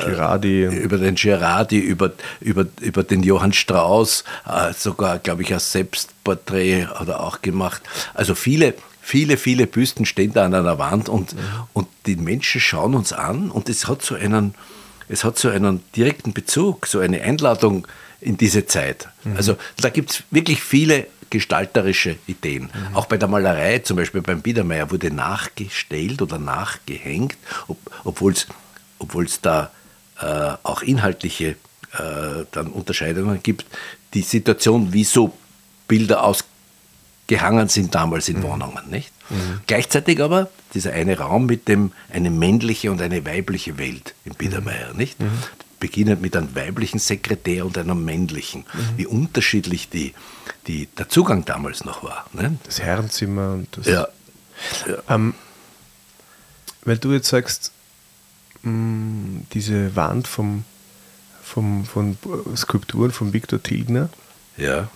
Girardi. 0.05 0.65
über 0.65 0.97
den 0.97 1.15
Girardi, 1.15 1.79
über, 1.79 2.11
über, 2.41 2.65
über 2.81 3.03
den 3.03 3.23
Johann 3.23 3.53
Strauss, 3.53 4.23
äh, 4.47 4.73
sogar, 4.73 5.19
glaube 5.19 5.43
ich, 5.43 5.53
ein 5.53 5.59
Selbstporträt 5.59 6.87
hat 6.87 7.07
er 7.07 7.21
auch 7.21 7.41
gemacht. 7.41 7.83
Also 8.15 8.33
viele, 8.33 8.73
viele, 9.01 9.37
viele 9.37 9.67
Büsten 9.67 10.05
stehen 10.05 10.33
da 10.33 10.45
an 10.45 10.55
einer 10.55 10.79
Wand 10.79 11.09
und, 11.09 11.33
mhm. 11.33 11.39
und 11.73 11.87
die 12.07 12.15
Menschen 12.15 12.59
schauen 12.59 12.95
uns 12.95 13.13
an 13.13 13.51
und 13.51 13.69
es 13.69 13.87
hat 13.87 14.01
so 14.01 14.15
einen, 14.15 14.55
es 15.07 15.23
hat 15.23 15.37
so 15.37 15.49
einen 15.49 15.83
direkten 15.95 16.33
Bezug, 16.33 16.87
so 16.87 16.99
eine 16.99 17.21
Einladung 17.21 17.87
in 18.21 18.37
diese 18.37 18.65
Zeit. 18.65 19.07
Mhm. 19.23 19.37
Also 19.37 19.57
da 19.77 19.89
gibt 19.89 20.11
es 20.11 20.23
wirklich 20.31 20.61
viele 20.61 21.07
gestalterische 21.29 22.17
Ideen. 22.27 22.63
Mhm. 22.63 22.95
Auch 22.95 23.07
bei 23.07 23.17
der 23.17 23.27
Malerei, 23.27 23.79
zum 23.79 23.97
Beispiel 23.97 24.21
beim 24.21 24.41
Biedermeier, 24.41 24.91
wurde 24.91 25.11
nachgestellt 25.11 26.21
oder 26.21 26.37
nachgehängt, 26.37 27.37
ob, 27.67 27.77
obwohl 28.03 28.33
es 29.25 29.41
da 29.41 29.71
äh, 30.19 30.53
auch 30.63 30.81
inhaltliche 30.81 31.55
äh, 31.93 32.45
dann 32.51 32.67
Unterscheidungen 32.67 33.41
gibt, 33.43 33.65
die 34.13 34.21
Situation, 34.21 34.93
wie 34.93 35.03
so 35.03 35.35
Bilder 35.87 36.23
ausgehangen 36.23 37.67
sind 37.67 37.95
damals 37.95 38.29
in 38.29 38.37
mhm. 38.37 38.43
Wohnungen. 38.43 38.89
Nicht? 38.89 39.11
Mhm. 39.29 39.61
Gleichzeitig 39.67 40.21
aber 40.21 40.49
dieser 40.73 40.93
eine 40.93 41.17
Raum 41.17 41.47
mit 41.47 41.67
dem 41.67 41.91
eine 42.13 42.29
männliche 42.29 42.91
und 42.91 43.01
eine 43.01 43.25
weibliche 43.25 43.77
Welt 43.77 44.13
im 44.25 44.35
Biedermeier. 44.35 44.93
Nicht? 44.93 45.19
Mhm 45.19 45.31
beginnend 45.85 46.19
mit 46.19 46.35
einem 46.35 46.55
weiblichen 46.55 46.97
Sekretär 46.97 47.63
und 47.63 47.77
einem 47.77 48.03
männlichen. 48.03 48.61
Mhm. 48.61 48.97
Wie 48.97 49.05
unterschiedlich 49.05 49.87
die, 49.87 50.15
die, 50.65 50.87
der 50.87 51.09
Zugang 51.09 51.45
damals 51.45 51.85
noch 51.85 52.01
war. 52.01 52.25
Ne? 52.33 52.57
Das 52.63 52.81
Herrenzimmer 52.81 53.53
und 53.53 53.67
das. 53.77 53.85
Ja. 53.85 54.07
ja. 54.87 54.97
Ähm, 55.15 55.35
weil 56.85 56.97
du 56.97 57.13
jetzt 57.13 57.27
sagst, 57.27 57.71
mh, 58.63 58.71
mm, 58.71 59.47
diese 59.53 59.95
Wand 59.95 60.27
vom, 60.27 60.63
vom, 61.43 61.85
von 61.85 62.17
Skulpturen 62.55 63.11
von 63.11 63.31
Viktor 63.31 63.61
Tilgner. 63.61 64.09
Ja. 64.57 64.89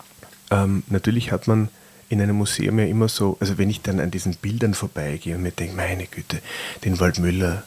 Ähm, 0.49 0.81
natürlich 0.87 1.31
hat 1.31 1.47
man 1.47 1.69
in 2.09 2.19
einem 2.19 2.37
Museum 2.37 2.79
ja 2.79 2.85
immer 2.85 3.09
so, 3.09 3.37
also 3.39 3.59
wenn 3.59 3.69
ich 3.69 3.83
dann 3.83 3.99
an 3.99 4.09
diesen 4.09 4.33
Bildern 4.37 4.73
vorbeigehe 4.73 5.35
und 5.35 5.43
mir 5.43 5.51
denke, 5.51 5.75
meine 5.75 6.07
Güte, 6.07 6.41
den 6.83 6.99
Waldmüller, 6.99 7.63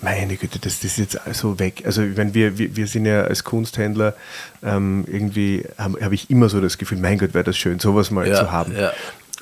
meine 0.00 0.36
Güte, 0.36 0.58
das, 0.58 0.80
das 0.80 0.98
ist 0.98 1.14
jetzt 1.14 1.20
so 1.34 1.58
weg. 1.58 1.82
Also 1.84 2.16
wenn 2.16 2.34
wir, 2.34 2.58
wir, 2.58 2.76
wir 2.76 2.86
sind 2.86 3.06
ja 3.06 3.22
als 3.22 3.44
Kunsthändler 3.44 4.14
ähm, 4.62 5.04
irgendwie, 5.06 5.64
habe 5.76 6.00
hab 6.00 6.12
ich 6.12 6.30
immer 6.30 6.48
so 6.48 6.60
das 6.60 6.78
Gefühl, 6.78 6.98
mein 6.98 7.18
Gott, 7.18 7.34
wäre 7.34 7.44
das 7.44 7.56
schön, 7.56 7.78
sowas 7.78 8.10
mal 8.10 8.26
ja, 8.26 8.36
zu 8.36 8.52
haben. 8.52 8.76
Ja. 8.76 8.92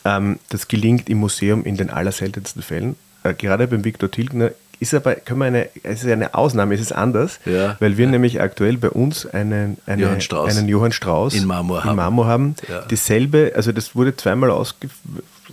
Ähm, 0.05 0.39
das 0.49 0.69
gelingt 0.69 1.09
im 1.09 1.19
Museum 1.19 1.65
in 1.65 1.77
den 1.77 1.91
allerseltensten 1.91 2.63
Fällen. 2.63 2.97
Äh, 3.23 3.35
gerade 3.35 3.67
beim 3.67 3.85
Viktor 3.85 4.11
Tilgner 4.11 4.53
ist 4.79 4.95
aber, 4.95 5.15
können 5.15 5.41
wir 5.41 5.47
eine, 5.47 5.69
es 5.83 6.05
ist 6.05 6.11
eine 6.11 6.35
Ausnahme, 6.35 6.75
es 6.75 6.81
ist 6.81 6.93
anders, 6.93 7.41
ja, 7.47 7.77
weil 7.81 7.97
wir 7.97 8.07
nämlich 8.07 8.41
aktuell 8.41 8.77
bei 8.77 8.91
uns 8.91 9.25
einen, 9.27 9.79
eine, 9.87 10.03
Johann 10.03 10.21
Strauss. 10.21 10.57
einen 10.57 10.69
Johann 10.69 10.93
Strauss 10.93 11.35
in 11.35 11.47
Marmor 11.47 11.85
haben. 11.85 11.97
Marmor 11.97 12.27
haben. 12.27 12.55
Dasselbe, 12.89 13.53
also 13.57 13.73
das 13.73 13.95
wurde 13.95 14.17
zweimal 14.17 14.51
ausgeführt. 14.51 14.93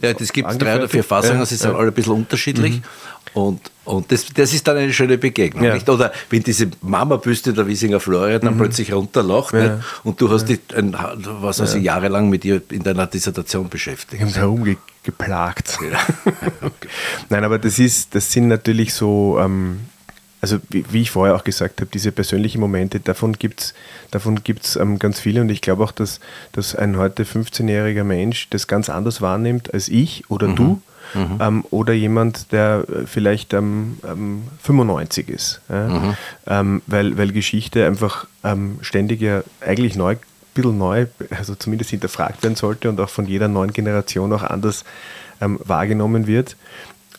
Ja, 0.01 0.13
das 0.13 0.33
gibt 0.33 0.49
drei 0.61 0.75
oder 0.75 0.89
vier 0.89 1.03
Fassungen, 1.03 1.45
sie 1.45 1.55
sind 1.55 1.73
alle 1.75 1.87
ein 1.87 1.93
bisschen 1.93 2.13
unterschiedlich. 2.13 2.77
Mhm. 2.77 2.83
Und, 3.33 3.71
und 3.85 4.11
das, 4.11 4.27
das 4.33 4.53
ist 4.53 4.67
dann 4.67 4.77
eine 4.77 4.93
schöne 4.93 5.17
Begegnung. 5.17 5.63
Ja. 5.63 5.73
Nicht? 5.73 5.89
Oder 5.89 6.11
wenn 6.29 6.43
diese 6.43 6.69
Mama-Büste 6.81 7.53
der 7.53 7.67
Wiesinger 7.67 7.99
Florian 7.99 8.41
dann 8.41 8.55
mhm. 8.55 8.59
plötzlich 8.59 8.93
runterlacht 8.93 9.53
ja. 9.53 9.79
und 10.03 10.21
du 10.21 10.29
hast 10.29 10.45
dich 10.45 10.59
ein, 10.75 10.95
was 10.95 11.59
also 11.59 11.77
ja. 11.77 11.95
jahrelang 11.95 12.29
mit 12.29 12.45
ihr 12.45 12.61
in 12.69 12.83
deiner 12.83 13.07
Dissertation 13.07 13.69
beschäftigt. 13.69 14.23
Ich 14.23 14.35
herumgeplagt. 14.35 15.79
Okay. 16.61 16.87
Nein, 17.29 17.43
aber 17.43 17.59
das, 17.59 17.77
ist, 17.79 18.15
das 18.15 18.31
sind 18.31 18.47
natürlich 18.47 18.93
so, 18.93 19.37
ähm, 19.39 19.81
also 20.41 20.59
wie, 20.69 20.85
wie, 20.91 21.01
ich 21.01 21.11
vorher 21.11 21.35
auch 21.35 21.43
gesagt 21.43 21.81
habe, 21.81 21.89
diese 21.93 22.11
persönlichen 22.11 22.59
Momente, 22.59 22.99
davon 22.99 23.33
gibt 23.33 23.61
es 23.61 23.73
davon 24.11 24.43
gibt's, 24.43 24.75
ähm, 24.75 24.99
ganz 24.99 25.19
viele 25.19 25.41
und 25.41 25.49
ich 25.49 25.61
glaube 25.61 25.83
auch, 25.83 25.91
dass, 25.91 26.19
dass 26.53 26.75
ein 26.75 26.97
heute 26.97 27.23
15-jähriger 27.23 28.03
Mensch 28.03 28.49
das 28.49 28.67
ganz 28.67 28.89
anders 28.89 29.21
wahrnimmt 29.21 29.73
als 29.73 29.89
ich 29.89 30.29
oder 30.29 30.47
mhm. 30.47 30.55
du 30.55 30.81
mhm. 31.13 31.37
ähm, 31.39 31.65
oder 31.69 31.93
jemand, 31.93 32.51
der 32.51 32.85
äh, 32.87 33.05
vielleicht 33.05 33.53
ähm, 33.53 33.97
95 34.61 35.27
ähm, 35.27 35.35
ist. 35.35 35.61
Ja? 35.69 35.87
Mhm. 35.87 36.13
Ähm, 36.47 36.81
weil, 36.87 37.17
weil 37.17 37.31
Geschichte 37.31 37.85
einfach 37.85 38.27
ähm, 38.43 38.79
ständig 38.81 39.21
ja 39.21 39.43
eigentlich 39.61 39.95
neu, 39.95 40.13
ein 40.13 40.19
bisschen 40.53 40.77
neu, 40.77 41.07
also 41.31 41.55
zumindest 41.55 41.91
hinterfragt 41.91 42.43
werden 42.43 42.55
sollte 42.55 42.89
und 42.89 42.99
auch 42.99 43.09
von 43.09 43.25
jeder 43.25 43.47
neuen 43.47 43.73
Generation 43.73 44.31
auch 44.33 44.43
anders 44.43 44.83
wahrgenommen 45.39 46.25
wird. 46.25 46.55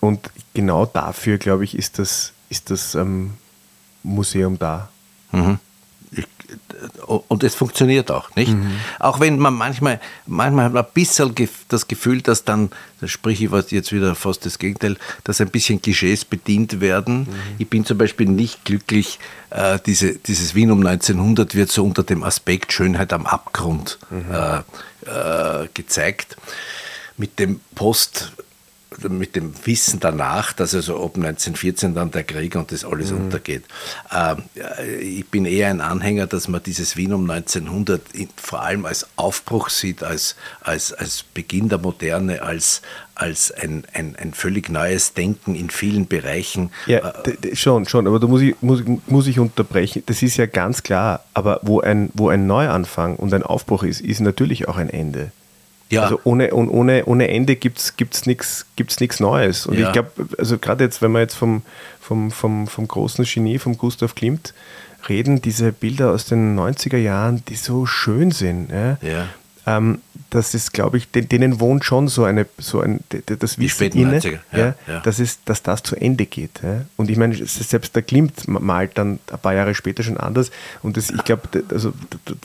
Und 0.01 0.31
genau 0.55 0.87
dafür, 0.87 1.37
glaube 1.37 1.65
ich, 1.65 1.77
ist 1.77 1.99
das, 1.99 2.33
ist 2.49 2.71
das 2.71 2.97
Museum 4.03 4.59
da. 4.59 4.89
Mhm 5.31 5.59
und 7.07 7.45
es 7.45 7.55
funktioniert 7.55 8.11
auch, 8.11 8.35
nicht? 8.37 8.53
Mhm. 8.53 8.73
Auch 8.99 9.21
wenn 9.21 9.39
man 9.39 9.55
manchmal, 9.55 10.01
manchmal 10.27 10.67
hat 10.67 10.73
man 10.73 10.85
ein 10.85 10.91
bisschen 10.93 11.35
das 11.69 11.89
Gefühl, 11.89 12.23
dass 12.23 12.45
dann, 12.45 12.71
da 13.01 13.09
spreche 13.09 13.45
ich 13.45 13.71
jetzt 13.71 13.93
wieder 13.93 14.15
fast 14.15 14.47
das 14.47 14.59
Gegenteil, 14.59 14.97
dass 15.25 15.41
ein 15.41 15.51
bisschen 15.51 15.81
Klischees 15.81 16.25
bedient 16.25 16.81
werden. 16.81 17.21
Mhm. 17.21 17.27
Ich 17.59 17.69
bin 17.69 17.85
zum 17.85 17.99
Beispiel 17.99 18.29
nicht 18.29 18.65
glücklich, 18.65 19.19
äh, 19.51 19.79
diese, 19.85 20.15
dieses 20.15 20.55
Wien 20.55 20.71
um 20.71 20.85
1900 20.85 21.55
wird 21.55 21.71
so 21.71 21.85
unter 21.85 22.03
dem 22.03 22.23
Aspekt 22.23 22.73
Schönheit 22.73 23.13
am 23.13 23.27
Abgrund 23.27 23.99
mhm. 24.11 24.25
äh, 24.33 24.59
äh, 25.07 25.69
gezeigt. 25.75 26.37
Mit 27.17 27.39
dem 27.39 27.61
Post 27.75 28.33
mit 29.09 29.37
dem 29.37 29.53
Wissen 29.65 30.01
danach, 30.01 30.53
dass 30.53 30.75
also 30.75 30.97
ab 30.97 31.17
1914 31.17 31.95
dann 31.95 32.11
der 32.11 32.25
Krieg 32.25 32.57
und 32.57 32.73
das 32.73 32.85
alles 32.85 33.11
mhm. 33.11 33.25
untergeht. 33.25 33.65
Ähm, 34.15 34.45
ich 35.01 35.27
bin 35.29 35.45
eher 35.45 35.71
ein 35.71 35.81
Anhänger, 35.81 36.27
dass 36.27 36.49
man 36.49 36.63
dieses 36.63 36.97
Wien 36.97 37.13
um 37.13 37.29
1900 37.29 38.01
vor 38.37 38.63
allem 38.63 38.87
als 38.87 39.07
Aufbruch 39.17 39.71
sieht, 39.71 40.03
als, 40.03 40.37
als, 40.61 40.93
als 40.93 41.23
Beginn 41.23 41.69
der 41.69 41.79
Moderne, 41.79 42.43
als, 42.43 42.83
als 43.15 43.51
ein, 43.53 43.85
ein, 43.93 44.17
ein 44.17 44.35
völlig 44.35 44.69
neues 44.69 45.15
Denken 45.15 45.55
in 45.55 45.71
vielen 45.71 46.07
Bereichen. 46.07 46.71
Ja, 46.87 47.13
schon, 47.53 47.87
schon, 47.87 48.07
aber 48.07 48.19
da 48.19 48.27
muss 48.27 48.43
ich, 48.43 48.55
muss, 48.61 48.83
muss 49.07 49.27
ich 49.27 49.39
unterbrechen. 49.39 50.03
Das 50.07 50.23
ist 50.23 50.37
ja 50.37 50.47
ganz 50.47 50.83
klar, 50.83 51.25
aber 51.35 51.61
wo 51.63 51.81
ein, 51.81 52.11
wo 52.15 52.29
ein 52.29 52.47
Neuanfang 52.47 53.17
und 53.17 53.33
ein 53.35 53.43
Aufbruch 53.43 53.83
ist, 53.85 54.01
ist 54.01 54.21
natürlich 54.21 54.69
auch 54.69 54.77
ein 54.77 54.91
Ende. 54.91 55.31
Ja. 55.91 56.03
Also 56.03 56.21
ohne, 56.25 56.53
ohne, 56.53 57.05
ohne 57.05 57.29
Ende 57.29 57.57
gibt 57.57 57.79
es 57.79 58.27
nichts 58.27 58.67
gibt's 58.77 59.01
nix 59.01 59.21
Neues. 59.21 59.67
Und 59.67 59.79
ja. 59.79 59.87
ich 59.87 59.93
glaube, 59.93 60.11
also 60.39 60.59
gerade 60.59 60.85
jetzt, 60.85 61.03
wenn 61.03 61.13
wir 61.13 61.21
jetzt 61.21 61.35
vom, 61.35 61.63
vom, 62.01 62.31
vom, 62.31 62.67
vom 62.67 62.89
großen 62.89 63.25
Genie, 63.25 63.59
vom 63.59 63.77
Gustav 63.77 64.15
Klimt 64.15 64.55
reden, 65.09 65.43
diese 65.43 65.73
Bilder 65.73 66.13
aus 66.13 66.25
den 66.25 66.59
90er 66.59 66.97
Jahren, 66.97 67.45
die 67.49 67.57
so 67.57 67.87
schön 67.87 68.31
sind. 68.31 68.71
Ja? 68.71 68.99
ja 69.03 69.29
ähm, 69.67 70.01
das 70.31 70.55
ist, 70.55 70.73
glaube 70.73 70.99
ich, 70.99 71.11
denen 71.11 71.61
wohnt 71.61 71.85
schon 71.85 72.09
so 72.09 72.25
eine, 72.25 72.47
so 72.59 72.81
ein, 72.81 73.01
das 73.39 73.59
Wissen 73.59 73.93
inne, 73.93 74.19
ja, 74.19 74.31
ja, 74.53 74.75
ja. 74.87 75.01
Dass, 75.01 75.21
es, 75.21 75.39
dass 75.45 75.63
das 75.63 75.83
zu 75.83 75.97
Ende 75.97 76.27
geht. 76.27 76.61
Ja. 76.63 76.85
Und 76.97 77.09
ich 77.09 77.17
meine, 77.17 77.35
selbst 77.47 77.95
der 77.95 78.03
Klimt 78.03 78.47
malt 78.49 78.93
dann 78.95 79.21
ein 79.31 79.39
paar 79.39 79.55
Jahre 79.55 79.75
später 79.75 80.03
schon 80.03 80.17
anders. 80.17 80.51
Und 80.83 80.97
das, 80.97 81.11
ich 81.11 81.25
glaube, 81.25 81.43
also 81.71 81.93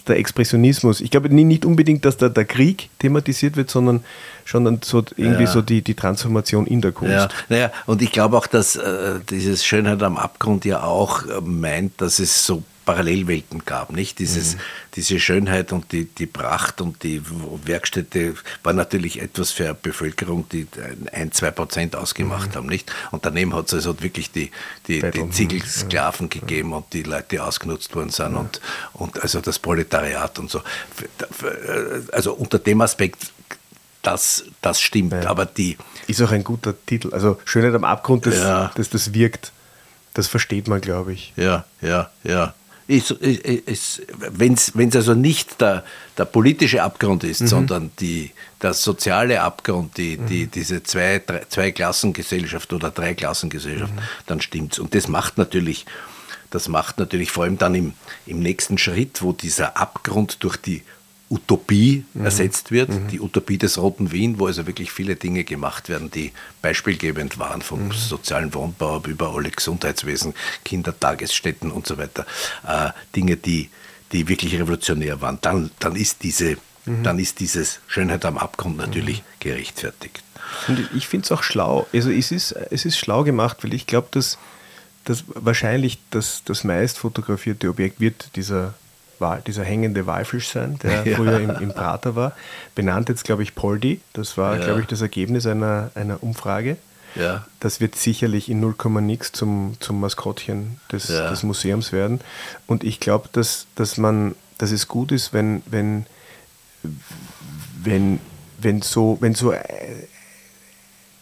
der 0.08 0.18
Expressionismus, 0.18 1.02
ich 1.02 1.10
glaube 1.10 1.30
nicht 1.30 1.66
unbedingt, 1.66 2.06
dass 2.06 2.18
da 2.18 2.30
der 2.30 2.46
Krieg 2.46 2.90
thematisiert 3.00 3.58
wird, 3.58 3.70
sondern 3.70 4.04
schon 4.46 4.66
dann 4.66 4.80
so 4.84 5.04
irgendwie 5.18 5.48
so 5.48 5.62
die, 5.62 5.82
die 5.82 5.96
Transformation 5.96 6.68
in 6.68 6.82
der 6.82 6.92
Kunst. 6.92 7.14
Ja, 7.14 7.30
naja, 7.50 7.72
und 7.86 8.02
ich 8.02 8.12
glaube 8.12 8.38
auch, 8.38 8.48
dass 8.48 8.76
äh, 8.76 9.20
dieses 9.30 9.66
Schönheit 9.66 10.02
am 10.04 10.18
Abgrund 10.18 10.64
ja 10.66 10.84
auch 10.84 11.26
äh, 11.26 11.42
meint, 11.42 12.00
dass 12.02 12.20
es 12.20 12.46
so 12.46 12.64
Parallelwelten 12.90 13.66
gab. 13.66 13.92
Nicht? 13.92 14.18
Dieses, 14.18 14.56
mhm. 14.56 14.60
Diese 14.96 15.20
Schönheit 15.20 15.72
und 15.72 15.92
die, 15.92 16.06
die 16.06 16.26
Pracht 16.26 16.82
und 16.82 17.04
die 17.04 17.22
Werkstätte 17.66 18.34
war 18.64 18.74
natürlich 18.74 19.22
etwas 19.22 19.52
für 19.52 19.66
eine 19.66 19.74
Bevölkerung, 19.76 20.50
die 20.50 20.66
ein, 21.12 21.32
zwei 21.32 21.52
Prozent 21.52 21.96
ausgemacht 21.96 22.50
mhm. 22.50 22.56
haben. 22.56 22.66
Nicht? 22.66 22.92
Und 23.12 23.28
daneben 23.28 23.54
hat 23.54 23.68
es 23.68 23.76
also 23.76 24.02
wirklich 24.02 24.32
die, 24.32 24.50
die, 24.88 25.02
die 25.02 25.30
Ziegelsklaven 25.30 26.30
ja. 26.34 26.40
gegeben 26.40 26.74
und 26.74 26.92
die 26.94 27.04
Leute, 27.04 27.28
die 27.30 27.40
ausgenutzt 27.40 27.94
worden 27.94 28.10
sind 28.10 28.36
und, 28.36 28.60
und 28.94 29.22
also 29.22 29.40
das 29.40 29.60
Proletariat 29.60 30.40
und 30.40 30.50
so. 30.50 30.62
Also 32.12 32.34
unter 32.34 32.58
dem 32.58 32.82
Aspekt 32.82 33.32
das, 34.02 34.46
das 34.62 34.82
stimmt. 34.82 35.14
Ja. 35.14 35.30
Aber 35.30 35.46
die. 35.46 35.78
Ist 36.08 36.24
auch 36.24 36.32
ein 36.32 36.44
guter 36.44 36.74
Titel. 36.88 37.14
Also 37.14 37.38
Schönheit 37.46 37.76
am 37.76 37.84
Abgrund, 37.84 38.26
das, 38.26 38.38
ja. 38.38 38.72
das, 38.74 38.90
das 38.90 39.14
wirkt. 39.14 39.52
Das 40.16 40.28
versteht 40.28 40.68
man, 40.68 40.82
glaube 40.82 41.14
ich. 41.14 41.34
Ja, 41.36 41.66
ja, 41.82 42.10
ja 42.24 42.56
wenn 42.90 44.54
es 44.56 44.96
also 44.96 45.14
nicht 45.14 45.62
der, 45.62 45.84
der 46.18 46.26
politische 46.26 46.82
Abgrund 46.82 47.24
ist, 47.24 47.42
mhm. 47.42 47.48
sondern 47.48 47.92
die, 48.00 48.32
der 48.62 48.74
soziale 48.74 49.42
Abgrund, 49.42 49.96
die, 49.98 50.18
die, 50.18 50.46
mhm. 50.46 50.52
diese 50.52 50.82
zwei, 50.82 51.22
drei, 51.24 51.46
zwei 51.50 51.72
Klassengesellschaft 51.72 52.74
oder 52.74 52.90
drei 52.90 53.14
Klassengesellschaft, 53.14 53.94
mhm. 53.94 54.00
dann 54.26 54.42
stimmt's. 54.42 54.80
Und 54.80 54.96
das 54.96 55.08
macht 55.08 55.38
natürlich, 55.38 55.86
das 56.50 56.68
macht 56.68 56.98
natürlich 56.98 57.30
vor 57.30 57.44
allem 57.44 57.60
dann 57.60 57.76
im, 57.76 57.94
im 58.26 58.40
nächsten 58.40 58.80
Schritt, 58.80 59.22
wo 59.22 59.34
dieser 59.34 59.78
Abgrund 59.78 60.44
durch 60.44 60.58
die 60.58 60.82
Utopie 61.30 62.06
mhm. 62.14 62.26
ersetzt 62.26 62.72
wird, 62.72 62.90
mhm. 62.90 63.08
die 63.10 63.20
Utopie 63.20 63.58
des 63.58 63.78
Roten 63.78 64.12
Wien, 64.12 64.40
wo 64.40 64.48
also 64.48 64.66
wirklich 64.66 64.92
viele 64.92 65.16
Dinge 65.16 65.44
gemacht 65.44 65.88
werden, 65.88 66.10
die 66.10 66.32
beispielgebend 66.62 67.38
waren, 67.38 67.62
vom 67.62 67.86
mhm. 67.86 67.92
sozialen 67.92 68.54
Wohnbau 68.54 69.02
über 69.08 69.36
alle 69.36 69.52
Gesundheitswesen, 69.52 70.34
Kindertagesstätten 70.66 71.72
und 71.72 71.86
so 71.86 71.98
weiter. 71.98 72.26
Äh, 72.68 72.90
Dinge, 73.16 73.38
die, 73.38 73.70
die 74.12 74.28
wirklich 74.28 74.56
revolutionär 74.56 75.22
waren. 75.22 75.38
Dann, 75.42 75.70
dann, 75.80 75.96
ist 75.96 76.24
diese, 76.24 76.58
mhm. 76.86 77.04
dann 77.04 77.20
ist 77.20 77.40
dieses 77.40 77.80
Schönheit 77.88 78.26
am 78.26 78.38
Abgrund 78.40 78.78
natürlich 78.78 79.20
mhm. 79.20 79.26
gerechtfertigt. 79.40 80.24
Und 80.68 80.90
ich 80.96 81.08
finde 81.08 81.26
es 81.26 81.32
auch 81.32 81.44
schlau. 81.44 81.88
Also 81.94 82.10
es 82.10 82.32
ist, 82.32 82.54
es 82.54 82.86
ist 82.86 82.98
schlau 82.98 83.24
gemacht, 83.24 83.64
weil 83.64 83.76
ich 83.76 83.86
glaube, 83.86 84.08
dass, 84.12 84.40
dass 85.06 85.26
wahrscheinlich 85.28 86.00
das, 86.10 86.42
das 86.44 86.64
meist 86.64 86.98
fotografierte 86.98 87.70
Objekt 87.70 88.00
wird 88.00 88.36
dieser 88.36 88.74
dieser 89.46 89.64
hängende 89.64 90.08
Walfisch 90.08 90.50
sein, 90.50 90.80
der 90.82 91.04
ja. 91.06 91.16
früher 91.16 91.40
im, 91.40 91.50
im, 91.50 91.74
Prater 91.74 92.16
war. 92.16 92.34
Benannt 92.76 93.10
jetzt, 93.10 93.24
glaube 93.24 93.44
ich, 93.44 93.56
Poldi. 93.56 94.02
Das 94.14 94.38
war, 94.38 94.58
ja. 94.58 94.66
glaube 94.66 94.82
ich, 94.82 94.88
das 94.88 95.02
Ergebnis 95.02 95.46
einer, 95.46 95.92
einer 95.96 96.24
Umfrage. 96.24 96.78
Ja. 97.16 97.46
Das 97.60 97.82
wird 97.82 97.96
sicherlich 97.96 98.50
in 98.50 98.60
0, 98.60 98.76
nix 99.02 99.32
zum, 99.32 99.76
zum 99.80 100.00
Maskottchen 100.00 100.80
des, 100.92 101.08
des 101.08 101.44
Museums 101.44 101.92
werden. 101.92 102.22
Und 102.68 102.84
ich 102.84 103.00
glaube, 103.00 103.30
dass, 103.32 103.66
dass, 103.76 104.00
dass 104.58 104.72
es 104.72 104.88
gut 104.88 105.12
ist, 105.12 105.34
wenn, 105.34 105.64
wenn, 105.66 106.06
wenn, 107.82 108.20
wenn, 108.60 108.82
so, 108.82 109.18
wenn 109.22 109.34
so 109.34 109.54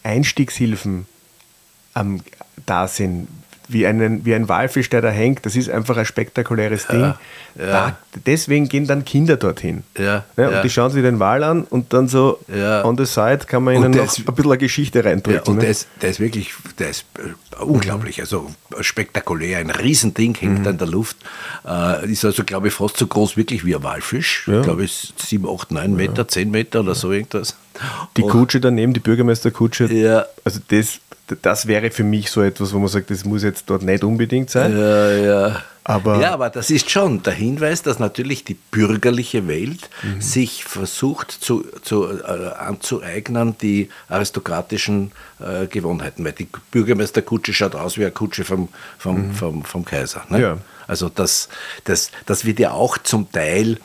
Einstiegshilfen 0.03 1.05
ähm, 1.95 2.21
da 2.65 2.87
sind, 2.87 3.27
wie, 3.67 3.85
einen, 3.85 4.25
wie 4.25 4.33
ein 4.33 4.49
Walfisch, 4.49 4.89
der 4.89 5.01
da 5.01 5.09
hängt. 5.09 5.45
Das 5.45 5.55
ist 5.55 5.69
einfach 5.69 5.97
ein 5.97 6.05
spektakuläres 6.05 6.87
Ding. 6.87 7.01
Ja, 7.01 7.17
da, 7.55 7.97
deswegen 8.25 8.69
gehen 8.69 8.87
dann 8.87 9.03
Kinder 9.03 9.37
dorthin. 9.37 9.83
Ja, 9.97 10.25
und 10.35 10.63
die 10.63 10.69
schauen 10.69 10.91
sich 10.91 11.01
den 11.01 11.19
Wal 11.19 11.43
an 11.43 11.63
und 11.63 11.93
dann 11.93 12.07
so 12.07 12.39
on 12.83 12.97
the 12.97 13.05
side 13.05 13.39
kann 13.47 13.63
man 13.63 13.75
ihnen 13.75 13.91
noch 13.91 14.17
ein 14.17 14.25
bisschen 14.25 14.45
eine 14.45 14.57
Geschichte 14.57 15.03
reindrücken. 15.03 15.47
Und 15.47 15.55
ne? 15.55 15.61
der, 15.61 15.69
ist, 15.71 15.87
der 16.01 16.09
ist 16.09 16.19
wirklich 16.19 16.53
der 16.79 16.89
ist 16.89 17.05
äh, 17.17 17.63
unglaublich, 17.63 18.19
also 18.19 18.49
spektakulär. 18.81 19.59
Ein 19.59 19.69
Riesending 19.71 20.35
hängt 20.35 20.59
mhm. 20.59 20.67
in 20.67 20.77
der 20.77 20.87
Luft. 20.87 21.17
Äh, 21.65 22.11
ist 22.11 22.25
also, 22.25 22.43
glaube 22.43 22.67
ich, 22.67 22.73
fast 22.73 22.97
so 22.97 23.07
groß 23.07 23.37
wirklich 23.37 23.65
wie 23.65 23.75
ein 23.75 23.83
Walfisch. 23.83 24.47
Ich 24.47 24.61
glaube, 24.63 24.83
es 24.83 25.13
ist 25.17 25.27
7, 25.27 25.47
8, 25.47 25.71
9 25.71 25.95
Meter, 25.95 26.27
10 26.27 26.51
Meter 26.51 26.81
oder 26.81 26.95
so 26.95 27.11
irgendwas. 27.11 27.55
Die 28.15 28.23
Kutsche 28.23 28.59
daneben, 28.59 28.93
die 28.93 28.99
Bürgermeisterkutsche, 28.99 29.91
ja. 29.93 30.25
also 30.43 30.59
das 30.67 30.99
das 31.41 31.67
wäre 31.67 31.91
für 31.91 32.03
mich 32.03 32.31
so 32.31 32.41
etwas, 32.41 32.73
wo 32.73 32.79
man 32.79 32.87
sagt, 32.87 33.09
das 33.11 33.25
muss 33.25 33.43
jetzt 33.43 33.69
dort 33.69 33.83
nicht 33.83 34.03
unbedingt 34.03 34.49
sein. 34.49 34.77
Ja, 34.77 35.11
ja. 35.11 35.63
Aber, 35.83 36.19
ja, 36.19 36.33
aber 36.33 36.49
das 36.49 36.69
ist 36.69 36.89
schon 36.89 37.23
der 37.23 37.31
Hinweis, 37.31 37.81
dass 37.81 37.97
natürlich 37.97 38.43
die 38.43 38.55
bürgerliche 38.55 39.47
Welt 39.47 39.89
mhm. 40.03 40.19
sich 40.19 40.65
versucht 40.65 41.31
zu, 41.31 41.65
zu, 41.81 42.09
äh, 42.09 42.49
anzueignen, 42.57 43.57
die 43.61 43.89
aristokratischen 44.09 45.13
äh, 45.39 45.67
Gewohnheiten. 45.67 46.25
Weil 46.25 46.33
die 46.33 46.49
Bürgermeisterkutsche 46.71 47.53
schaut 47.53 47.75
aus 47.75 47.97
wie 47.97 48.01
eine 48.01 48.11
Kutsche 48.11 48.43
vom, 48.43 48.67
vom, 48.97 49.27
mhm. 49.27 49.33
vom, 49.33 49.63
vom 49.63 49.85
Kaiser. 49.85 50.25
Ne? 50.27 50.41
Ja. 50.41 50.57
Also 50.87 51.07
das, 51.07 51.47
das, 51.85 52.11
das 52.25 52.43
wird 52.43 52.59
ja 52.59 52.71
auch 52.71 52.97
zum 52.97 53.31
Teil 53.31 53.77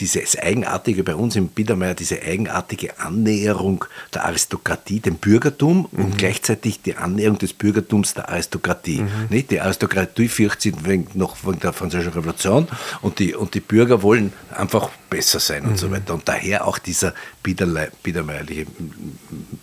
dieses 0.00 0.38
eigenartige 0.38 1.02
bei 1.04 1.14
uns 1.14 1.36
im 1.36 1.48
Biedermeier, 1.48 1.94
diese 1.94 2.22
eigenartige 2.22 2.98
Annäherung 2.98 3.84
der 4.14 4.24
Aristokratie 4.24 5.00
dem 5.00 5.16
Bürgertum 5.16 5.88
mhm. 5.90 6.04
und 6.04 6.18
gleichzeitig 6.18 6.82
die 6.82 6.96
Annäherung 6.96 7.38
des 7.38 7.52
Bürgertums 7.52 8.14
der 8.14 8.28
Aristokratie. 8.28 9.02
Mhm. 9.02 9.10
Nicht? 9.30 9.50
Die 9.50 9.60
Aristokratie 9.60 10.28
fürchtet 10.28 10.62
sich 10.62 10.84
wegen, 10.84 11.08
noch 11.14 11.36
wegen 11.44 11.60
der 11.60 11.72
Französischen 11.72 12.12
Revolution 12.12 12.68
und 13.02 13.18
die, 13.18 13.34
und 13.34 13.54
die 13.54 13.60
Bürger 13.60 14.02
wollen 14.02 14.32
einfach 14.50 14.90
besser 15.10 15.40
sein 15.40 15.64
mhm. 15.64 15.70
und 15.70 15.78
so 15.78 15.88
mhm. 15.88 15.92
weiter. 15.92 16.14
Und 16.14 16.28
daher 16.28 16.66
auch 16.66 16.78
dieser 16.78 17.14
biedermeierliche 17.42 18.66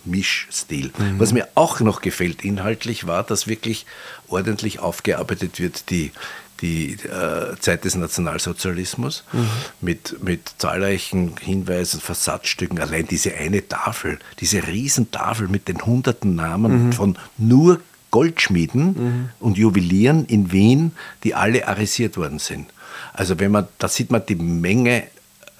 Mischstil. 0.04 0.92
Mhm. 0.98 1.18
Was 1.18 1.32
mir 1.32 1.48
auch 1.54 1.80
noch 1.80 2.00
gefällt 2.00 2.44
inhaltlich 2.44 3.06
war, 3.06 3.22
dass 3.22 3.46
wirklich 3.46 3.86
ordentlich 4.28 4.80
aufgearbeitet 4.80 5.60
wird, 5.60 5.90
die 5.90 6.12
die 6.60 6.92
äh, 6.92 7.56
Zeit 7.58 7.84
des 7.84 7.94
Nationalsozialismus 7.94 9.24
mhm. 9.32 9.48
mit, 9.80 10.22
mit 10.22 10.50
zahlreichen 10.58 11.36
Hinweisen, 11.40 12.00
Versatzstücken. 12.00 12.80
Allein 12.80 13.06
diese 13.06 13.34
eine 13.34 13.66
Tafel, 13.68 14.18
diese 14.40 14.66
Riesentafel 14.66 15.48
mit 15.48 15.68
den 15.68 15.84
hunderten 15.84 16.34
Namen 16.34 16.86
mhm. 16.86 16.92
von 16.92 17.18
nur 17.36 17.80
Goldschmieden 18.10 18.84
mhm. 18.86 19.28
und 19.40 19.58
Juwelieren 19.58 20.24
in 20.26 20.52
Wien, 20.52 20.92
die 21.24 21.34
alle 21.34 21.68
arisiert 21.68 22.16
worden 22.16 22.38
sind. 22.38 22.66
Also 23.12 23.38
wenn 23.38 23.50
man, 23.50 23.68
da 23.78 23.88
sieht 23.88 24.10
man 24.10 24.24
die 24.26 24.36
Menge, 24.36 25.04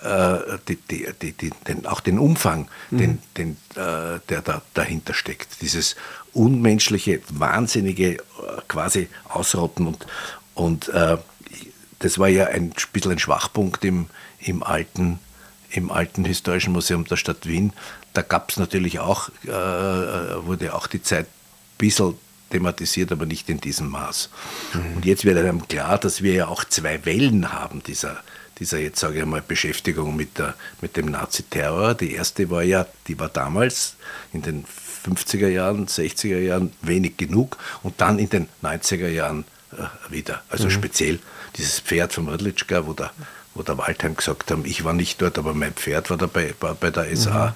äh, 0.03 0.39
die, 0.69 0.77
die, 0.77 1.33
die, 1.33 1.51
den, 1.67 1.87
auch 1.87 2.01
den 2.01 2.19
Umfang, 2.19 2.69
mhm. 2.91 2.99
den, 2.99 3.19
den, 3.37 3.51
äh, 3.75 4.21
der 4.29 4.43
da, 4.43 4.63
dahinter 4.75 5.15
steckt. 5.15 5.61
Dieses 5.61 5.97
unmenschliche, 6.33 7.21
wahnsinnige 7.29 8.15
äh, 8.15 8.21
quasi 8.69 9.09
Ausrotten 9.29 9.87
und, 9.87 10.07
und 10.57 10.89
äh, 10.89 11.19
das 11.99 12.19
war 12.19 12.29
ja 12.29 12.47
ein 12.47 12.73
bisschen 12.93 13.13
ein 13.13 13.19
Schwachpunkt 13.19 13.85
im, 13.85 14.07
im, 14.41 14.63
alten, 14.63 15.19
im 15.71 15.91
alten 15.91 16.25
Historischen 16.25 16.73
Museum 16.73 17.05
der 17.05 17.17
Stadt 17.17 17.47
Wien. 17.47 17.73
Da 18.15 18.23
gab 18.23 18.51
es 18.51 18.57
natürlich 18.57 18.99
auch, 18.99 19.29
äh, 19.45 19.49
wurde 19.49 20.75
auch 20.75 20.87
die 20.87 21.03
Zeit 21.03 21.27
ein 21.27 21.79
bisschen 21.79 22.15
thematisiert, 22.51 23.13
aber 23.13 23.27
nicht 23.27 23.51
in 23.51 23.61
diesem 23.61 23.89
Maß. 23.89 24.31
Mhm. 24.73 24.97
Und 24.97 25.05
jetzt 25.05 25.25
wird 25.25 25.37
einem 25.37 25.69
klar, 25.69 25.99
dass 25.99 26.23
wir 26.23 26.33
ja 26.33 26.49
auch 26.49 26.65
zwei 26.65 27.05
Wellen 27.05 27.53
haben 27.53 27.83
dieser, 27.83 28.23
dieser 28.59 28.79
jetzt 28.79 29.01
sage 29.01 29.19
ich 29.19 29.27
mal 29.27 29.43
Beschäftigung 29.43 30.17
mit, 30.17 30.39
der, 30.39 30.55
mit 30.81 30.97
dem 30.97 31.07
Nazi-Terror. 31.07 31.95
Die 31.95 32.15
erste 32.15 32.49
war 32.49 32.63
ja, 32.63 32.87
die 33.09 33.19
war 33.19 33.29
damals 33.29 33.97
in 34.33 34.41
den 34.41 34.65
50er 35.07 35.49
Jahren, 35.49 35.87
60er 35.87 36.39
Jahren 36.39 36.73
wenig 36.81 37.19
genug 37.19 37.59
und 37.83 38.01
dann 38.01 38.19
in 38.19 38.31
den 38.31 38.49
90er 38.63 39.09
Jahren 39.09 39.45
äh, 39.45 39.56
wieder. 40.11 40.43
Also 40.49 40.67
mhm. 40.67 40.71
speziell 40.71 41.19
dieses 41.57 41.81
Pferd 41.81 42.13
vom 42.13 42.29
Rudlitschka, 42.29 42.87
wo 42.87 42.93
der, 42.93 43.11
wo 43.55 43.63
der 43.63 43.79
Waldheim 43.79 44.17
gesagt 44.17 44.51
haben, 44.51 44.65
ich 44.65 44.85
war 44.85 44.93
nicht 44.93 45.21
dort, 45.21 45.39
aber 45.39 45.55
mein 45.55 45.73
Pferd 45.73 46.11
war 46.11 46.17
dabei 46.17 46.55
war 46.61 46.75
bei 46.75 46.91
der 46.91 47.15
SA, 47.17 47.55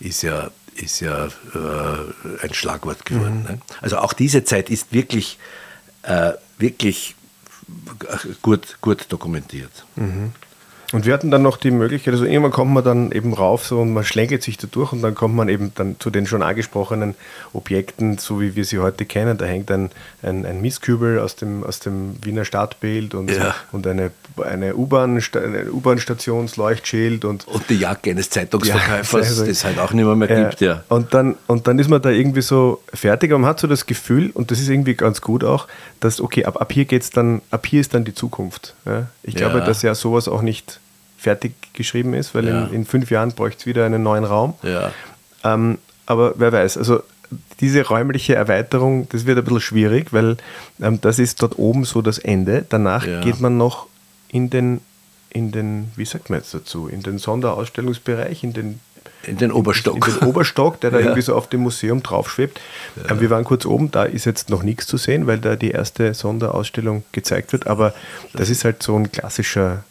mhm. 0.00 0.06
ist 0.06 0.22
ja, 0.22 0.50
ist 0.74 1.00
ja 1.00 1.26
äh, 1.26 2.42
ein 2.42 2.54
Schlagwort 2.54 3.04
geworden. 3.04 3.40
Mhm. 3.40 3.54
Ne? 3.54 3.60
Also 3.80 3.98
auch 3.98 4.12
diese 4.12 4.44
Zeit 4.44 4.70
ist 4.70 4.92
wirklich, 4.92 5.38
äh, 6.02 6.32
wirklich 6.58 7.14
gut, 8.42 8.78
gut 8.80 9.06
dokumentiert. 9.08 9.84
Und 10.90 11.04
wir 11.04 11.12
hatten 11.12 11.30
dann 11.30 11.42
noch 11.42 11.58
die 11.58 11.70
Möglichkeit, 11.70 12.14
also 12.14 12.24
irgendwann 12.24 12.50
kommt 12.50 12.72
man 12.72 12.82
dann 12.82 13.12
eben 13.12 13.34
rauf 13.34 13.66
so 13.66 13.80
und 13.80 13.92
man 13.92 14.04
schlängelt 14.04 14.42
sich 14.42 14.56
da 14.56 14.66
durch 14.70 14.92
und 14.92 15.02
dann 15.02 15.14
kommt 15.14 15.34
man 15.34 15.50
eben 15.50 15.70
dann 15.74 15.96
zu 15.98 16.08
den 16.08 16.26
schon 16.26 16.42
angesprochenen 16.42 17.14
Objekten, 17.52 18.16
so 18.16 18.40
wie 18.40 18.56
wir 18.56 18.64
sie 18.64 18.78
heute 18.78 19.04
kennen. 19.04 19.36
Da 19.36 19.44
hängt 19.44 19.70
ein, 19.70 19.90
ein, 20.22 20.46
ein 20.46 20.62
Mistkübel 20.62 21.18
aus 21.18 21.36
dem, 21.36 21.62
aus 21.62 21.80
dem 21.80 22.16
Wiener 22.24 22.46
Stadtbild 22.46 23.14
und, 23.14 23.30
ja. 23.30 23.54
und 23.70 23.86
eine, 23.86 24.12
eine 24.42 24.76
U-Bahn-Stationsleuchtschild 24.76 27.26
und, 27.26 27.46
und 27.46 27.68
die 27.68 27.76
Jacke 27.76 28.12
eines 28.12 28.30
Zeitungsverkäufers, 28.30 29.12
ja, 29.12 29.18
also, 29.28 29.42
das 29.42 29.50
es 29.50 29.66
halt 29.66 29.78
auch 29.78 29.92
nicht 29.92 30.06
mehr, 30.06 30.16
mehr 30.16 30.28
gibt. 30.28 30.62
Ja. 30.62 30.84
Und, 30.88 31.12
dann, 31.12 31.36
und 31.48 31.66
dann 31.66 31.78
ist 31.78 31.90
man 31.90 32.00
da 32.00 32.08
irgendwie 32.08 32.40
so 32.40 32.80
fertig, 32.94 33.30
aber 33.30 33.40
man 33.40 33.50
hat 33.50 33.60
so 33.60 33.66
das 33.66 33.84
Gefühl, 33.84 34.30
und 34.32 34.50
das 34.50 34.58
ist 34.58 34.70
irgendwie 34.70 34.94
ganz 34.94 35.20
gut 35.20 35.44
auch, 35.44 35.68
dass, 36.00 36.18
okay, 36.18 36.46
ab, 36.46 36.58
ab 36.58 36.72
hier 36.72 36.86
geht's 36.86 37.10
dann, 37.10 37.42
ab 37.50 37.66
hier 37.66 37.82
ist 37.82 37.92
dann 37.92 38.04
die 38.04 38.14
Zukunft. 38.14 38.74
Ich 39.22 39.34
glaube, 39.34 39.60
dass 39.60 39.82
ja 39.82 39.94
sowas 39.94 40.28
auch 40.28 40.40
nicht 40.40 40.77
fertig 41.18 41.54
geschrieben 41.74 42.14
ist, 42.14 42.34
weil 42.34 42.46
ja. 42.46 42.64
in, 42.66 42.72
in, 42.72 42.86
fünf 42.86 43.10
Jahren 43.10 43.32
bräuchte 43.32 43.60
es 43.60 43.66
wieder 43.66 43.84
einen 43.84 44.02
neuen 44.02 44.24
Raum. 44.24 44.54
Ja. 44.62 44.92
Ähm, 45.44 45.78
aber 46.06 46.34
wer 46.36 46.52
weiß, 46.52 46.78
also 46.78 47.02
diese 47.60 47.86
räumliche 47.86 48.34
Erweiterung, 48.34 49.08
das 49.10 49.26
wird 49.26 49.36
ein 49.36 49.44
bisschen 49.44 49.60
schwierig, 49.60 50.12
weil 50.12 50.36
ähm, 50.80 51.00
das 51.00 51.18
ist 51.18 51.42
dort 51.42 51.58
oben 51.58 51.84
so 51.84 52.00
das 52.00 52.18
Ende. 52.18 52.64
Danach 52.68 53.06
ja. 53.06 53.20
geht 53.20 53.40
man 53.40 53.58
noch 53.58 53.88
in 54.28 54.48
den, 54.48 54.80
in 55.30 55.50
den, 55.50 55.90
wie 55.96 56.04
sagt 56.04 56.30
man 56.30 56.38
jetzt 56.38 56.54
dazu, 56.54 56.88
in 56.88 57.02
den 57.02 57.18
Sonderausstellungsbereich, 57.18 58.44
in 58.44 58.52
den 58.52 58.80
in 59.24 59.36
den 59.36 59.50
Oberstock. 59.50 60.06
In 60.06 60.14
den 60.14 60.28
Oberstock, 60.28 60.80
der 60.80 60.90
da 60.90 60.98
ja. 61.00 61.06
irgendwie 61.06 61.22
so 61.22 61.34
auf 61.34 61.48
dem 61.48 61.60
Museum 61.60 62.02
draufschwebt. 62.02 62.60
Ja. 62.96 63.10
Ähm, 63.10 63.20
wir 63.20 63.30
waren 63.30 63.44
kurz 63.44 63.66
oben, 63.66 63.90
da 63.90 64.04
ist 64.04 64.24
jetzt 64.24 64.48
noch 64.48 64.62
nichts 64.62 64.86
zu 64.86 64.96
sehen, 64.96 65.26
weil 65.26 65.38
da 65.38 65.56
die 65.56 65.72
erste 65.72 66.14
Sonderausstellung 66.14 67.02
gezeigt 67.12 67.52
wird. 67.52 67.66
Aber 67.66 67.92
das 68.32 68.48
ist 68.48 68.64
halt 68.64 68.82
so 68.82 68.96
ein 68.96 69.10
klassischer 69.10 69.84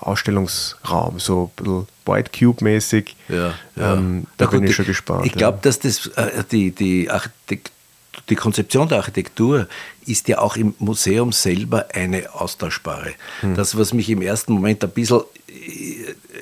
Ausstellungsraum, 0.00 1.20
so 1.20 1.50
ein 1.58 1.64
bisschen 1.64 1.86
White 2.06 2.30
Cube-mäßig. 2.38 3.16
Ja, 3.28 3.54
ja. 3.76 3.94
Ähm, 3.94 4.26
da 4.36 4.46
bin 4.46 4.64
ich 4.64 4.74
schon 4.74 4.86
gespannt. 4.86 5.26
Ich 5.26 5.32
glaube, 5.32 5.58
dass 5.62 5.78
das, 5.78 6.06
äh, 6.16 6.44
die, 6.50 6.70
die, 6.70 7.08
die 8.28 8.36
Konzeption 8.36 8.88
der 8.88 8.98
Architektur 8.98 9.68
ist 10.06 10.28
ja 10.28 10.38
auch 10.38 10.56
im 10.56 10.74
Museum 10.78 11.32
selber 11.32 11.86
eine 11.92 12.32
austauschbare. 12.34 13.12
Hm. 13.40 13.54
Das, 13.54 13.76
was 13.76 13.92
mich 13.92 14.08
im 14.10 14.22
ersten 14.22 14.52
Moment 14.52 14.82
ein 14.84 14.90
bisschen 14.90 15.22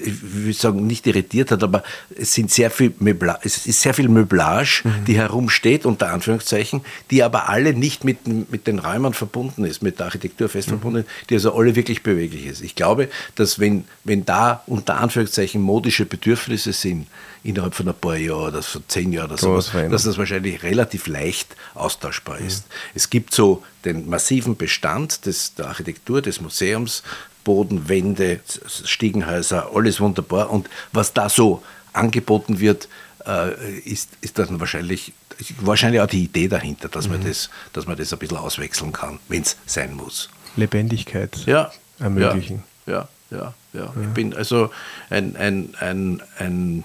ich 0.09 0.17
will 0.23 0.55
sagen, 0.55 0.87
nicht 0.87 1.07
irritiert 1.07 1.51
hat, 1.51 1.63
aber 1.63 1.83
es, 2.17 2.35
sind 2.35 2.51
sehr 2.51 2.71
viel 2.71 2.93
Möbla 2.99 3.39
es 3.43 3.67
ist 3.67 3.81
sehr 3.81 3.95
viel 3.95 4.09
Möblage, 4.09 4.83
mhm. 4.85 5.05
die 5.07 5.17
herumsteht, 5.17 5.87
unter 5.87 6.11
Anführungszeichen, 6.11 6.83
die 7.11 7.23
aber 7.23 7.49
alle 7.49 7.75
nicht 7.75 8.05
mit, 8.05 8.27
mit 8.27 8.67
den 8.67 8.79
Räumen 8.79 9.15
verbunden 9.15 9.65
ist, 9.65 9.83
mit 9.83 9.99
der 9.99 10.07
Architektur 10.07 10.49
fest 10.49 10.69
mhm. 10.69 10.73
verbunden 10.73 10.99
ist, 11.01 11.09
die 11.31 11.35
also 11.35 11.55
alle 11.55 11.77
wirklich 11.77 12.03
beweglich 12.03 12.47
ist. 12.47 12.63
Ich 12.63 12.75
glaube, 12.75 13.09
dass 13.35 13.59
wenn, 13.59 13.85
wenn 14.05 14.25
da 14.25 14.63
unter 14.67 14.99
Anführungszeichen 14.99 15.61
modische 15.61 16.07
Bedürfnisse 16.07 16.73
sind, 16.73 17.07
innerhalb 17.45 17.75
von 17.75 17.89
ein 17.89 17.95
paar 17.95 18.17
Jahren 18.17 18.49
oder 18.49 18.63
von 18.63 18.83
zehn 18.89 19.13
Jahren 19.13 19.31
oder 19.31 19.39
so, 19.39 19.55
dass 19.57 20.03
das 20.03 20.19
wahrscheinlich 20.19 20.63
relativ 20.63 21.07
leicht 21.07 21.57
austauschbar 21.75 22.39
ist. 22.39 22.67
Mhm. 22.67 22.73
Es 22.95 23.11
gibt 23.11 23.35
so 23.35 23.63
den 23.85 24.09
massiven 24.09 24.57
Bestand 24.57 25.25
des, 25.27 25.55
der 25.55 25.69
Architektur 25.69 26.21
des 26.21 26.41
Museums, 26.41 27.03
Boden, 27.45 27.89
Wände, 27.89 28.41
Stiegenhäuser, 28.67 29.71
alles 29.75 30.01
wunderbar. 30.01 30.51
Und 30.51 30.69
was 30.93 31.13
da 31.13 31.29
so 31.29 31.63
angeboten 31.93 32.61
wird, 32.61 32.89
äh, 33.27 33.79
ist, 33.81 34.11
ist 34.21 34.39
dann 34.39 34.61
wahrscheinlich, 34.61 35.13
wahrscheinlich 35.61 36.01
auch 36.01 36.07
die 36.07 36.25
Idee 36.25 36.49
dahinter, 36.49 36.89
dass, 36.89 37.07
mhm. 37.07 37.15
man, 37.15 37.25
das, 37.25 37.51
dass 37.73 37.87
man 37.87 37.97
das 37.97 38.13
ein 38.13 38.19
bisschen 38.19 38.37
auswechseln 38.37 38.93
kann, 38.93 39.19
wenn 39.29 39.43
es 39.43 39.57
sein 39.67 39.95
muss. 39.95 40.31
Lebendigkeit 40.57 41.37
ja, 41.47 41.71
ermöglichen. 41.99 42.65
Ja, 42.87 43.09
ja, 43.31 43.55
ja. 43.73 43.81
ja. 43.81 43.93
Ich 44.03 44.09
bin 44.09 44.35
also 44.35 44.71
ein, 45.11 45.37
ein, 45.37 45.75
ein, 45.79 46.23
ein 46.39 46.85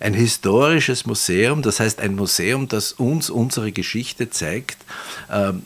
ein 0.00 0.12
historisches 0.12 1.06
Museum, 1.06 1.62
das 1.62 1.80
heißt 1.80 2.00
ein 2.00 2.14
Museum, 2.14 2.68
das 2.68 2.92
uns 2.92 3.30
unsere 3.30 3.72
Geschichte 3.72 4.28
zeigt, 4.28 4.76
ähm, 5.30 5.62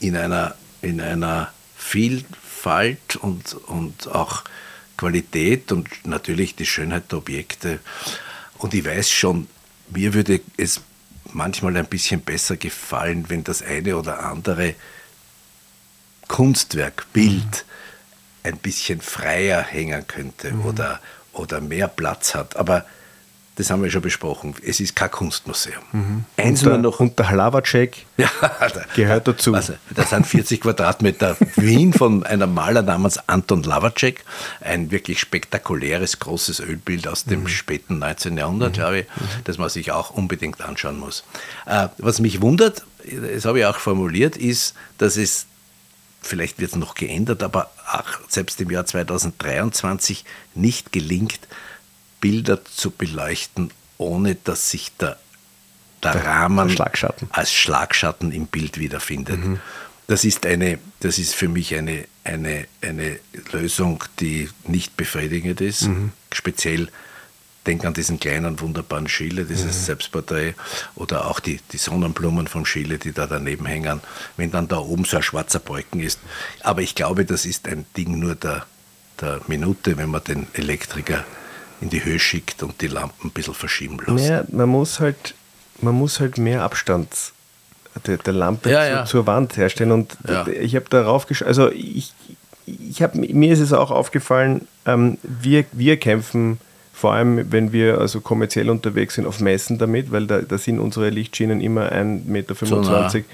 in 0.00 0.16
einer, 0.16 0.54
in 0.80 1.00
einer 1.00 1.52
viel, 1.76 2.24
Vielfalt 2.58 3.16
und, 3.16 3.54
und 3.54 4.08
auch 4.08 4.42
Qualität 4.96 5.70
und 5.70 5.88
natürlich 6.04 6.56
die 6.56 6.66
Schönheit 6.66 7.10
der 7.12 7.18
Objekte. 7.18 7.78
Und 8.58 8.74
ich 8.74 8.84
weiß 8.84 9.10
schon, 9.10 9.46
mir 9.90 10.12
würde 10.12 10.40
es 10.56 10.80
manchmal 11.32 11.76
ein 11.76 11.86
bisschen 11.86 12.20
besser 12.20 12.56
gefallen, 12.56 13.26
wenn 13.28 13.44
das 13.44 13.62
eine 13.62 13.96
oder 13.96 14.24
andere 14.24 14.74
Kunstwerk, 16.26 17.06
Bild 17.12 17.64
mhm. 18.42 18.50
ein 18.50 18.58
bisschen 18.58 19.00
freier 19.00 19.62
hängen 19.62 20.06
könnte 20.08 20.52
mhm. 20.52 20.64
oder, 20.66 21.00
oder 21.32 21.60
mehr 21.60 21.88
Platz 21.88 22.34
hat. 22.34 22.56
Aber 22.56 22.84
das 23.58 23.70
haben 23.70 23.82
wir 23.82 23.90
schon 23.90 24.02
besprochen. 24.02 24.54
Es 24.64 24.78
ist 24.78 24.94
kein 24.94 25.10
Kunstmuseum. 25.10 25.82
Mhm. 25.90 26.24
Eins 26.36 26.62
und, 26.62 26.68
der, 26.68 26.78
noch. 26.78 27.00
Und 27.00 27.18
der 27.18 27.28
Hlavacek 27.28 28.06
ja, 28.16 28.30
gehört 28.94 29.26
dazu. 29.26 29.52
Also, 29.52 29.74
das 29.90 30.10
sind 30.10 30.28
40 30.28 30.60
Quadratmeter 30.60 31.36
Wien 31.56 31.92
von 31.92 32.24
einem 32.24 32.54
Maler 32.54 32.82
namens 32.82 33.18
Anton 33.28 33.64
Hlavacek. 33.64 34.24
Ein 34.60 34.92
wirklich 34.92 35.18
spektakuläres, 35.18 36.20
großes 36.20 36.60
Ölbild 36.60 37.08
aus 37.08 37.24
dem 37.24 37.42
mhm. 37.42 37.48
späten 37.48 37.98
19. 37.98 38.38
Jahrhundert, 38.38 38.70
mhm. 38.70 38.74
glaube 38.74 38.98
ich, 39.00 39.06
mhm. 39.06 39.42
das 39.42 39.58
man 39.58 39.68
sich 39.70 39.90
auch 39.90 40.10
unbedingt 40.10 40.60
anschauen 40.60 40.96
muss. 40.96 41.24
Äh, 41.66 41.88
was 41.98 42.20
mich 42.20 42.40
wundert, 42.40 42.84
das 43.34 43.44
habe 43.44 43.58
ich 43.58 43.66
auch 43.66 43.78
formuliert, 43.78 44.36
ist, 44.36 44.74
dass 44.98 45.16
es 45.16 45.46
vielleicht 46.20 46.60
wird 46.60 46.70
es 46.70 46.76
noch 46.76 46.94
geändert, 46.94 47.42
aber 47.42 47.72
auch 47.92 48.28
selbst 48.28 48.60
im 48.60 48.70
Jahr 48.70 48.86
2023 48.86 50.24
nicht 50.54 50.92
gelingt, 50.92 51.40
Bilder 52.20 52.64
zu 52.64 52.90
beleuchten, 52.90 53.70
ohne 53.96 54.34
dass 54.36 54.70
sich 54.70 54.92
der, 54.96 55.18
der, 56.02 56.12
der 56.12 56.24
Rahmen 56.24 56.70
Schlagschatten. 56.70 57.28
als 57.32 57.52
Schlagschatten 57.52 58.32
im 58.32 58.46
Bild 58.46 58.78
wiederfindet. 58.78 59.38
Mhm. 59.38 59.60
Das 60.06 60.24
ist, 60.24 60.46
eine, 60.46 60.78
das 61.00 61.18
ist 61.18 61.34
für 61.34 61.48
mich 61.48 61.74
eine, 61.74 62.06
eine, 62.24 62.66
eine 62.80 63.18
Lösung, 63.52 64.02
die 64.20 64.48
nicht 64.64 64.96
befriedigend 64.96 65.60
ist. 65.60 65.82
Mhm. 65.82 66.12
Speziell 66.32 66.88
denk 67.66 67.84
an 67.84 67.92
diesen 67.92 68.18
kleinen 68.18 68.58
wunderbaren 68.60 69.08
Schiele, 69.08 69.44
dieses 69.44 69.76
mhm. 69.76 69.84
Selbstporträt 69.84 70.54
oder 70.94 71.26
auch 71.26 71.40
die, 71.40 71.60
die 71.72 71.76
Sonnenblumen 71.76 72.46
vom 72.46 72.64
Schiele, 72.64 72.98
die 72.98 73.12
da 73.12 73.26
daneben 73.26 73.66
hängen, 73.66 74.00
wenn 74.38 74.50
dann 74.50 74.68
da 74.68 74.78
oben 74.78 75.04
so 75.04 75.18
ein 75.18 75.22
schwarzer 75.22 75.58
Balken 75.58 76.00
ist. 76.00 76.18
Aber 76.62 76.80
ich 76.80 76.94
glaube, 76.94 77.26
das 77.26 77.44
ist 77.44 77.68
ein 77.68 77.84
Ding 77.96 78.18
nur 78.18 78.34
der, 78.34 78.64
der 79.20 79.42
Minute, 79.46 79.98
wenn 79.98 80.08
man 80.08 80.24
den 80.24 80.46
Elektriker 80.54 81.24
in 81.80 81.90
die 81.90 82.04
Höhe 82.04 82.18
schickt 82.18 82.62
und 82.62 82.80
die 82.80 82.88
Lampen 82.88 83.28
ein 83.28 83.30
bisschen 83.30 83.54
verschieben 83.54 83.98
lässt. 83.98 84.28
Mehr, 84.28 84.44
man, 84.50 84.68
muss 84.68 85.00
halt, 85.00 85.34
man 85.80 85.94
muss 85.94 86.20
halt 86.20 86.38
mehr 86.38 86.62
Abstand 86.62 87.08
der, 88.06 88.18
der 88.18 88.32
Lampe 88.32 88.70
ja, 88.70 88.82
zu, 88.82 88.90
ja. 88.90 89.04
zur 89.04 89.26
Wand 89.26 89.56
herstellen. 89.56 89.92
Und 89.92 90.16
ja. 90.28 90.46
ich 90.46 90.76
habe 90.76 90.86
darauf 90.88 91.26
geschaut, 91.26 91.48
also 91.48 91.70
ich, 91.70 92.12
ich 92.66 93.02
hab, 93.02 93.14
mir 93.14 93.52
ist 93.52 93.60
es 93.60 93.72
auch 93.72 93.90
aufgefallen, 93.90 94.66
ähm, 94.86 95.18
wir, 95.22 95.64
wir 95.72 95.98
kämpfen 95.98 96.58
vor 96.98 97.12
allem, 97.12 97.52
wenn 97.52 97.72
wir 97.72 97.98
also 97.98 98.20
kommerziell 98.20 98.68
unterwegs 98.70 99.14
sind, 99.14 99.24
auf 99.24 99.38
Messen 99.38 99.78
damit, 99.78 100.10
weil 100.10 100.26
da, 100.26 100.40
da 100.40 100.58
sind 100.58 100.80
unsere 100.80 101.10
Lichtschienen 101.10 101.60
immer 101.60 101.92
1,25 101.92 102.24
Meter. 102.26 102.54
So 102.56 103.18
ja. 103.18 103.24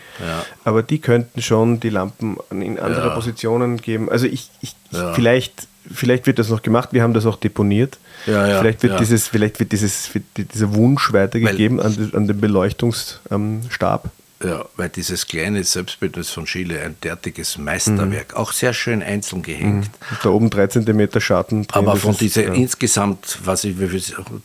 Aber 0.65 0.83
die 0.83 0.99
könnten 0.99 1.41
schon 1.41 1.81
die 1.81 1.89
Lampen 1.89 2.37
in 2.51 2.79
andere 2.79 3.09
ja. 3.09 3.15
Positionen 3.15 3.79
geben. 3.79 4.11
Also 4.11 4.27
ich, 4.27 4.51
ich, 4.61 4.77
ich 4.91 4.99
vielleicht 5.15 5.67
vielleicht 5.93 6.27
wird 6.27 6.39
das 6.39 6.49
noch 6.49 6.63
gemacht, 6.63 6.91
wir 6.93 7.03
haben 7.03 7.15
das 7.15 7.27
auch 7.27 7.37
deponiert. 7.37 7.99
Ja, 8.27 8.47
ja, 8.47 8.61
vielleicht, 8.61 8.83
wird 8.83 9.01
Dieses, 9.01 9.29
vielleicht 9.29 9.61
wird 9.61 9.73
dieses, 9.73 10.11
dieser 10.37 10.75
Wunsch 10.75 11.13
weitergegeben 11.13 11.79
weil, 11.79 11.87
an, 11.87 12.11
an, 12.15 12.27
den 12.27 12.41
Beleuchtungsstab. 12.41 14.11
Ja, 14.43 14.65
weil 14.77 14.89
dieses 14.91 15.27
kleine 15.27 15.65
Selbstbildnis 15.65 16.31
von 16.31 16.45
Chile 16.45 16.81
ein 16.81 16.97
derartiges 17.03 17.57
Meisterwerk, 17.57 18.33
mhm. 18.33 18.37
auch 18.37 18.53
sehr 18.53 18.75
schön 18.75 19.03
einzeln 19.03 19.43
gehängt. 19.43 19.87
Mhm. 19.87 20.17
Da 20.23 20.29
oben 20.31 20.51
3 20.51 20.67
cm 20.67 21.21
Schatten 21.21 21.67
drin. 21.67 21.87
Aber 21.87 21.97
von 21.97 22.17
dieser 22.17 22.45
ja. 22.45 22.53
insgesamt, 22.53 23.39
was 23.45 23.65
ich, 23.65 23.79
wie 23.79 23.89
viel, 23.89 24.03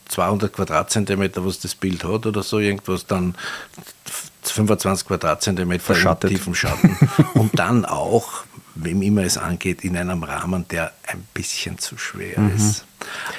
200 0.07 0.53
Quadratzentimeter, 0.53 1.45
was 1.45 1.59
das 1.59 1.75
Bild 1.75 2.03
hat 2.03 2.25
oder 2.25 2.43
so, 2.43 2.59
irgendwas, 2.59 3.07
dann 3.07 3.35
25 4.43 5.07
Quadratzentimeter 5.07 5.83
Verschattet. 5.83 6.29
tiefen 6.29 6.55
Schatten. 6.55 6.97
Und 7.33 7.57
dann 7.59 7.83
auch 7.85 8.43
wem 8.83 9.01
immer 9.01 9.23
es 9.23 9.37
angeht, 9.37 9.83
in 9.83 9.97
einem 9.97 10.23
Rahmen, 10.23 10.65
der 10.69 10.91
ein 11.07 11.25
bisschen 11.33 11.77
zu 11.77 11.97
schwer 11.97 12.39
mhm. 12.39 12.55
ist. 12.55 12.85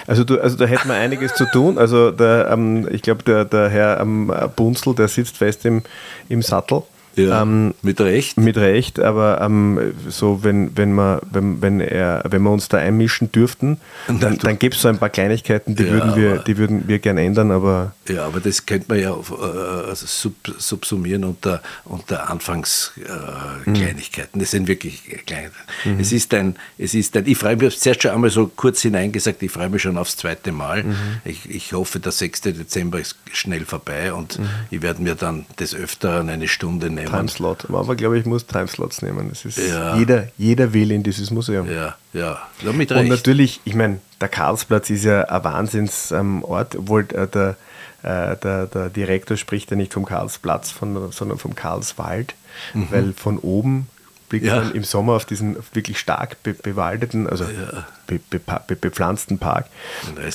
Also, 0.06 0.24
du, 0.24 0.40
also 0.40 0.56
da 0.56 0.64
hätten 0.66 0.88
wir 0.88 0.94
einiges 0.94 1.34
zu 1.34 1.44
tun. 1.46 1.78
Also 1.78 2.10
der, 2.10 2.48
ähm, 2.50 2.88
ich 2.90 3.02
glaube, 3.02 3.22
der, 3.22 3.44
der 3.44 3.68
Herr 3.68 4.00
ähm, 4.00 4.32
Bunzel, 4.56 4.94
der 4.94 5.08
sitzt 5.08 5.36
fest 5.36 5.64
im, 5.64 5.82
im 6.28 6.42
Sattel. 6.42 6.82
Ja, 7.16 7.42
ähm, 7.42 7.74
mit 7.82 8.00
Recht. 8.00 8.38
Mit 8.38 8.56
Recht, 8.56 9.00
aber 9.00 9.40
ähm, 9.40 9.94
so, 10.08 10.44
wenn, 10.44 10.76
wenn, 10.76 10.92
wir, 10.94 11.20
wenn, 11.30 11.60
wenn, 11.60 11.80
er, 11.80 12.22
wenn 12.28 12.42
wir 12.42 12.50
uns 12.50 12.68
da 12.68 12.78
einmischen 12.78 13.32
dürften, 13.32 13.78
dann, 14.08 14.38
dann 14.38 14.56
gäbe 14.58 14.76
es 14.76 14.82
so 14.82 14.88
ein 14.88 14.98
paar 14.98 15.10
Kleinigkeiten, 15.10 15.74
die, 15.74 15.82
ja, 15.84 15.92
würden 15.92 16.16
wir, 16.16 16.38
die 16.38 16.56
würden 16.56 16.86
wir 16.86 17.00
gern 17.00 17.18
ändern, 17.18 17.50
aber. 17.50 17.92
Ja, 18.08 18.24
aber 18.26 18.38
das 18.40 18.64
könnte 18.64 18.86
man 18.88 19.00
ja 19.00 19.10
äh, 19.10 19.88
also 19.88 20.06
sub, 20.06 20.34
subsumieren 20.58 21.24
unter, 21.24 21.62
unter 21.84 22.30
Anfangskleinigkeiten. 22.30 24.40
Äh, 24.40 24.44
das 24.44 24.52
sind 24.52 24.68
wirklich 24.68 25.02
kleine. 25.26 25.50
Mhm. 25.84 25.98
Es, 25.98 26.12
ist 26.12 26.32
ein, 26.32 26.54
es 26.78 26.94
ist 26.94 27.16
ein, 27.16 27.26
ich 27.26 27.38
freue 27.38 27.56
mich, 27.56 27.76
zuerst 27.78 28.02
schon 28.02 28.12
einmal 28.12 28.30
so 28.30 28.46
kurz 28.46 28.82
hineingesagt, 28.82 29.42
ich 29.42 29.50
freue 29.50 29.68
mich 29.68 29.82
schon 29.82 29.98
aufs 29.98 30.16
zweite 30.16 30.52
Mal. 30.52 30.84
Mhm. 30.84 30.94
Ich, 31.24 31.50
ich 31.50 31.72
hoffe, 31.72 31.98
der 31.98 32.12
6. 32.12 32.42
Dezember 32.42 33.00
ist 33.00 33.16
schnell 33.32 33.64
vorbei 33.64 34.12
und 34.12 34.38
mhm. 34.38 34.48
ich 34.70 34.82
werde 34.82 35.02
mir 35.02 35.16
dann 35.16 35.46
des 35.58 35.74
Öfteren 35.74 36.30
eine 36.30 36.46
Stunde 36.46 36.88
nehmen 36.88 36.99
nehmen. 37.00 37.10
Timeslot. 37.10 37.66
Aber 37.70 37.96
glaube 37.96 38.18
ich, 38.18 38.26
muss 38.26 38.46
Timeslots 38.46 39.02
nehmen. 39.02 39.28
Das 39.28 39.44
ist 39.44 39.58
ja. 39.58 39.96
jeder, 39.96 40.28
jeder 40.38 40.72
will 40.72 40.90
in 40.90 41.02
dieses 41.02 41.30
Museum. 41.30 41.70
Ja, 41.70 41.96
ja. 42.12 42.38
ja 42.62 42.72
mit 42.72 42.92
Und 42.92 43.08
natürlich, 43.08 43.60
ich 43.64 43.74
meine, 43.74 44.00
der 44.20 44.28
Karlsplatz 44.28 44.90
ist 44.90 45.04
ja 45.04 45.22
ein 45.24 45.44
Wahnsinnsort, 45.44 46.20
ähm, 46.20 46.44
obwohl 46.44 47.02
äh, 47.12 47.26
der, 47.26 47.56
äh, 48.02 48.36
der, 48.36 48.66
der 48.66 48.90
Direktor 48.90 49.36
spricht 49.36 49.70
ja 49.70 49.76
nicht 49.76 49.92
vom 49.92 50.04
Karlsplatz, 50.04 50.70
von, 50.70 51.12
sondern 51.12 51.38
vom 51.38 51.54
Karlswald, 51.54 52.34
mhm. 52.74 52.88
weil 52.90 53.12
von 53.12 53.38
oben 53.38 53.88
blickt 54.30 54.46
ja. 54.46 54.62
im 54.62 54.84
Sommer 54.84 55.14
auf 55.14 55.26
diesen 55.26 55.56
wirklich 55.74 55.98
stark 55.98 56.42
be 56.42 56.54
bewaldeten, 56.54 57.26
also 57.26 57.44
ja. 57.44 57.84
be 58.06 58.20
be 58.38 58.76
bepflanzten 58.76 59.38
Park. 59.38 59.66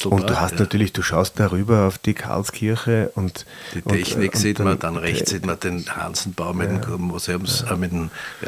Und 0.04 0.30
du 0.30 0.40
hast 0.40 0.54
ja. 0.54 0.60
natürlich, 0.60 0.94
du 0.94 1.02
schaust 1.02 1.40
darüber 1.40 1.88
auf 1.88 1.98
die 1.98 2.14
Karlskirche 2.14 3.12
und 3.16 3.46
die 3.74 3.82
Technik 3.82 4.34
und, 4.34 4.40
sieht 4.40 4.60
und 4.60 4.66
man, 4.66 4.80
dann 4.80 4.98
rechts 4.98 5.32
sieht 5.32 5.46
man 5.46 5.60
den 5.60 5.86
Hansenbau 5.96 6.54
mit 6.54 6.70
dem 6.70 7.02
Museums, 7.02 7.64
äh, 7.64 7.76
mit 7.78 7.94
dem 7.94 8.12
äh, 8.42 8.48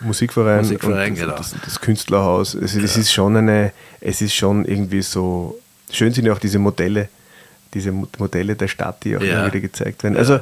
Musikverein, 0.00 0.62
Musikverein 0.62 1.12
und 1.12 1.18
genau. 1.18 1.36
das, 1.36 1.54
das, 1.64 1.80
Künstlerhaus. 1.80 2.56
Also 2.56 2.80
das 2.80 2.96
ist 2.96 3.12
schon 3.12 3.36
eine, 3.36 3.72
es 4.00 4.20
ist 4.20 4.34
schon 4.34 4.64
irgendwie 4.64 5.02
so, 5.02 5.58
schön 5.92 6.12
sind 6.12 6.26
ja 6.26 6.32
auch 6.32 6.40
diese 6.40 6.58
Modelle, 6.58 7.08
diese 7.72 7.92
Modelle 7.92 8.56
der 8.56 8.66
Stadt, 8.66 9.04
die 9.04 9.16
auch 9.16 9.20
immer 9.20 9.46
wieder 9.46 9.60
gezeigt 9.60 10.02
werden. 10.02 10.16
Also 10.16 10.40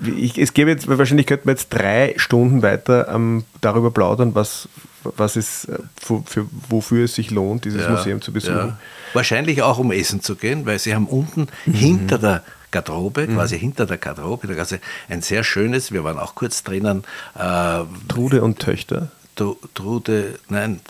ich, 0.00 0.38
es 0.38 0.54
gäbe 0.54 0.70
jetzt, 0.70 0.88
wahrscheinlich 0.88 1.26
könnten 1.26 1.46
wir 1.46 1.52
jetzt 1.52 1.68
drei 1.70 2.14
Stunden 2.16 2.62
weiter 2.62 3.08
ähm, 3.08 3.44
darüber 3.60 3.90
plaudern, 3.90 4.34
was, 4.34 4.68
was 5.02 5.36
ist, 5.36 5.66
äh, 5.66 5.78
für, 6.00 6.22
für, 6.26 6.46
wofür 6.68 7.04
es 7.04 7.14
sich 7.14 7.30
lohnt, 7.30 7.64
dieses 7.64 7.82
ja, 7.82 7.90
Museum 7.90 8.20
zu 8.20 8.32
besuchen. 8.32 8.56
Ja. 8.56 8.78
Wahrscheinlich 9.14 9.62
auch 9.62 9.78
um 9.78 9.92
Essen 9.92 10.20
zu 10.20 10.36
gehen, 10.36 10.66
weil 10.66 10.78
sie 10.78 10.94
haben 10.94 11.06
unten 11.06 11.48
mhm. 11.64 11.72
hinter 11.72 12.18
der 12.18 12.42
Garderobe, 12.70 13.26
mhm. 13.26 13.34
quasi 13.34 13.58
hinter 13.58 13.86
der 13.86 13.96
Garderobe, 13.96 14.48
ein 15.08 15.22
sehr 15.22 15.44
schönes, 15.44 15.92
wir 15.92 16.04
waren 16.04 16.18
auch 16.18 16.34
kurz 16.34 16.62
drinnen. 16.62 17.04
Äh, 17.34 17.80
Trude 18.08 18.42
und 18.42 18.58
Töchter. 18.58 19.10
Trude, 19.36 20.38
nein. 20.48 20.80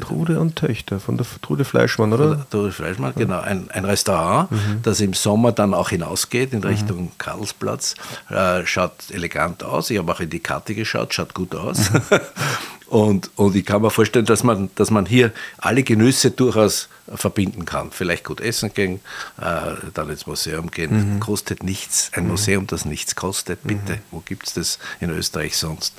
Trude 0.00 0.40
und 0.40 0.56
Töchter 0.56 0.98
von 0.98 1.16
der 1.16 1.26
Trude 1.40 1.64
Fleischmann, 1.64 2.12
oder? 2.12 2.44
Trude 2.50 2.72
Fleischmann, 2.72 3.12
genau. 3.14 3.40
Ein, 3.40 3.70
ein 3.70 3.84
Restaurant, 3.84 4.50
mhm. 4.50 4.80
das 4.82 5.00
im 5.00 5.14
Sommer 5.14 5.52
dann 5.52 5.72
auch 5.72 5.90
hinausgeht 5.90 6.52
in 6.52 6.60
mhm. 6.60 6.66
Richtung 6.66 7.02
mhm. 7.02 7.18
Karlsplatz. 7.18 7.94
Äh, 8.28 8.66
schaut 8.66 8.92
elegant 9.10 9.62
aus. 9.62 9.90
Ich 9.90 9.98
habe 9.98 10.10
auch 10.12 10.18
in 10.18 10.30
die 10.30 10.40
Karte 10.40 10.74
geschaut, 10.74 11.14
schaut 11.14 11.32
gut 11.32 11.54
aus. 11.54 11.92
Mhm. 11.92 12.00
und, 12.88 13.30
und 13.36 13.54
ich 13.54 13.64
kann 13.64 13.82
mir 13.82 13.90
vorstellen, 13.90 14.26
dass 14.26 14.42
man, 14.42 14.70
dass 14.74 14.90
man 14.90 15.06
hier 15.06 15.30
alle 15.58 15.84
Genüsse 15.84 16.32
durchaus 16.32 16.88
verbinden 17.14 17.64
kann. 17.66 17.92
Vielleicht 17.92 18.24
gut 18.24 18.40
essen 18.40 18.74
gehen, 18.74 19.00
äh, 19.40 19.74
dann 19.94 20.10
ins 20.10 20.26
Museum 20.26 20.72
gehen. 20.72 21.14
Mhm. 21.14 21.20
Kostet 21.20 21.62
nichts. 21.62 22.10
Ein 22.14 22.24
mhm. 22.24 22.30
Museum, 22.30 22.66
das 22.66 22.84
nichts 22.84 23.14
kostet, 23.14 23.62
bitte. 23.62 23.98
Wo 24.10 24.20
gibt 24.20 24.48
es 24.48 24.54
das 24.54 24.78
in 24.98 25.10
Österreich 25.10 25.56
sonst? 25.56 25.94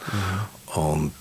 Und 0.65 1.13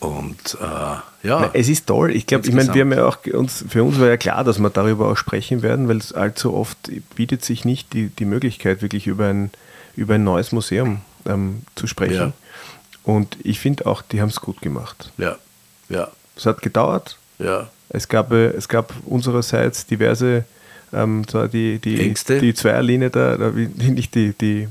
und 0.00 0.56
äh, 0.60 1.26
ja. 1.26 1.50
Es 1.52 1.68
ist 1.68 1.86
toll. 1.86 2.14
Ich 2.14 2.26
glaube, 2.26 2.46
ich 2.46 2.54
meine, 2.54 2.72
wir 2.72 2.82
haben 2.82 2.92
ja 2.92 3.04
auch 3.04 3.18
uns, 3.32 3.64
für 3.68 3.82
uns 3.82 3.98
war 3.98 4.08
ja 4.08 4.16
klar, 4.16 4.44
dass 4.44 4.58
wir 4.58 4.70
darüber 4.70 5.08
auch 5.08 5.16
sprechen 5.16 5.62
werden, 5.62 5.88
weil 5.88 5.96
es 5.96 6.12
allzu 6.12 6.54
oft 6.54 6.90
bietet 7.16 7.44
sich 7.44 7.64
nicht 7.64 7.92
die, 7.92 8.08
die 8.08 8.24
Möglichkeit, 8.24 8.82
wirklich 8.82 9.06
über 9.06 9.26
ein, 9.26 9.50
über 9.96 10.14
ein 10.14 10.24
neues 10.24 10.52
Museum 10.52 11.00
ähm, 11.26 11.62
zu 11.74 11.86
sprechen. 11.86 12.14
Ja. 12.14 12.32
Und 13.02 13.36
ich 13.42 13.58
finde 13.58 13.86
auch, 13.86 14.02
die 14.02 14.20
haben 14.20 14.28
es 14.28 14.40
gut 14.40 14.62
gemacht. 14.62 15.12
Ja, 15.18 15.36
ja. 15.88 16.08
Es 16.36 16.46
hat 16.46 16.62
gedauert. 16.62 17.18
Ja. 17.38 17.68
Es 17.88 18.08
gab, 18.08 18.32
äh, 18.32 18.48
es 18.48 18.68
gab 18.68 18.92
unsererseits 19.04 19.86
diverse 19.86 20.44
ähm, 20.92 21.24
die, 21.52 21.78
die, 21.78 22.14
die 22.14 22.54
Zweierlinie 22.54 23.10
da, 23.10 23.36
da 23.36 23.50
nicht 23.50 24.14
die, 24.14 24.32
die, 24.32 24.68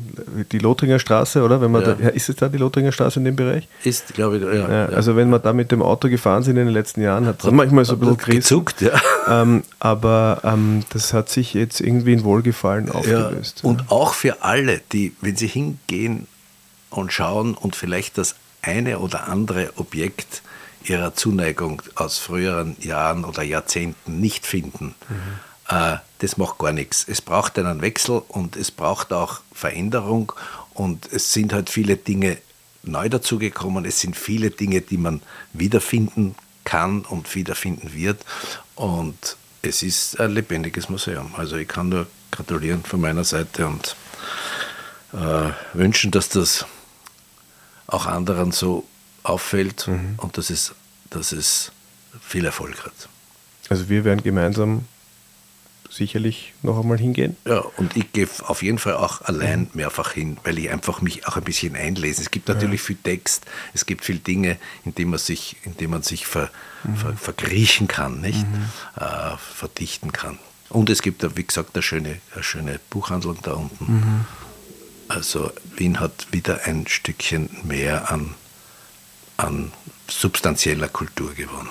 die 0.51 0.59
Lothringer 0.59 0.99
Straße, 0.99 1.43
oder? 1.43 1.61
Wenn 1.61 1.71
man 1.71 1.83
ja. 1.83 1.93
da, 1.93 2.09
ist 2.09 2.29
es 2.29 2.35
da 2.35 2.49
die 2.49 2.57
Lothringer 2.57 2.91
Straße 2.91 3.19
in 3.19 3.25
dem 3.25 3.35
Bereich? 3.35 3.67
Ist, 3.83 4.13
glaube 4.13 4.37
ich, 4.37 4.43
ja, 4.43 4.69
ja, 4.69 4.85
Also 4.87 5.15
wenn 5.15 5.29
man 5.29 5.41
da 5.41 5.53
mit 5.53 5.71
dem 5.71 5.81
Auto 5.81 6.09
gefahren 6.09 6.43
sind 6.43 6.57
in 6.57 6.65
den 6.65 6.73
letzten 6.73 7.01
Jahren, 7.01 7.25
hat 7.25 7.43
es 7.43 7.51
manchmal 7.51 7.85
so 7.85 7.93
ein 7.93 7.99
bisschen 7.99 8.17
gezuckt, 8.17 8.81
ja. 8.81 8.91
Ähm, 9.29 9.63
aber 9.79 10.39
ähm, 10.45 10.83
das 10.93 11.11
hat 11.11 11.27
sich 11.27 11.53
jetzt 11.53 11.81
irgendwie 11.81 12.13
in 12.13 12.23
Wohlgefallen 12.23 12.89
aufgelöst. 12.89 13.61
Und 13.61 13.91
auch 13.91 14.13
für 14.13 14.41
alle, 14.41 14.79
die, 14.93 15.13
wenn 15.19 15.35
sie 15.35 15.47
hingehen 15.47 16.27
und 16.89 17.11
schauen 17.11 17.53
und 17.53 17.75
vielleicht 17.75 18.17
das 18.17 18.35
eine 18.61 18.99
oder 18.99 19.27
andere 19.27 19.71
Objekt 19.75 20.43
ihrer 20.85 21.13
Zuneigung 21.13 21.81
aus 21.95 22.19
früheren 22.19 22.77
Jahren 22.79 23.25
oder 23.25 23.43
Jahrzehnten 23.43 24.21
nicht 24.21 24.45
finden, 24.45 24.95
mhm 25.09 25.46
das 25.67 26.37
macht 26.37 26.59
gar 26.59 26.71
nichts. 26.71 27.05
Es 27.07 27.21
braucht 27.21 27.59
einen 27.59 27.81
Wechsel 27.81 28.21
und 28.27 28.55
es 28.55 28.71
braucht 28.71 29.11
auch 29.11 29.41
Veränderung 29.53 30.31
und 30.73 31.11
es 31.11 31.33
sind 31.33 31.53
halt 31.53 31.69
viele 31.69 31.97
Dinge 31.97 32.37
neu 32.83 33.09
dazugekommen. 33.09 33.85
Es 33.85 33.99
sind 33.99 34.15
viele 34.15 34.49
Dinge, 34.49 34.81
die 34.81 34.97
man 34.97 35.21
wiederfinden 35.53 36.35
kann 36.63 37.01
und 37.01 37.33
wiederfinden 37.35 37.93
wird 37.93 38.23
und 38.75 39.37
es 39.61 39.83
ist 39.83 40.19
ein 40.19 40.31
lebendiges 40.31 40.89
Museum. 40.89 41.33
Also 41.35 41.57
ich 41.57 41.67
kann 41.67 41.89
nur 41.89 42.07
gratulieren 42.31 42.83
von 42.83 43.01
meiner 43.01 43.23
Seite 43.23 43.67
und 43.67 43.95
äh, 45.13 45.49
wünschen, 45.73 46.11
dass 46.11 46.29
das 46.29 46.65
auch 47.87 48.05
anderen 48.05 48.51
so 48.51 48.85
auffällt 49.23 49.87
mhm. 49.87 50.15
und 50.17 50.37
dass 50.37 50.49
es, 50.49 50.73
dass 51.09 51.31
es 51.31 51.71
viel 52.21 52.45
Erfolg 52.45 52.85
hat. 52.85 53.09
Also 53.69 53.89
wir 53.89 54.03
werden 54.03 54.23
gemeinsam 54.23 54.85
sicherlich 55.97 56.53
noch 56.61 56.79
einmal 56.79 56.97
hingehen. 56.97 57.35
Ja, 57.45 57.59
und 57.77 57.97
ich 57.97 58.13
gehe 58.13 58.27
auf 58.45 58.63
jeden 58.63 58.77
Fall 58.77 58.95
auch 58.95 59.21
allein 59.21 59.69
mehrfach 59.73 60.13
hin, 60.13 60.37
weil 60.43 60.57
ich 60.57 60.69
einfach 60.69 61.01
mich 61.01 61.27
auch 61.27 61.35
ein 61.35 61.43
bisschen 61.43 61.75
einlese. 61.75 62.21
Es 62.21 62.31
gibt 62.31 62.47
natürlich 62.47 62.81
ja. 62.81 62.87
viel 62.87 62.97
Text, 62.97 63.45
es 63.73 63.85
gibt 63.85 64.05
viele 64.05 64.19
Dinge, 64.19 64.57
in 64.85 64.95
denen 64.95 65.11
man 65.11 65.19
sich, 65.19 65.57
in 65.63 65.75
denen 65.75 65.91
man 65.91 66.03
sich 66.03 66.25
ver, 66.25 66.49
mhm. 66.83 66.95
ver, 66.95 67.17
verkriechen 67.17 67.87
kann, 67.87 68.21
nicht? 68.21 68.45
Mhm. 68.47 68.69
Äh, 68.95 69.37
verdichten 69.37 70.13
kann. 70.13 70.39
Und 70.69 70.89
es 70.89 71.01
gibt, 71.01 71.25
wie 71.37 71.43
gesagt, 71.43 71.75
eine 71.75 71.81
schöne, 71.81 72.21
eine 72.33 72.43
schöne 72.43 72.79
Buchhandlung 72.89 73.37
da 73.41 73.53
unten. 73.53 73.93
Mhm. 73.93 74.25
Also 75.07 75.51
Wien 75.75 75.99
hat 75.99 76.27
wieder 76.31 76.65
ein 76.65 76.87
Stückchen 76.87 77.49
mehr 77.63 78.11
an, 78.11 78.35
an 79.37 79.71
substanzieller 80.09 80.89
Kultur 80.89 81.33
gewonnen. 81.33 81.69